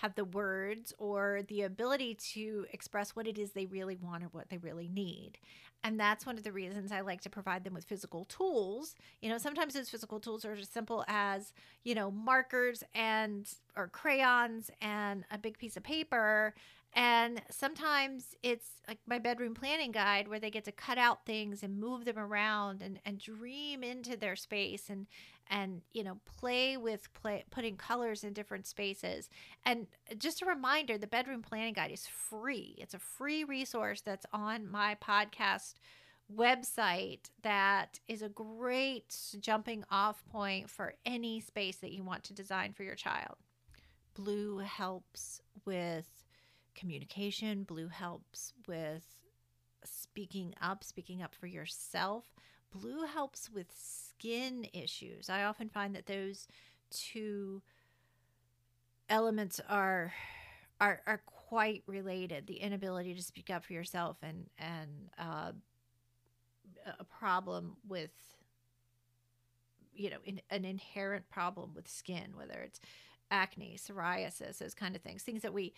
have 0.00 0.14
the 0.14 0.24
words 0.24 0.92
or 0.98 1.40
the 1.48 1.62
ability 1.62 2.14
to 2.14 2.66
express 2.72 3.16
what 3.16 3.26
it 3.26 3.38
is 3.38 3.52
they 3.52 3.66
really 3.66 3.96
want 3.96 4.22
or 4.22 4.26
what 4.26 4.48
they 4.50 4.58
really 4.58 4.88
need. 4.88 5.38
And 5.82 5.98
that's 5.98 6.26
one 6.26 6.36
of 6.36 6.44
the 6.44 6.52
reasons 6.52 6.92
I 6.92 7.00
like 7.00 7.22
to 7.22 7.30
provide 7.30 7.64
them 7.64 7.72
with 7.72 7.84
physical 7.84 8.24
tools. 8.26 8.94
You 9.22 9.30
know, 9.30 9.38
sometimes 9.38 9.74
those 9.74 9.88
physical 9.88 10.20
tools 10.20 10.44
are 10.44 10.52
as 10.52 10.68
simple 10.68 11.04
as, 11.08 11.52
you 11.84 11.94
know, 11.94 12.10
markers 12.10 12.82
and 12.94 13.48
or 13.74 13.88
crayons 13.88 14.70
and 14.82 15.24
a 15.30 15.38
big 15.38 15.58
piece 15.58 15.76
of 15.76 15.82
paper. 15.82 16.54
And 16.96 17.42
sometimes 17.50 18.34
it's 18.42 18.68
like 18.88 18.98
my 19.06 19.18
bedroom 19.18 19.52
planning 19.52 19.92
guide 19.92 20.28
where 20.28 20.40
they 20.40 20.50
get 20.50 20.64
to 20.64 20.72
cut 20.72 20.96
out 20.96 21.26
things 21.26 21.62
and 21.62 21.78
move 21.78 22.06
them 22.06 22.18
around 22.18 22.80
and, 22.80 22.98
and 23.04 23.18
dream 23.18 23.84
into 23.84 24.16
their 24.16 24.34
space 24.34 24.88
and 24.88 25.06
and 25.48 25.82
you 25.92 26.02
know 26.02 26.18
play 26.24 26.76
with 26.76 27.12
play 27.12 27.44
putting 27.50 27.76
colors 27.76 28.24
in 28.24 28.32
different 28.32 28.66
spaces. 28.66 29.28
And 29.66 29.86
just 30.16 30.40
a 30.40 30.46
reminder 30.46 30.96
the 30.96 31.06
bedroom 31.06 31.42
planning 31.42 31.74
guide 31.74 31.92
is 31.92 32.06
free. 32.06 32.74
It's 32.78 32.94
a 32.94 32.98
free 32.98 33.44
resource 33.44 34.00
that's 34.00 34.26
on 34.32 34.66
my 34.66 34.96
podcast 34.96 35.74
website 36.34 37.28
that 37.42 38.00
is 38.08 38.22
a 38.22 38.30
great 38.30 39.14
jumping 39.38 39.84
off 39.90 40.24
point 40.32 40.70
for 40.70 40.94
any 41.04 41.40
space 41.40 41.76
that 41.76 41.92
you 41.92 42.02
want 42.02 42.24
to 42.24 42.32
design 42.32 42.72
for 42.72 42.84
your 42.84 42.94
child. 42.94 43.36
Blue 44.14 44.58
helps 44.58 45.42
with 45.66 46.06
communication 46.76 47.64
blue 47.64 47.88
helps 47.88 48.52
with 48.68 49.04
speaking 49.84 50.54
up 50.60 50.84
speaking 50.84 51.22
up 51.22 51.34
for 51.34 51.46
yourself 51.46 52.34
blue 52.72 53.06
helps 53.06 53.50
with 53.50 53.66
skin 53.74 54.66
issues. 54.72 55.28
I 55.28 55.44
often 55.44 55.68
find 55.68 55.94
that 55.94 56.06
those 56.06 56.48
two 56.90 57.62
elements 59.08 59.60
are 59.68 60.12
are 60.80 61.00
are 61.06 61.22
quite 61.26 61.82
related. 61.86 62.46
The 62.46 62.56
inability 62.56 63.14
to 63.14 63.22
speak 63.22 63.50
up 63.50 63.64
for 63.64 63.72
yourself 63.72 64.18
and 64.22 64.46
and 64.58 64.90
uh, 65.18 65.52
a 66.98 67.04
problem 67.04 67.76
with 67.88 68.10
you 69.94 70.10
know 70.10 70.18
in, 70.24 70.40
an 70.50 70.64
inherent 70.64 71.28
problem 71.28 71.72
with 71.74 71.88
skin, 71.88 72.32
whether 72.34 72.60
it's 72.60 72.80
acne, 73.30 73.76
psoriasis, 73.76 74.58
those 74.58 74.74
kind 74.74 74.94
of 74.94 75.02
things, 75.02 75.22
things 75.22 75.42
that 75.42 75.52
we 75.52 75.74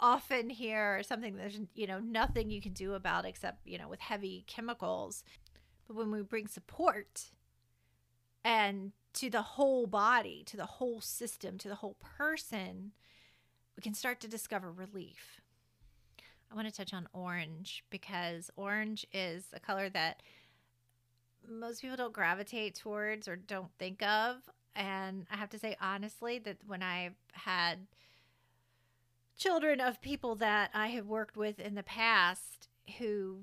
often 0.00 0.50
hear 0.50 1.02
something 1.02 1.36
there's 1.36 1.58
you 1.74 1.86
know 1.86 2.00
nothing 2.00 2.50
you 2.50 2.60
can 2.60 2.72
do 2.72 2.94
about 2.94 3.24
except 3.24 3.66
you 3.66 3.78
know 3.78 3.88
with 3.88 4.00
heavy 4.00 4.44
chemicals 4.46 5.22
but 5.86 5.96
when 5.96 6.10
we 6.10 6.22
bring 6.22 6.46
support 6.46 7.30
and 8.44 8.92
to 9.14 9.30
the 9.30 9.42
whole 9.42 9.86
body, 9.86 10.42
to 10.46 10.56
the 10.56 10.66
whole 10.66 11.00
system, 11.00 11.56
to 11.58 11.68
the 11.68 11.76
whole 11.76 11.96
person, 12.18 12.92
we 13.76 13.80
can 13.80 13.94
start 13.94 14.20
to 14.20 14.28
discover 14.28 14.70
relief. 14.70 15.40
I 16.50 16.54
want 16.54 16.68
to 16.68 16.74
touch 16.74 16.92
on 16.92 17.08
orange 17.12 17.84
because 17.90 18.50
orange 18.56 19.06
is 19.12 19.46
a 19.52 19.60
color 19.60 19.88
that 19.90 20.22
most 21.48 21.80
people 21.80 21.96
don't 21.96 22.12
gravitate 22.12 22.74
towards 22.74 23.28
or 23.28 23.36
don't 23.36 23.72
think 23.78 24.02
of. 24.02 24.36
And 24.76 25.26
I 25.30 25.36
have 25.36 25.50
to 25.50 25.58
say, 25.58 25.76
honestly, 25.80 26.38
that 26.40 26.58
when 26.66 26.82
I've 26.82 27.16
had 27.32 27.86
children 29.36 29.80
of 29.80 30.00
people 30.00 30.34
that 30.36 30.70
I 30.74 30.88
have 30.88 31.06
worked 31.06 31.36
with 31.36 31.58
in 31.58 31.74
the 31.74 31.82
past, 31.82 32.68
who 32.98 33.40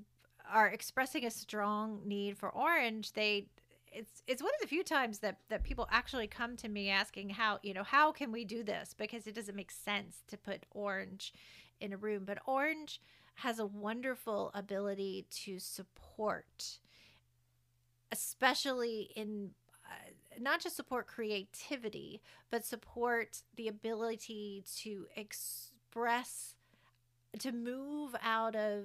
are 0.50 0.68
expressing 0.68 1.24
a 1.24 1.30
strong 1.30 2.00
need 2.04 2.36
for 2.38 2.50
orange, 2.50 3.12
they 3.12 3.46
it's 3.94 4.22
it's 4.26 4.42
one 4.42 4.52
of 4.54 4.60
the 4.60 4.68
few 4.68 4.82
times 4.82 5.18
that 5.18 5.38
that 5.48 5.64
people 5.64 5.86
actually 5.90 6.26
come 6.26 6.56
to 6.56 6.68
me 6.68 6.88
asking 6.88 7.30
how 7.30 7.58
you 7.62 7.74
know 7.74 7.82
how 7.82 8.12
can 8.12 8.32
we 8.32 8.44
do 8.44 8.62
this? 8.62 8.94
Because 8.96 9.26
it 9.26 9.34
doesn't 9.34 9.56
make 9.56 9.70
sense 9.70 10.22
to 10.28 10.36
put 10.36 10.64
orange 10.70 11.32
in 11.80 11.92
a 11.92 11.96
room 11.96 12.24
but 12.24 12.38
orange 12.46 13.00
has 13.36 13.58
a 13.58 13.66
wonderful 13.66 14.50
ability 14.54 15.26
to 15.30 15.58
support 15.58 16.78
especially 18.12 19.10
in 19.16 19.50
uh, 19.86 20.10
not 20.38 20.60
just 20.60 20.76
support 20.76 21.06
creativity 21.06 22.20
but 22.50 22.64
support 22.64 23.42
the 23.56 23.68
ability 23.68 24.64
to 24.76 25.06
express 25.92 26.54
to 27.38 27.52
move 27.52 28.14
out 28.22 28.54
of 28.54 28.84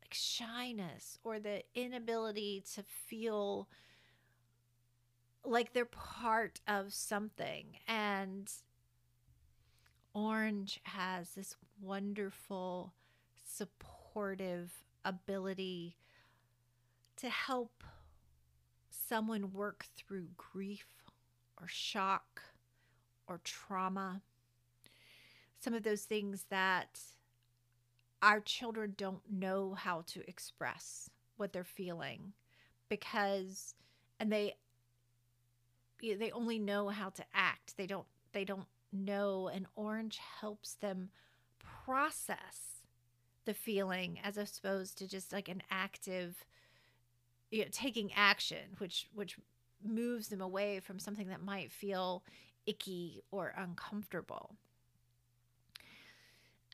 like 0.00 0.12
shyness 0.12 1.18
or 1.24 1.40
the 1.40 1.62
inability 1.74 2.62
to 2.74 2.82
feel 2.82 3.68
like 5.44 5.72
they're 5.72 5.84
part 5.84 6.60
of 6.68 6.92
something. 6.92 7.78
And 7.88 8.50
Orange 10.14 10.80
has 10.84 11.30
this 11.30 11.56
wonderful, 11.80 12.94
supportive 13.44 14.72
ability 15.04 15.96
to 17.16 17.28
help 17.28 17.82
someone 18.90 19.52
work 19.52 19.86
through 19.96 20.28
grief 20.36 20.86
or 21.60 21.66
shock 21.66 22.42
or 23.26 23.40
trauma. 23.42 24.22
Some 25.60 25.74
of 25.74 25.82
those 25.82 26.02
things 26.02 26.46
that 26.50 27.00
our 28.22 28.40
children 28.40 28.94
don't 28.96 29.22
know 29.30 29.74
how 29.74 30.02
to 30.06 30.28
express 30.28 31.10
what 31.36 31.52
they're 31.52 31.64
feeling 31.64 32.32
because 32.88 33.74
and 34.18 34.32
they 34.32 34.54
they 36.00 36.30
only 36.30 36.58
know 36.58 36.88
how 36.88 37.10
to 37.10 37.24
act. 37.34 37.76
They 37.76 37.86
don't 37.86 38.06
they 38.32 38.44
don't 38.44 38.66
know 38.92 39.48
and 39.48 39.66
orange 39.74 40.18
helps 40.40 40.74
them 40.74 41.10
process 41.58 42.82
the 43.44 43.54
feeling 43.54 44.18
as 44.22 44.36
opposed 44.36 44.98
to 44.98 45.08
just 45.08 45.32
like 45.32 45.48
an 45.48 45.62
active 45.70 46.44
you 47.50 47.62
know, 47.62 47.68
taking 47.70 48.12
action 48.14 48.76
which 48.78 49.08
which 49.14 49.38
moves 49.84 50.28
them 50.28 50.40
away 50.40 50.80
from 50.80 50.98
something 50.98 51.28
that 51.28 51.42
might 51.42 51.72
feel 51.72 52.24
icky 52.66 53.22
or 53.30 53.54
uncomfortable. 53.56 54.56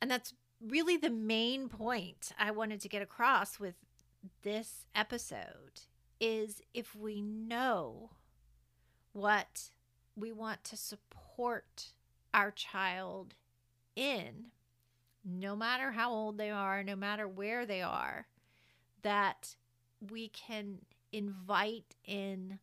And 0.01 0.11
that's 0.11 0.35
really 0.61 0.97
the 0.97 1.11
main 1.11 1.69
point 1.69 2.33
I 2.39 2.51
wanted 2.51 2.81
to 2.83 2.89
get 2.89 3.03
across 3.03 3.59
with 3.59 3.75
this 4.43 4.87
episode 4.95 5.83
is 6.21 6.63
if 6.73 6.95
we 6.95 7.21
know 7.21 8.11
what 9.13 9.71
we 10.17 10.33
want 10.33 10.65
to 10.65 10.77
support 10.77 11.89
our 12.33 12.51
child 12.51 13.35
in, 13.97 14.47
no 15.25 15.57
matter 15.57 15.93
how 15.93 16.11
old 16.11 16.39
they 16.39 16.51
are, 16.51 16.83
no 16.83 16.97
matter 16.97 17.27
where 17.29 17.67
they 17.67 17.83
are, 17.83 18.27
that 19.03 19.57
we 20.11 20.29
can 20.29 20.79
invite 21.13 21.95
in 22.05 22.59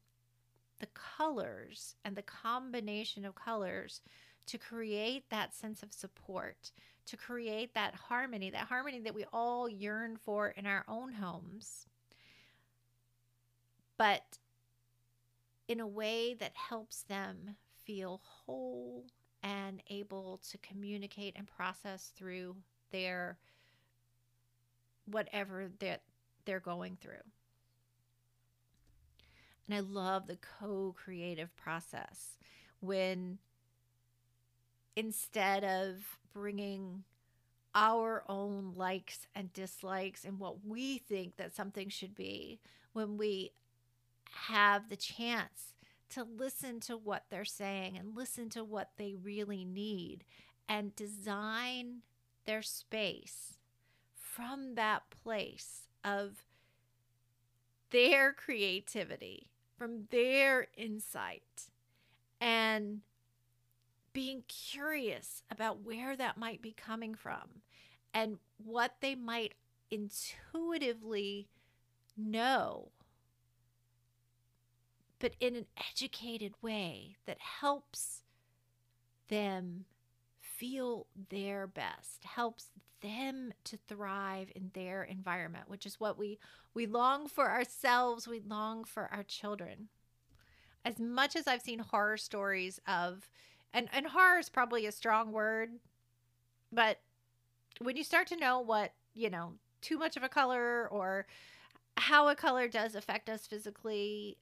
the 0.80 0.88
colors 0.88 1.96
and 2.04 2.16
the 2.16 2.22
combination 2.22 3.24
of 3.24 3.36
colors 3.36 4.02
to 4.48 4.58
create 4.58 5.30
that 5.30 5.54
sense 5.54 5.84
of 5.84 5.94
support, 5.94 6.72
to 7.06 7.18
create 7.18 7.74
that 7.74 7.96
harmony, 7.96 8.50
that 8.52 8.68
harmony 8.68 9.00
that 9.00 9.16
we 9.16 9.26
all 9.34 9.68
yearn 9.68 10.18
for 10.18 10.50
in 10.50 10.66
our 10.66 10.86
own 10.88 11.14
homes. 11.14 11.86
But 13.98 14.38
in 15.68 15.80
a 15.80 15.88
way 15.88 16.34
that 16.36 16.56
helps 16.56 17.04
them 17.04 17.56
feel 17.84 18.22
whole 18.24 19.06
and 19.44 19.82
able 19.90 20.40
to 20.50 20.58
communicate 20.58 21.36
and 21.38 21.48
process 21.48 22.12
through 22.16 22.56
their 22.92 23.38
whatever 25.06 25.70
that 25.80 26.02
they're 26.46 26.60
going 26.60 26.98
through. 27.02 27.24
And 29.68 29.76
I 29.76 29.80
love 29.80 30.28
the 30.28 30.38
co 30.60 30.94
creative 30.98 31.56
process 31.56 32.38
when 32.82 33.38
instead 34.96 35.64
of 35.64 36.18
bringing 36.34 37.04
our 37.74 38.24
own 38.28 38.74
likes 38.76 39.28
and 39.36 39.54
dislikes 39.54 40.26
and 40.26 40.40
what 40.40 40.66
we 40.66 40.98
think 40.98 41.38
that 41.38 41.56
something 41.56 41.90
should 41.90 42.16
be, 42.16 42.60
when 42.94 43.18
we 43.18 43.52
have 44.32 44.90
the 44.90 44.96
chance 44.96 45.74
to 46.10 46.24
listen 46.24 46.80
to 46.82 46.98
what 46.98 47.26
they're 47.30 47.46
saying 47.46 47.98
and 47.98 48.16
listen 48.16 48.50
to 48.50 48.64
what 48.64 48.92
they 48.98 49.16
really 49.16 49.64
need 49.64 50.26
and 50.68 50.96
design 50.96 52.02
their 52.46 52.62
space 52.62 53.58
from 54.14 54.76
that 54.76 55.04
place 55.24 55.88
of 56.04 56.44
their 57.92 58.34
creativity, 58.34 59.50
from 59.78 60.08
their 60.12 60.68
insight, 60.76 61.70
and 62.40 63.02
being 64.14 64.44
curious 64.48 65.44
about 65.50 65.82
where 65.82 66.16
that 66.16 66.38
might 66.38 66.62
be 66.62 66.74
coming 66.74 67.16
from 67.16 67.62
and 68.14 68.38
what 68.58 68.96
they 69.02 69.16
might 69.16 69.54
intuitively 69.90 71.48
know 72.18 72.92
but 75.22 75.36
in 75.40 75.56
an 75.56 75.68
educated 75.78 76.54
way 76.64 77.16
that 77.28 77.38
helps 77.40 78.24
them 79.30 79.86
feel 80.42 81.06
their 81.30 81.68
best, 81.68 82.24
helps 82.24 82.72
them 83.02 83.54
to 83.64 83.78
thrive 83.88 84.52
in 84.56 84.72
their 84.74 85.04
environment, 85.04 85.70
which 85.70 85.86
is 85.86 86.00
what 86.00 86.18
we 86.18 86.40
we 86.74 86.88
long 86.88 87.28
for 87.28 87.52
ourselves, 87.52 88.28
we 88.28 88.42
long 88.42 88.84
for 88.84 89.08
our 89.14 89.24
children. 89.24 89.90
As 90.84 90.98
much 91.00 91.36
as 91.36 91.48
I've 91.48 91.62
seen 91.62 91.80
horror 91.80 92.18
stories 92.18 92.80
of 92.88 93.30
and 93.74 93.90
and 93.94 94.08
horror 94.08 94.40
is 94.40 94.50
probably 94.50 94.86
a 94.86 94.92
strong 94.92 95.32
word, 95.32 95.72
but 96.72 97.00
when 97.80 97.96
you 97.98 98.04
start 98.04 98.28
to 98.28 98.36
know 98.36 98.60
what, 98.60 98.94
you 99.14 99.30
know, 99.30 99.54
too 99.82 99.98
much 99.98 100.18
of 100.18 100.24
a 100.24 100.30
color 100.30 100.88
or 100.90 101.26
how 101.98 102.30
a 102.30 102.36
color 102.36 102.68
does 102.68 102.96
affect 102.96 103.30
us 103.30 103.46
physically 103.48 104.38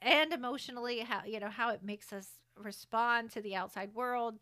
and 0.00 0.32
emotionally 0.32 1.00
how 1.00 1.22
you 1.24 1.38
know 1.40 1.50
how 1.50 1.70
it 1.70 1.82
makes 1.82 2.12
us 2.12 2.28
respond 2.56 3.30
to 3.30 3.40
the 3.40 3.54
outside 3.54 3.94
world 3.94 4.38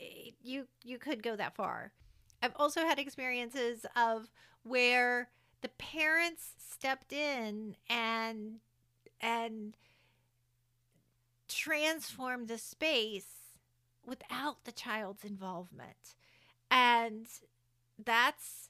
eh, 0.00 0.30
you 0.42 0.66
you 0.82 0.98
could 0.98 1.22
go 1.22 1.36
that 1.36 1.54
far. 1.54 1.92
I've 2.42 2.54
also 2.56 2.82
had 2.82 2.98
experiences 2.98 3.86
of 3.96 4.30
where 4.62 5.30
the 5.62 5.68
parents 5.70 6.52
stepped 6.58 7.12
in 7.12 7.76
and 7.88 8.60
and 9.20 9.76
transformed 11.54 12.48
the 12.48 12.58
space 12.58 13.58
without 14.04 14.64
the 14.64 14.72
child's 14.72 15.24
involvement. 15.24 16.14
And 16.70 17.26
that's 18.02 18.68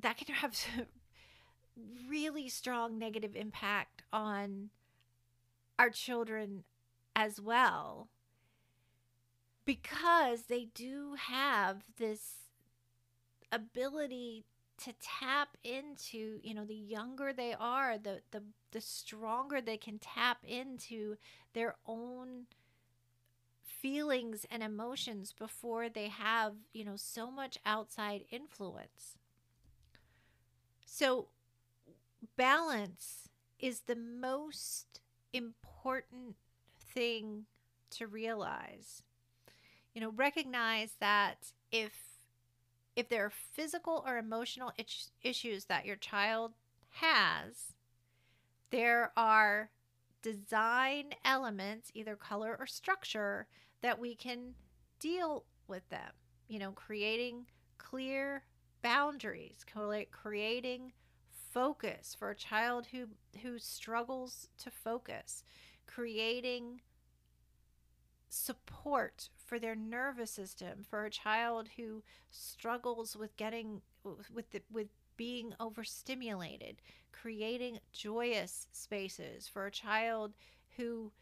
that 0.00 0.16
can 0.16 0.34
have 0.34 0.56
really 2.08 2.48
strong 2.48 2.98
negative 2.98 3.36
impact 3.36 4.02
on 4.12 4.70
our 5.78 5.90
children 5.90 6.64
as 7.14 7.40
well. 7.40 8.08
Because 9.64 10.42
they 10.42 10.68
do 10.74 11.14
have 11.28 11.84
this 11.98 12.34
ability 13.50 14.44
to 14.78 14.92
tap 15.00 15.56
into 15.64 16.40
you 16.42 16.54
know 16.54 16.64
the 16.64 16.74
younger 16.74 17.32
they 17.32 17.54
are 17.58 17.98
the 17.98 18.20
the 18.30 18.42
the 18.72 18.80
stronger 18.80 19.60
they 19.60 19.76
can 19.76 19.98
tap 19.98 20.38
into 20.44 21.16
their 21.54 21.76
own 21.86 22.46
feelings 23.64 24.46
and 24.50 24.62
emotions 24.62 25.32
before 25.32 25.88
they 25.88 26.08
have 26.08 26.54
you 26.72 26.84
know 26.84 26.96
so 26.96 27.30
much 27.30 27.58
outside 27.66 28.24
influence 28.30 29.16
so 30.86 31.28
balance 32.36 33.28
is 33.58 33.82
the 33.82 33.96
most 33.96 35.00
important 35.32 36.36
thing 36.80 37.46
to 37.90 38.06
realize. 38.06 39.02
You 39.94 40.00
know, 40.00 40.10
recognize 40.10 40.96
that 41.00 41.52
if 41.70 42.11
if 42.94 43.08
there 43.08 43.24
are 43.24 43.30
physical 43.30 44.04
or 44.06 44.18
emotional 44.18 44.72
issues 45.22 45.64
that 45.66 45.86
your 45.86 45.96
child 45.96 46.52
has, 46.90 47.74
there 48.70 49.12
are 49.16 49.70
design 50.22 51.14
elements, 51.24 51.90
either 51.94 52.16
color 52.16 52.56
or 52.58 52.66
structure, 52.66 53.46
that 53.80 53.98
we 53.98 54.14
can 54.14 54.54
deal 54.98 55.44
with 55.66 55.88
them. 55.88 56.12
You 56.48 56.58
know, 56.58 56.72
creating 56.72 57.46
clear 57.78 58.44
boundaries, 58.82 59.64
creating 60.10 60.92
focus 61.52 62.16
for 62.18 62.30
a 62.30 62.36
child 62.36 62.88
who 62.92 63.06
who 63.42 63.58
struggles 63.58 64.48
to 64.58 64.70
focus, 64.70 65.44
creating 65.86 66.80
support 68.28 69.28
for 69.52 69.58
their 69.58 69.76
nervous 69.76 70.30
system 70.30 70.82
for 70.88 71.04
a 71.04 71.10
child 71.10 71.68
who 71.76 72.02
struggles 72.30 73.14
with 73.14 73.36
getting 73.36 73.82
with 74.32 74.50
the, 74.50 74.62
with 74.72 74.86
being 75.18 75.52
overstimulated, 75.60 76.76
creating 77.12 77.78
joyous 77.92 78.66
spaces 78.72 79.46
for 79.46 79.66
a 79.66 79.70
child 79.70 80.32
who 80.78 81.12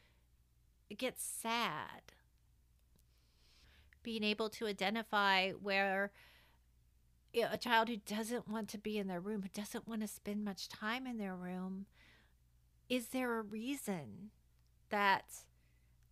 gets 0.97 1.25
sad. 1.25 2.13
Being 4.05 4.23
able 4.23 4.49
to 4.51 4.69
identify 4.69 5.51
where 5.51 6.13
you 7.33 7.43
know, 7.43 7.49
a 7.51 7.59
child 7.59 7.89
who 7.89 7.97
doesn't 7.97 8.47
want 8.47 8.69
to 8.69 8.79
be 8.79 8.97
in 8.97 9.09
their 9.09 9.19
room, 9.19 9.43
who 9.43 9.61
doesn't 9.61 9.89
want 9.89 10.03
to 10.03 10.07
spend 10.07 10.45
much 10.45 10.69
time 10.69 11.05
in 11.05 11.19
their 11.19 11.35
room, 11.35 11.87
is 12.89 13.09
there 13.09 13.41
a 13.41 13.43
reason 13.43 14.31
that 14.91 15.25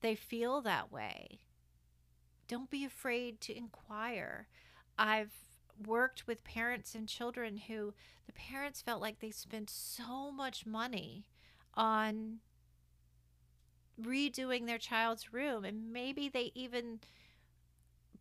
they 0.01 0.17
feel 0.17 0.61
that 0.63 0.91
way? 0.91 1.39
Don't 2.49 2.71
be 2.71 2.85
afraid 2.85 3.41
to 3.43 3.57
inquire. 3.57 4.49
I've 4.99 5.33
worked 5.87 6.27
with 6.27 6.43
parents 6.43 6.95
and 6.95 7.09
children 7.09 7.57
who 7.69 7.95
the 8.27 8.33
parents 8.33 8.83
felt 8.83 9.01
like 9.01 9.21
they 9.21 9.31
spent 9.31 9.71
so 9.71 10.33
much 10.33 10.67
money 10.67 11.25
on 11.75 12.39
redoing 14.03 14.67
their 14.67 14.79
child's 14.79 15.33
room 15.33 15.65
and 15.65 15.93
maybe 15.93 16.29
they 16.29 16.51
even 16.55 17.01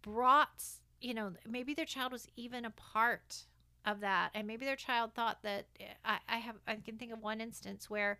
brought 0.02 0.64
you 1.02 1.14
know, 1.14 1.34
maybe 1.48 1.74
their 1.74 1.86
child 1.86 2.12
was 2.12 2.28
even 2.36 2.66
a 2.66 2.72
part 2.72 3.46
of 3.86 4.00
that. 4.02 4.32
And 4.34 4.48
maybe 4.48 4.66
their 4.66 4.76
child 4.76 5.14
thought 5.14 5.44
that 5.44 5.68
eh, 5.80 5.86
I, 6.04 6.18
I 6.28 6.38
have, 6.38 6.56
I 6.68 6.76
can 6.76 6.98
think 6.98 7.14
of 7.14 7.22
one 7.22 7.42
instance 7.42 7.90
where, 7.90 8.20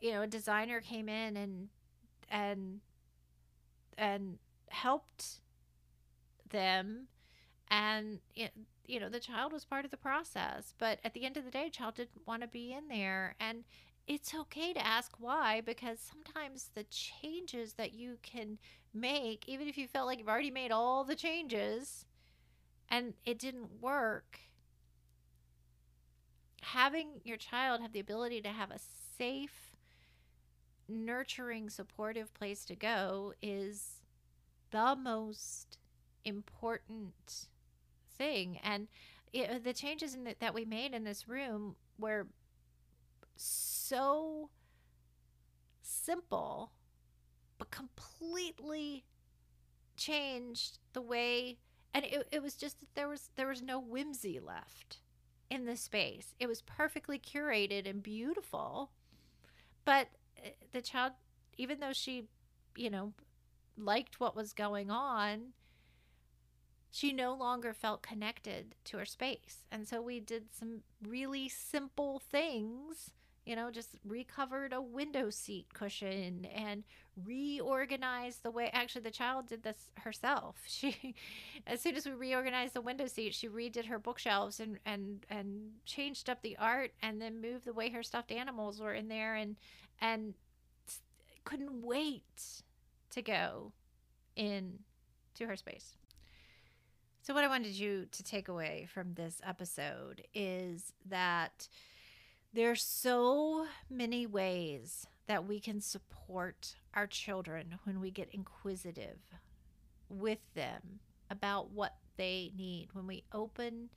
you 0.00 0.12
know, 0.12 0.22
a 0.22 0.26
designer 0.26 0.80
came 0.80 1.08
in 1.08 1.36
and, 1.36 1.68
and, 2.30 2.80
and 3.96 4.38
helped 4.70 5.40
them. 6.48 7.06
And, 7.68 8.18
you 8.34 8.98
know, 8.98 9.08
the 9.08 9.20
child 9.20 9.52
was 9.52 9.64
part 9.64 9.84
of 9.84 9.90
the 9.90 9.96
process. 9.96 10.74
But 10.78 10.98
at 11.04 11.14
the 11.14 11.24
end 11.24 11.36
of 11.36 11.44
the 11.44 11.50
day, 11.50 11.70
child 11.70 11.94
didn't 11.94 12.26
want 12.26 12.42
to 12.42 12.48
be 12.48 12.72
in 12.72 12.88
there. 12.88 13.36
And 13.38 13.64
it's 14.06 14.34
okay 14.34 14.72
to 14.72 14.84
ask 14.84 15.12
why 15.18 15.60
because 15.60 16.00
sometimes 16.00 16.70
the 16.74 16.84
changes 16.84 17.74
that 17.74 17.92
you 17.94 18.18
can 18.22 18.58
make, 18.92 19.48
even 19.48 19.68
if 19.68 19.78
you 19.78 19.86
felt 19.86 20.06
like 20.06 20.18
you've 20.18 20.28
already 20.28 20.50
made 20.50 20.72
all 20.72 21.04
the 21.04 21.14
changes, 21.14 22.04
and 22.88 23.14
it 23.24 23.38
didn't 23.38 23.80
work, 23.80 24.40
having 26.62 27.20
your 27.22 27.36
child 27.36 27.80
have 27.80 27.92
the 27.92 28.00
ability 28.00 28.40
to 28.40 28.48
have 28.48 28.72
a 28.72 28.80
safe, 29.16 29.76
nurturing, 30.88 31.70
supportive 31.70 32.34
place 32.34 32.64
to 32.64 32.74
go 32.74 33.32
is 33.40 33.99
the 34.70 34.96
most 34.96 35.78
important 36.24 37.46
thing. 38.16 38.58
And 38.62 38.88
it, 39.32 39.64
the 39.64 39.72
changes 39.72 40.14
the, 40.14 40.34
that 40.40 40.54
we 40.54 40.64
made 40.64 40.92
in 40.94 41.04
this 41.04 41.28
room 41.28 41.76
were 41.98 42.26
so 43.36 44.50
simple, 45.82 46.72
but 47.58 47.70
completely 47.70 49.04
changed 49.96 50.78
the 50.94 51.02
way 51.02 51.58
and 51.92 52.04
it, 52.04 52.26
it 52.30 52.42
was 52.42 52.54
just 52.54 52.80
that 52.80 52.94
there 52.94 53.08
was 53.08 53.30
there 53.36 53.48
was 53.48 53.60
no 53.60 53.78
whimsy 53.78 54.40
left 54.40 54.98
in 55.50 55.66
the 55.66 55.76
space 55.76 56.34
it 56.38 56.46
was 56.46 56.62
perfectly 56.62 57.18
curated 57.18 57.88
and 57.88 58.02
beautiful 58.02 58.90
but 59.84 60.08
eh, 60.42 60.50
the 60.72 60.80
child 60.80 61.12
even 61.58 61.80
though 61.80 61.92
she 61.92 62.24
you 62.76 62.88
know 62.88 63.12
liked 63.80 64.20
what 64.20 64.36
was 64.36 64.52
going 64.52 64.90
on 64.90 65.52
she 66.92 67.12
no 67.12 67.34
longer 67.34 67.72
felt 67.72 68.02
connected 68.02 68.74
to 68.84 68.98
her 68.98 69.04
space 69.04 69.64
and 69.70 69.86
so 69.86 70.00
we 70.02 70.20
did 70.20 70.44
some 70.52 70.82
really 71.02 71.48
simple 71.48 72.18
things 72.18 73.12
you 73.46 73.56
know, 73.56 73.70
just 73.70 73.96
recovered 74.04 74.72
a 74.72 74.80
window 74.80 75.30
seat 75.30 75.66
cushion 75.72 76.46
and 76.54 76.84
reorganized 77.26 78.42
the 78.42 78.50
way. 78.50 78.70
Actually, 78.72 79.02
the 79.02 79.10
child 79.10 79.48
did 79.48 79.62
this 79.62 79.90
herself. 79.96 80.56
She, 80.66 81.14
as 81.66 81.80
soon 81.80 81.96
as 81.96 82.06
we 82.06 82.12
reorganized 82.12 82.74
the 82.74 82.80
window 82.80 83.06
seat, 83.06 83.34
she 83.34 83.48
redid 83.48 83.86
her 83.86 83.98
bookshelves 83.98 84.60
and 84.60 84.78
and 84.86 85.26
and 85.28 85.72
changed 85.84 86.30
up 86.30 86.42
the 86.42 86.56
art, 86.58 86.92
and 87.02 87.20
then 87.20 87.40
moved 87.40 87.64
the 87.64 87.72
way 87.72 87.90
her 87.90 88.02
stuffed 88.02 88.30
animals 88.30 88.80
were 88.80 88.94
in 88.94 89.08
there, 89.08 89.34
and 89.34 89.56
and 90.00 90.34
couldn't 91.44 91.82
wait 91.82 92.62
to 93.10 93.22
go 93.22 93.72
in 94.36 94.80
to 95.34 95.46
her 95.46 95.56
space. 95.56 95.96
So, 97.22 97.34
what 97.34 97.44
I 97.44 97.48
wanted 97.48 97.72
you 97.72 98.06
to 98.10 98.22
take 98.22 98.48
away 98.48 98.88
from 98.92 99.14
this 99.14 99.40
episode 99.46 100.22
is 100.34 100.92
that 101.06 101.68
there's 102.52 102.82
so 102.82 103.66
many 103.88 104.26
ways 104.26 105.06
that 105.26 105.46
we 105.46 105.60
can 105.60 105.80
support 105.80 106.74
our 106.94 107.06
children 107.06 107.78
when 107.84 108.00
we 108.00 108.10
get 108.10 108.28
inquisitive 108.32 109.20
with 110.08 110.40
them 110.54 111.00
about 111.30 111.70
what 111.70 111.94
they 112.16 112.52
need. 112.56 112.88
When 112.92 113.06
we 113.06 113.24
open 113.32 113.90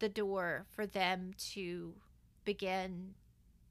the 0.00 0.08
door 0.08 0.66
for 0.70 0.84
them 0.84 1.30
to 1.52 1.94
begin 2.44 3.14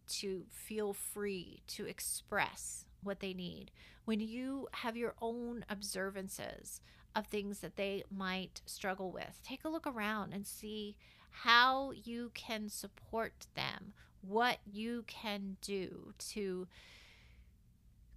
to 0.08 0.46
feel 0.50 0.94
free 0.94 1.62
to 1.68 1.86
express 1.86 2.86
what 3.04 3.20
they 3.20 3.34
need. 3.34 3.72
When 4.06 4.20
you 4.20 4.68
have 4.72 4.98
your 4.98 5.16
own 5.22 5.66
observances 5.70 6.82
of 7.16 7.28
things 7.28 7.60
that 7.60 7.76
they 7.76 8.04
might 8.10 8.62
struggle 8.66 9.12
with, 9.12 9.42
take 9.44 9.64
a 9.66 9.70
look 9.70 9.86
around 9.86 10.34
and 10.34 10.46
see 10.48 10.96
how 11.30 11.92
you 11.92 12.32
can 12.34 12.70
support 12.70 13.48
them, 13.56 13.94
what 14.22 14.60
you 14.72 15.04
can 15.08 15.58
do 15.62 16.14
to 16.20 16.68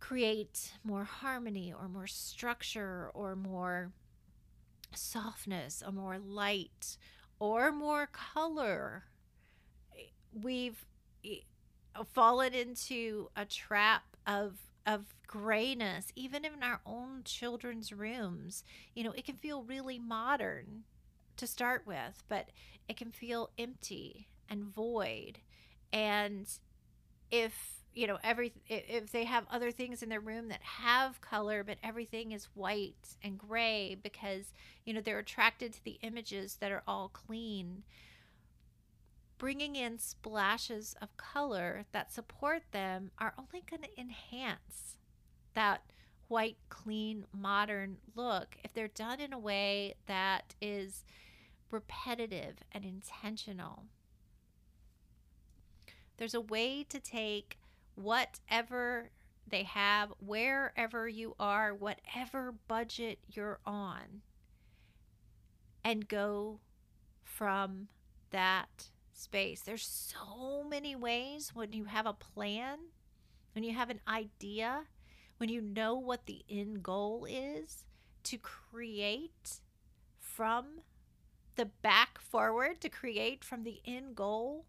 create 0.01 0.73
more 0.85 1.05
harmony 1.05 1.73
or 1.73 1.89
more 1.89 2.07
structure 2.07 3.11
or 3.15 3.35
more 3.35 3.91
softness 4.95 5.83
or 5.85 5.93
more 5.93 6.19
light 6.19 6.99
or 7.39 7.73
more 7.73 8.07
color. 8.07 9.05
We've 10.33 10.85
eh, 11.25 11.41
fallen 12.13 12.53
into 12.53 13.31
a 13.37 13.45
trap 13.45 14.03
of 14.27 14.59
of 14.87 15.15
grayness 15.27 16.13
even 16.15 16.45
in 16.45 16.63
our 16.63 16.81
own 16.85 17.23
children's 17.25 17.93
rooms 17.93 18.63
you 18.95 19.03
know 19.03 19.13
it 19.13 19.25
can 19.25 19.37
feel 19.37 19.63
really 19.63 19.99
modern 19.99 20.85
to 21.37 21.47
start 21.47 21.83
with 21.87 22.23
but 22.29 22.49
it 22.89 22.97
can 22.97 23.11
feel 23.11 23.51
empty 23.59 24.29
and 24.49 24.65
void. 24.65 25.39
And 25.93 26.47
if 27.31 27.81
you 27.95 28.09
know 28.09 28.19
every 28.25 28.53
if 28.69 29.13
they 29.13 29.25
have 29.25 29.47
other 29.51 29.71
things 29.71 30.03
in 30.03 30.09
their 30.09 30.21
room 30.21 30.49
that 30.49 30.63
have 30.63 31.21
color 31.21 31.63
but 31.63 31.79
everything 31.83 32.33
is 32.33 32.49
white 32.55 33.17
and 33.23 33.39
gray 33.39 33.97
because 34.03 34.53
you 34.85 34.93
know 34.93 35.01
they're 35.01 35.21
attracted 35.21 35.73
to 35.73 35.85
the 35.85 35.99
images 36.03 36.57
that 36.61 36.73
are 36.73 36.83
all 36.89 37.09
clean 37.09 37.85
bringing 39.45 39.77
in 39.77 39.99
splashes 39.99 40.97
of 41.03 41.15
color 41.19 41.85
that 41.93 42.11
support 42.11 42.63
them 42.73 43.11
are 43.19 43.35
only 43.39 43.63
going 43.69 43.83
to 43.83 44.01
enhance 44.01 44.97
that 45.53 45.83
white 46.29 46.57
clean 46.71 47.27
modern 47.31 47.99
look 48.17 48.57
if 48.65 48.73
they're 48.73 48.89
done 48.89 49.21
in 49.21 49.35
a 49.35 49.39
way 49.39 49.95
that 50.07 50.55
is 50.63 51.05
repetitive 51.71 52.55
and 52.73 52.87
intentional. 52.87 53.85
There's 56.17 56.33
a 56.33 56.41
way 56.41 56.83
to 56.89 56.99
take 56.99 57.59
whatever 57.97 59.11
they 59.47 59.65
have, 59.65 60.11
wherever 60.21 61.07
you 61.07 61.35
are, 61.39 61.75
whatever 61.75 62.55
budget 62.67 63.19
you're 63.29 63.61
on, 63.67 64.23
and 65.85 66.09
go 66.09 66.61
from 67.23 67.89
that 68.31 68.89
space. 69.17 69.61
There's 69.61 69.87
so 69.87 70.65
many 70.69 70.95
ways 70.95 71.53
when 71.55 71.73
you 71.73 71.85
have 71.85 72.07
a 72.07 72.13
plan, 72.13 72.79
when 73.55 73.65
you 73.65 73.75
have 73.75 73.91
an 73.91 74.01
idea, 74.09 74.85
when 75.39 75.49
you 75.49 75.61
know 75.61 75.95
what 75.95 76.27
the 76.27 76.45
end 76.49 76.83
goal 76.83 77.27
is 77.29 77.85
to 78.25 78.39
create 78.39 79.61
from 80.19 80.81
the 81.57 81.67
back 81.67 82.19
forward 82.19 82.81
to 82.81 82.89
create 82.89 83.45
from 83.45 83.63
the 83.63 83.81
end 83.85 84.17
goal 84.17 84.65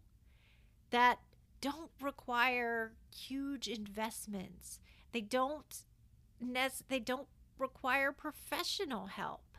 that 0.90 1.18
don't 1.60 1.90
require 2.00 2.92
huge 3.14 3.66
investments. 3.66 4.78
They 5.12 5.20
don't 5.20 5.82
they 6.88 7.00
don't 7.00 7.28
require 7.58 8.12
professional 8.12 9.06
help. 9.06 9.56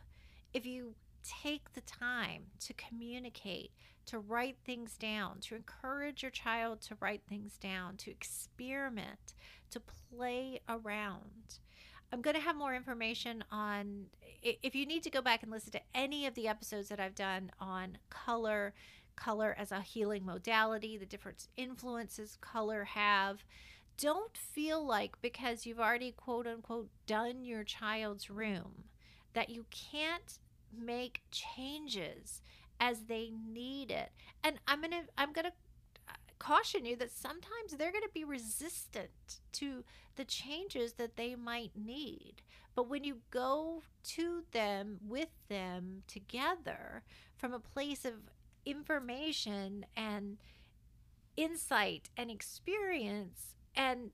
If 0.54 0.66
you 0.66 0.96
take 1.24 1.74
the 1.74 1.82
time 1.82 2.44
to 2.60 2.74
communicate, 2.74 3.72
to 4.08 4.20
write 4.20 4.58
things 4.66 4.97
down, 4.97 5.39
to 5.41 5.55
encourage 5.55 6.24
your 6.24 6.32
child 6.32 6.82
to 6.82 6.97
write 6.99 7.22
things 7.30 7.58
down, 7.58 7.97
to 7.97 8.12
experiment, 8.12 9.36
to 9.70 9.80
play 9.80 10.60
around. 10.68 11.60
I'm 12.12 12.22
going 12.22 12.36
to 12.36 12.41
have 12.41 12.55
more 12.55 12.74
information 12.74 13.43
on 13.51 14.05
if 14.41 14.76
you 14.76 14.86
need 14.86 15.03
to 15.03 15.10
go 15.10 15.22
back 15.22 15.43
and 15.43 15.51
listen 15.51 15.72
to 15.74 15.82
any 15.93 16.26
of 16.26 16.36
the 16.36 16.47
episodes 16.47 16.88
that 16.89 16.99
I've 16.99 17.16
done 17.16 17.51
on 17.60 17.97
color, 18.10 18.74
color 19.18 19.53
as 19.58 19.72
a 19.72 19.82
healing 19.82 20.26
modality, 20.26 20.97
the 20.97 21.05
different 21.05 21.47
influences 21.58 22.38
color 22.39 22.86
have. 22.86 23.43
Don't 23.97 24.38
feel 24.38 24.86
like 24.86 25.22
because 25.22 25.66
you've 25.66 25.80
already 25.80 26.12
quote 26.12 26.47
unquote 26.47 26.89
done 27.08 27.43
your 27.43 27.64
child's 27.64 28.30
room 28.30 28.86
that 29.34 29.49
you 29.49 29.66
can't 29.70 30.39
make 30.72 31.24
changes 31.32 32.41
as 32.80 33.02
they 33.02 33.32
need 33.32 33.92
it. 33.92 34.12
And 34.44 34.60
I'm 34.68 34.82
going 34.82 34.92
to 34.92 35.04
I'm 35.18 35.34
going 35.34 35.46
to 35.46 35.52
uh, 36.08 36.14
caution 36.40 36.86
you 36.86 36.96
that 36.98 37.12
sometimes 37.12 37.72
they're 37.78 37.92
going 37.92 38.04
to 38.04 38.10
be 38.14 38.24
resistant 38.24 39.40
to 39.54 39.84
the 40.16 40.26
changes 40.26 40.94
that 40.94 41.18
they 41.18 41.36
might 41.36 41.72
need. 41.76 42.42
But 42.76 42.90
when 42.90 43.04
you 43.04 43.18
go 43.32 43.84
to 44.10 44.44
them 44.52 44.98
with 45.06 45.30
them 45.50 46.04
together 46.08 47.04
from 47.36 47.54
a 47.54 47.60
place 47.60 48.06
of 48.06 48.14
information 48.66 49.86
and 49.96 50.38
insight 51.36 52.10
and 52.18 52.30
experience 52.30 53.56
and 53.76 54.12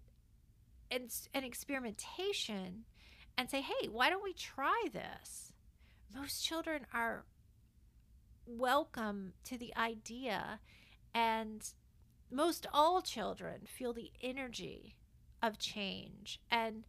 and, 0.91 1.11
and 1.33 1.43
experimentation 1.43 2.83
and 3.37 3.49
say, 3.49 3.61
hey, 3.61 3.87
why 3.87 4.09
don't 4.09 4.23
we 4.23 4.33
try 4.33 4.87
this? 4.93 5.51
Most 6.15 6.45
children 6.45 6.85
are 6.93 7.25
welcome 8.45 9.33
to 9.45 9.57
the 9.57 9.73
idea 9.77 10.59
and 11.13 11.73
most 12.31 12.67
all 12.73 13.01
children 13.01 13.61
feel 13.65 13.93
the 13.93 14.11
energy 14.21 14.95
of 15.41 15.57
change 15.57 16.41
and 16.51 16.85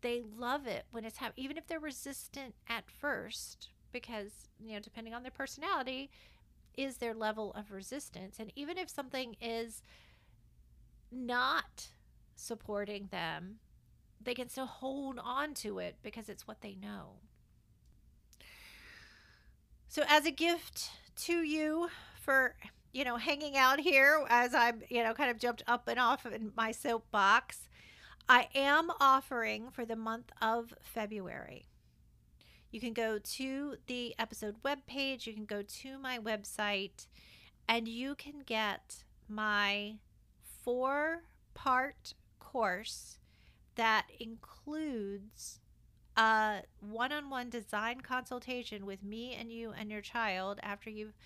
they 0.00 0.22
love 0.38 0.66
it 0.66 0.84
when 0.90 1.04
it's 1.04 1.18
happening 1.18 1.44
even 1.44 1.58
if 1.58 1.66
they're 1.66 1.80
resistant 1.80 2.54
at 2.68 2.90
first 2.90 3.68
because 3.92 4.48
you 4.64 4.74
know 4.74 4.80
depending 4.80 5.12
on 5.12 5.22
their 5.22 5.30
personality 5.30 6.10
is 6.76 6.96
their 6.98 7.14
level 7.14 7.52
of 7.54 7.72
resistance 7.72 8.36
and 8.38 8.50
even 8.56 8.78
if 8.78 8.88
something 8.88 9.36
is 9.40 9.82
not 11.10 11.88
supporting 12.34 13.08
them 13.10 13.56
they 14.22 14.34
can 14.34 14.48
still 14.48 14.66
hold 14.66 15.18
on 15.22 15.54
to 15.54 15.78
it 15.78 15.96
because 16.02 16.28
it's 16.28 16.46
what 16.46 16.60
they 16.60 16.74
know 16.74 17.16
so 19.88 20.02
as 20.08 20.26
a 20.26 20.30
gift 20.30 20.90
to 21.16 21.42
you 21.42 21.88
for 22.20 22.54
you 22.96 23.04
know, 23.04 23.18
hanging 23.18 23.58
out 23.58 23.78
here 23.78 24.24
as 24.30 24.54
I'm, 24.54 24.80
you 24.88 25.04
know, 25.04 25.12
kind 25.12 25.30
of 25.30 25.38
jumped 25.38 25.62
up 25.66 25.86
and 25.86 26.00
off 26.00 26.24
in 26.24 26.52
my 26.56 26.72
soapbox, 26.72 27.68
I 28.26 28.48
am 28.54 28.90
offering 28.98 29.68
for 29.70 29.84
the 29.84 29.96
month 29.96 30.32
of 30.40 30.72
February. 30.80 31.66
You 32.70 32.80
can 32.80 32.94
go 32.94 33.18
to 33.18 33.76
the 33.86 34.14
episode 34.18 34.62
webpage, 34.64 35.26
you 35.26 35.34
can 35.34 35.44
go 35.44 35.60
to 35.62 35.98
my 35.98 36.18
website, 36.18 37.06
and 37.68 37.86
you 37.86 38.14
can 38.14 38.40
get 38.46 39.04
my 39.28 39.96
four 40.62 41.24
part 41.52 42.14
course 42.38 43.18
that 43.74 44.06
includes 44.18 45.60
Uh, 46.16 46.20
a 46.20 46.62
one 46.80 47.12
on 47.12 47.28
one 47.28 47.50
design 47.50 48.00
consultation 48.00 48.86
with 48.86 49.02
me 49.02 49.34
and 49.34 49.52
you 49.52 49.72
and 49.78 49.90
your 49.90 50.00
child 50.00 50.58
after 50.62 50.88
you've 50.88 51.16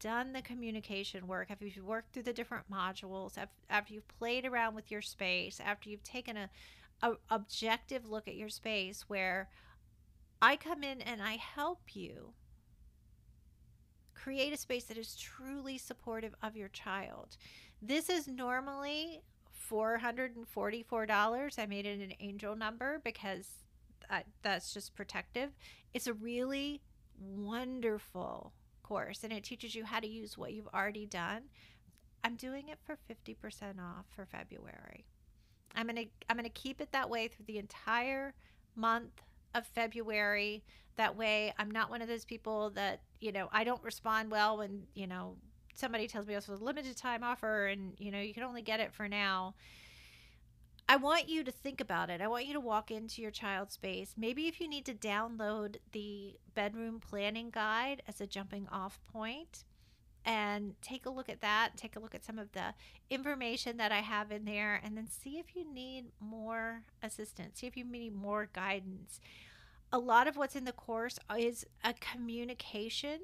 done 0.00 0.32
the 0.32 0.42
communication 0.42 1.28
work, 1.28 1.50
after 1.50 1.66
you've 1.66 1.84
worked 1.84 2.12
through 2.12 2.22
the 2.22 2.32
different 2.32 2.68
modules, 2.70 3.38
after 3.68 3.94
you've 3.94 4.08
played 4.18 4.44
around 4.44 4.74
with 4.74 4.90
your 4.90 5.02
space, 5.02 5.60
after 5.64 5.88
you've 5.88 6.02
taken 6.02 6.36
a, 6.36 6.50
a 7.02 7.12
objective 7.30 8.08
look 8.08 8.26
at 8.26 8.34
your 8.34 8.48
space 8.48 9.04
where 9.08 9.48
I 10.42 10.56
come 10.56 10.82
in 10.82 11.00
and 11.02 11.22
I 11.22 11.36
help 11.36 11.94
you 11.94 12.32
create 14.14 14.52
a 14.52 14.56
space 14.56 14.84
that 14.84 14.98
is 14.98 15.16
truly 15.16 15.78
supportive 15.78 16.34
of 16.42 16.56
your 16.56 16.68
child. 16.68 17.36
This 17.80 18.08
is 18.08 18.26
normally 18.26 19.22
$444. 19.70 21.58
I 21.58 21.66
made 21.66 21.86
it 21.86 22.00
an 22.00 22.14
angel 22.20 22.56
number 22.56 23.00
because 23.04 23.46
I, 24.10 24.24
that's 24.42 24.74
just 24.74 24.94
protective. 24.94 25.50
It's 25.94 26.06
a 26.06 26.14
really 26.14 26.82
wonderful 27.18 28.52
course 28.82 29.22
and 29.22 29.32
it 29.32 29.44
teaches 29.44 29.74
you 29.74 29.84
how 29.84 30.00
to 30.00 30.06
use 30.06 30.36
what 30.36 30.52
you've 30.52 30.68
already 30.74 31.06
done. 31.06 31.42
I'm 32.24 32.36
doing 32.36 32.68
it 32.68 32.78
for 32.84 32.98
50% 33.08 33.78
off 33.78 34.06
for 34.14 34.26
February. 34.26 35.06
I'm 35.74 35.86
going 35.86 35.96
to 35.96 36.06
I'm 36.28 36.36
going 36.36 36.44
to 36.44 36.50
keep 36.50 36.80
it 36.80 36.92
that 36.92 37.08
way 37.08 37.28
through 37.28 37.44
the 37.46 37.58
entire 37.58 38.34
month 38.74 39.22
of 39.54 39.66
February. 39.66 40.64
That 40.96 41.16
way 41.16 41.54
I'm 41.58 41.70
not 41.70 41.90
one 41.90 42.02
of 42.02 42.08
those 42.08 42.24
people 42.24 42.70
that, 42.70 43.02
you 43.20 43.32
know, 43.32 43.48
I 43.52 43.64
don't 43.64 43.82
respond 43.82 44.30
well 44.30 44.58
when, 44.58 44.82
you 44.94 45.06
know, 45.06 45.36
somebody 45.74 46.08
tells 46.08 46.26
me 46.26 46.34
oh, 46.34 46.38
it's 46.38 46.48
a 46.48 46.54
limited 46.56 46.96
time 46.96 47.22
offer 47.22 47.66
and, 47.66 47.94
you 47.98 48.10
know, 48.10 48.20
you 48.20 48.34
can 48.34 48.42
only 48.42 48.62
get 48.62 48.80
it 48.80 48.92
for 48.92 49.08
now. 49.08 49.54
I 50.90 50.96
want 50.96 51.28
you 51.28 51.44
to 51.44 51.52
think 51.52 51.80
about 51.80 52.10
it. 52.10 52.20
I 52.20 52.26
want 52.26 52.46
you 52.46 52.52
to 52.52 52.58
walk 52.58 52.90
into 52.90 53.22
your 53.22 53.30
child's 53.30 53.74
space. 53.74 54.16
Maybe 54.18 54.48
if 54.48 54.60
you 54.60 54.66
need 54.66 54.84
to 54.86 54.92
download 54.92 55.76
the 55.92 56.34
bedroom 56.56 56.98
planning 56.98 57.50
guide 57.50 58.02
as 58.08 58.20
a 58.20 58.26
jumping 58.26 58.66
off 58.72 58.98
point 59.12 59.62
and 60.24 60.74
take 60.82 61.06
a 61.06 61.10
look 61.10 61.28
at 61.28 61.42
that, 61.42 61.76
take 61.76 61.94
a 61.94 62.00
look 62.00 62.12
at 62.12 62.24
some 62.24 62.40
of 62.40 62.50
the 62.50 62.74
information 63.08 63.76
that 63.76 63.92
I 63.92 64.00
have 64.00 64.32
in 64.32 64.44
there, 64.44 64.80
and 64.82 64.96
then 64.96 65.06
see 65.06 65.38
if 65.38 65.54
you 65.54 65.64
need 65.64 66.06
more 66.18 66.82
assistance, 67.04 67.60
see 67.60 67.68
if 67.68 67.76
you 67.76 67.84
need 67.84 68.12
more 68.12 68.48
guidance. 68.52 69.20
A 69.92 69.98
lot 70.00 70.26
of 70.26 70.36
what's 70.36 70.56
in 70.56 70.64
the 70.64 70.72
course 70.72 71.20
is 71.38 71.64
a 71.84 71.94
communication 71.94 73.20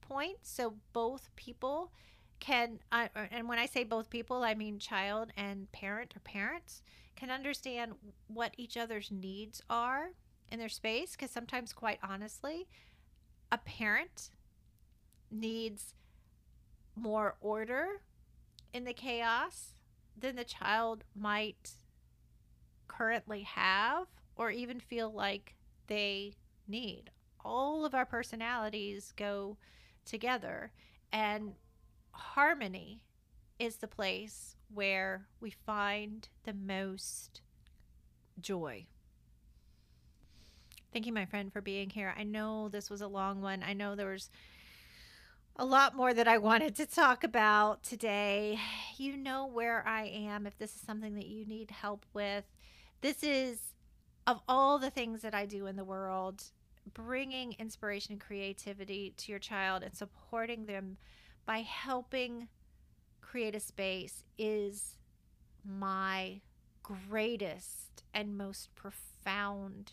point. 0.00 0.38
So 0.40 0.76
both 0.94 1.28
people 1.36 1.92
can, 2.40 2.78
uh, 2.90 3.08
and 3.30 3.46
when 3.46 3.58
I 3.58 3.66
say 3.66 3.84
both 3.84 4.08
people, 4.08 4.42
I 4.42 4.54
mean 4.54 4.78
child 4.78 5.34
and 5.36 5.70
parent 5.72 6.16
or 6.16 6.20
parents 6.20 6.80
can 7.20 7.30
understand 7.30 7.92
what 8.28 8.54
each 8.56 8.78
other's 8.78 9.10
needs 9.10 9.60
are 9.68 10.12
in 10.50 10.58
their 10.58 10.70
space 10.70 11.12
because 11.12 11.30
sometimes 11.30 11.74
quite 11.74 11.98
honestly 12.02 12.66
a 13.52 13.58
parent 13.58 14.30
needs 15.30 15.92
more 16.96 17.36
order 17.42 18.00
in 18.72 18.84
the 18.84 18.94
chaos 18.94 19.74
than 20.18 20.34
the 20.34 20.44
child 20.44 21.04
might 21.14 21.72
currently 22.88 23.42
have 23.42 24.06
or 24.36 24.50
even 24.50 24.80
feel 24.80 25.12
like 25.12 25.54
they 25.88 26.32
need. 26.66 27.10
All 27.44 27.84
of 27.84 27.94
our 27.94 28.06
personalities 28.06 29.12
go 29.16 29.58
together, 30.06 30.72
and 31.12 31.52
harmony 32.12 33.02
is 33.60 33.76
the 33.76 33.86
place 33.86 34.56
where 34.72 35.26
we 35.38 35.50
find 35.50 36.28
the 36.44 36.54
most 36.54 37.42
joy. 38.40 38.86
Thank 40.92 41.06
you, 41.06 41.12
my 41.12 41.26
friend, 41.26 41.52
for 41.52 41.60
being 41.60 41.90
here. 41.90 42.14
I 42.18 42.24
know 42.24 42.68
this 42.68 42.88
was 42.88 43.02
a 43.02 43.06
long 43.06 43.42
one. 43.42 43.62
I 43.62 43.74
know 43.74 43.94
there 43.94 44.10
was 44.10 44.30
a 45.56 45.64
lot 45.64 45.94
more 45.94 46.14
that 46.14 46.26
I 46.26 46.38
wanted 46.38 46.74
to 46.76 46.86
talk 46.86 47.22
about 47.22 47.82
today. 47.82 48.58
You 48.96 49.16
know 49.16 49.46
where 49.46 49.86
I 49.86 50.06
am 50.06 50.46
if 50.46 50.56
this 50.56 50.74
is 50.74 50.80
something 50.80 51.14
that 51.16 51.26
you 51.26 51.44
need 51.44 51.70
help 51.70 52.06
with. 52.14 52.44
This 53.02 53.22
is, 53.22 53.58
of 54.26 54.40
all 54.48 54.78
the 54.78 54.90
things 54.90 55.20
that 55.20 55.34
I 55.34 55.44
do 55.44 55.66
in 55.66 55.76
the 55.76 55.84
world, 55.84 56.44
bringing 56.94 57.54
inspiration 57.58 58.12
and 58.12 58.20
creativity 58.20 59.12
to 59.18 59.30
your 59.30 59.38
child 59.38 59.82
and 59.82 59.94
supporting 59.94 60.64
them 60.64 60.96
by 61.44 61.58
helping 61.58 62.48
create 63.30 63.54
a 63.54 63.60
space 63.60 64.24
is 64.38 64.96
my 65.64 66.40
greatest 66.82 68.02
and 68.12 68.36
most 68.36 68.74
profound 68.74 69.92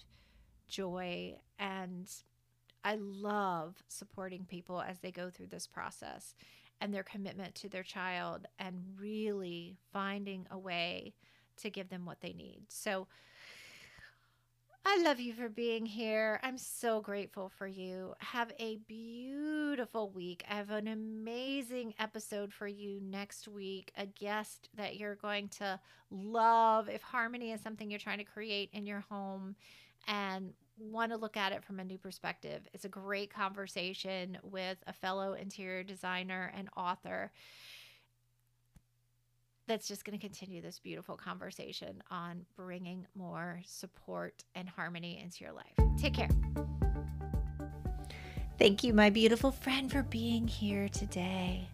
joy. 0.68 1.36
And 1.60 2.10
I 2.84 2.96
love 2.96 3.84
supporting 3.88 4.46
people 4.46 4.82
as 4.82 5.00
they 5.00 5.12
go 5.12 5.30
through 5.30 5.48
this 5.48 5.68
process 5.68 6.34
and 6.82 6.92
their 6.92 7.04
commitment 7.04 7.54
to 7.56 7.70
their 7.70 7.84
child 7.84 8.48
and 8.58 8.82
really 9.00 9.78
finding 9.94 10.48
a 10.50 10.58
way 10.58 11.14
to 11.58 11.70
give 11.70 11.90
them 11.90 12.08
what 12.08 12.22
they 12.22 12.34
need. 12.34 12.62
So, 12.70 13.08
I 14.90 15.02
love 15.04 15.20
you 15.20 15.34
for 15.34 15.50
being 15.50 15.86
here. 15.86 16.40
I'm 16.44 16.58
so 16.58 17.02
grateful 17.02 17.50
for 17.50 17.68
you. 17.68 18.14
Have 18.20 18.54
a 18.58 18.78
beautiful 18.88 20.12
week. 20.12 20.46
I 20.50 20.54
have 20.54 20.70
an 20.70 20.88
amazing 20.88 21.94
episode 22.00 22.54
for 22.54 22.68
you 22.68 23.02
next 23.04 23.50
week. 23.50 23.92
A 23.98 24.06
guest 24.06 24.70
that 24.78 24.96
you're 24.96 25.16
going 25.16 25.50
to 25.60 25.78
love. 26.10 26.88
If 26.88 27.02
harmony 27.02 27.52
is 27.52 27.60
something 27.60 27.92
you're 27.92 28.00
trying 28.00 28.20
to 28.20 28.24
create 28.24 28.70
in 28.72 28.86
your 28.86 29.04
home 29.10 29.58
and 30.08 30.54
want 30.80 31.12
to 31.12 31.18
look 31.18 31.36
at 31.36 31.52
it 31.52 31.66
from 31.66 31.82
a 31.82 31.84
new 31.84 31.98
perspective. 31.98 32.62
It's 32.74 32.86
a 32.86 32.90
great 32.90 33.34
conversation 33.34 34.38
with 34.42 34.78
a 34.88 34.94
fellow 34.94 35.34
interior 35.34 35.84
designer 35.84 36.54
and 36.58 36.70
author 36.78 37.34
that's 39.68 39.88
just 39.88 40.06
going 40.06 40.18
to 40.18 40.22
continue 40.22 40.62
this 40.62 40.80
beautiful 40.80 41.16
conversation 41.16 42.02
on 42.10 42.46
bringing 42.56 43.06
more 43.16 43.62
support 43.66 44.44
and 44.56 44.68
harmony 44.68 45.22
into 45.22 45.44
your 45.44 45.54
life. 45.54 45.74
Take 45.98 46.14
care. 46.14 46.30
Thank 48.58 48.84
you, 48.84 48.94
my 48.94 49.10
beautiful 49.10 49.52
friend, 49.52 49.92
for 49.92 50.04
being 50.04 50.48
here 50.48 50.90
today. 50.90 51.68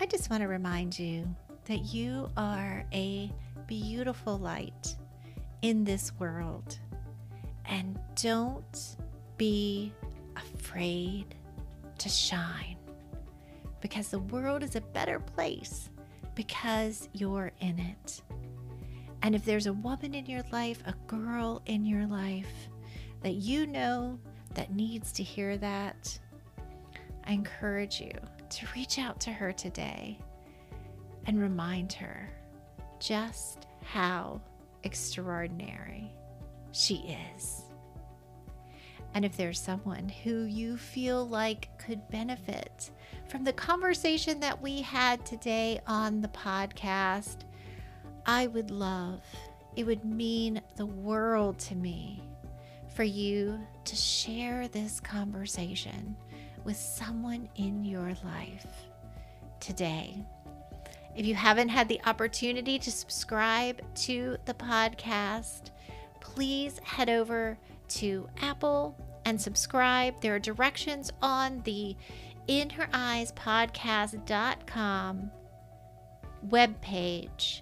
I 0.00 0.06
just 0.06 0.28
want 0.28 0.42
to 0.42 0.48
remind 0.48 0.98
you 0.98 1.28
that 1.66 1.94
you 1.94 2.30
are 2.36 2.84
a 2.92 3.30
beautiful 3.66 4.38
light 4.38 4.96
in 5.62 5.84
this 5.84 6.12
world. 6.18 6.78
And 7.66 7.98
don't 8.20 8.96
be 9.36 9.92
afraid 10.36 11.34
to 11.98 12.08
shine 12.08 12.76
because 13.80 14.08
the 14.08 14.18
world 14.18 14.62
is 14.62 14.76
a 14.76 14.80
better 14.80 15.20
place 15.20 15.90
because 16.36 17.08
you're 17.12 17.50
in 17.60 17.80
it. 17.80 18.22
And 19.22 19.34
if 19.34 19.44
there's 19.44 19.66
a 19.66 19.72
woman 19.72 20.14
in 20.14 20.26
your 20.26 20.44
life, 20.52 20.80
a 20.86 20.94
girl 21.08 21.60
in 21.66 21.84
your 21.84 22.06
life 22.06 22.68
that 23.22 23.34
you 23.34 23.66
know 23.66 24.20
that 24.54 24.72
needs 24.72 25.10
to 25.12 25.24
hear 25.24 25.56
that, 25.56 26.16
I 27.24 27.32
encourage 27.32 28.00
you 28.00 28.12
to 28.50 28.66
reach 28.76 29.00
out 29.00 29.18
to 29.22 29.32
her 29.32 29.50
today 29.50 30.20
and 31.24 31.40
remind 31.40 31.92
her 31.94 32.30
just 33.00 33.66
how 33.82 34.40
extraordinary 34.84 36.12
she 36.70 37.16
is. 37.34 37.65
And 39.16 39.24
if 39.24 39.34
there's 39.34 39.58
someone 39.58 40.10
who 40.10 40.42
you 40.42 40.76
feel 40.76 41.26
like 41.26 41.70
could 41.78 42.06
benefit 42.10 42.90
from 43.28 43.44
the 43.44 43.52
conversation 43.54 44.40
that 44.40 44.60
we 44.60 44.82
had 44.82 45.24
today 45.24 45.80
on 45.86 46.20
the 46.20 46.28
podcast, 46.28 47.36
I 48.26 48.48
would 48.48 48.70
love, 48.70 49.22
it 49.74 49.86
would 49.86 50.04
mean 50.04 50.60
the 50.76 50.84
world 50.84 51.58
to 51.60 51.74
me 51.74 52.22
for 52.94 53.04
you 53.04 53.58
to 53.86 53.96
share 53.96 54.68
this 54.68 55.00
conversation 55.00 56.14
with 56.64 56.76
someone 56.76 57.48
in 57.56 57.86
your 57.86 58.14
life 58.22 58.66
today. 59.60 60.14
If 61.16 61.24
you 61.24 61.34
haven't 61.34 61.70
had 61.70 61.88
the 61.88 62.02
opportunity 62.04 62.78
to 62.80 62.92
subscribe 62.92 63.80
to 63.94 64.36
the 64.44 64.52
podcast, 64.52 65.70
please 66.20 66.78
head 66.84 67.08
over 67.08 67.56
to 67.88 68.28
Apple 68.42 68.94
and 69.26 69.38
subscribe. 69.38 70.18
There 70.22 70.36
are 70.36 70.38
directions 70.38 71.12
on 71.20 71.60
the 71.64 71.94
In 72.46 72.70
Her 72.70 72.88
Eyes 72.92 73.32
podcast.com 73.32 75.30
webpage 76.48 77.60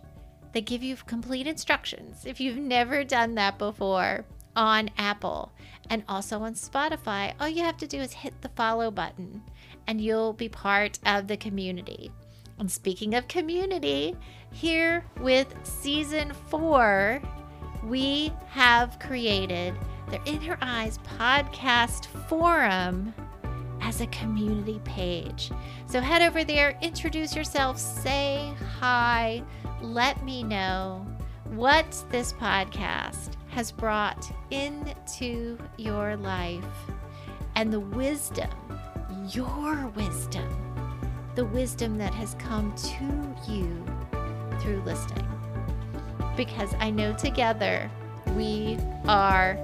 that 0.53 0.67
give 0.67 0.83
you 0.83 0.95
complete 0.95 1.47
instructions 1.47 2.27
if 2.27 2.39
you've 2.39 2.59
never 2.59 3.03
done 3.03 3.35
that 3.37 3.59
before 3.59 4.25
on 4.55 4.91
Apple 4.99 5.53
and 5.91 6.05
also 6.07 6.41
on 6.41 6.55
Spotify. 6.55 7.33
All 7.41 7.49
you 7.49 7.65
have 7.65 7.79
to 7.79 7.87
do 7.87 7.99
is 7.99 8.13
hit 8.13 8.41
the 8.43 8.51
follow 8.51 8.91
button 8.91 9.43
and 9.87 10.01
you'll 10.01 10.35
be 10.35 10.51
part 10.51 10.99
of 11.07 11.27
the 11.27 11.37
community. 11.37 12.13
And 12.59 12.71
speaking 12.71 13.15
of 13.15 13.27
community, 13.27 14.15
here 14.53 15.05
with 15.21 15.53
season 15.65 16.33
four, 16.49 17.23
we 17.83 18.33
have 18.49 18.99
created 18.99 19.75
the 20.11 20.21
In 20.25 20.41
Her 20.41 20.59
Eyes 20.61 20.99
podcast 21.19 22.07
forum 22.29 23.15
as 23.81 24.01
a 24.01 24.07
community 24.09 24.81
page. 24.85 25.51
So 25.87 26.01
head 26.01 26.23
over 26.23 26.45
there, 26.45 26.79
introduce 26.83 27.37
yourself, 27.37 27.79
say 27.79 28.55
hi, 28.81 29.43
let 29.83 30.25
me 30.25 30.43
know 30.43 31.07
what 31.47 32.05
this 32.11 32.33
podcast 32.33 33.35
has 33.49 33.71
brought 33.71 34.31
into 34.51 35.59
your 35.77 36.17
life 36.17 36.65
and 37.57 37.73
the 37.73 37.81
wisdom, 37.81 38.51
your 39.33 39.87
wisdom 39.97 40.65
the 41.35 41.45
wisdom 41.47 41.99
that 41.99 42.15
has 42.15 42.35
come 42.39 42.73
to 42.77 43.53
you 43.53 43.85
through 44.61 44.81
listening. 44.83 45.27
Because 46.37 46.75
I 46.79 46.91
know 46.91 47.13
together 47.15 47.91
we 48.35 48.79
are 49.07 49.57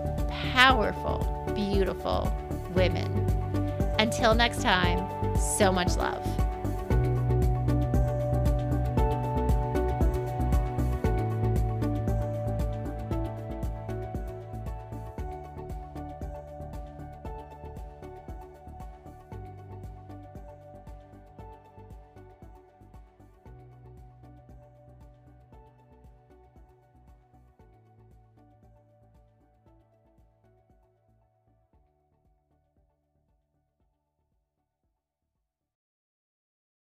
powerful, 0.53 1.27
beautiful 1.55 2.33
women. 2.75 3.11
Until 3.99 4.35
next 4.35 4.63
time, 4.63 4.99
so 5.37 5.73
much 5.73 5.97
love. 5.97 6.25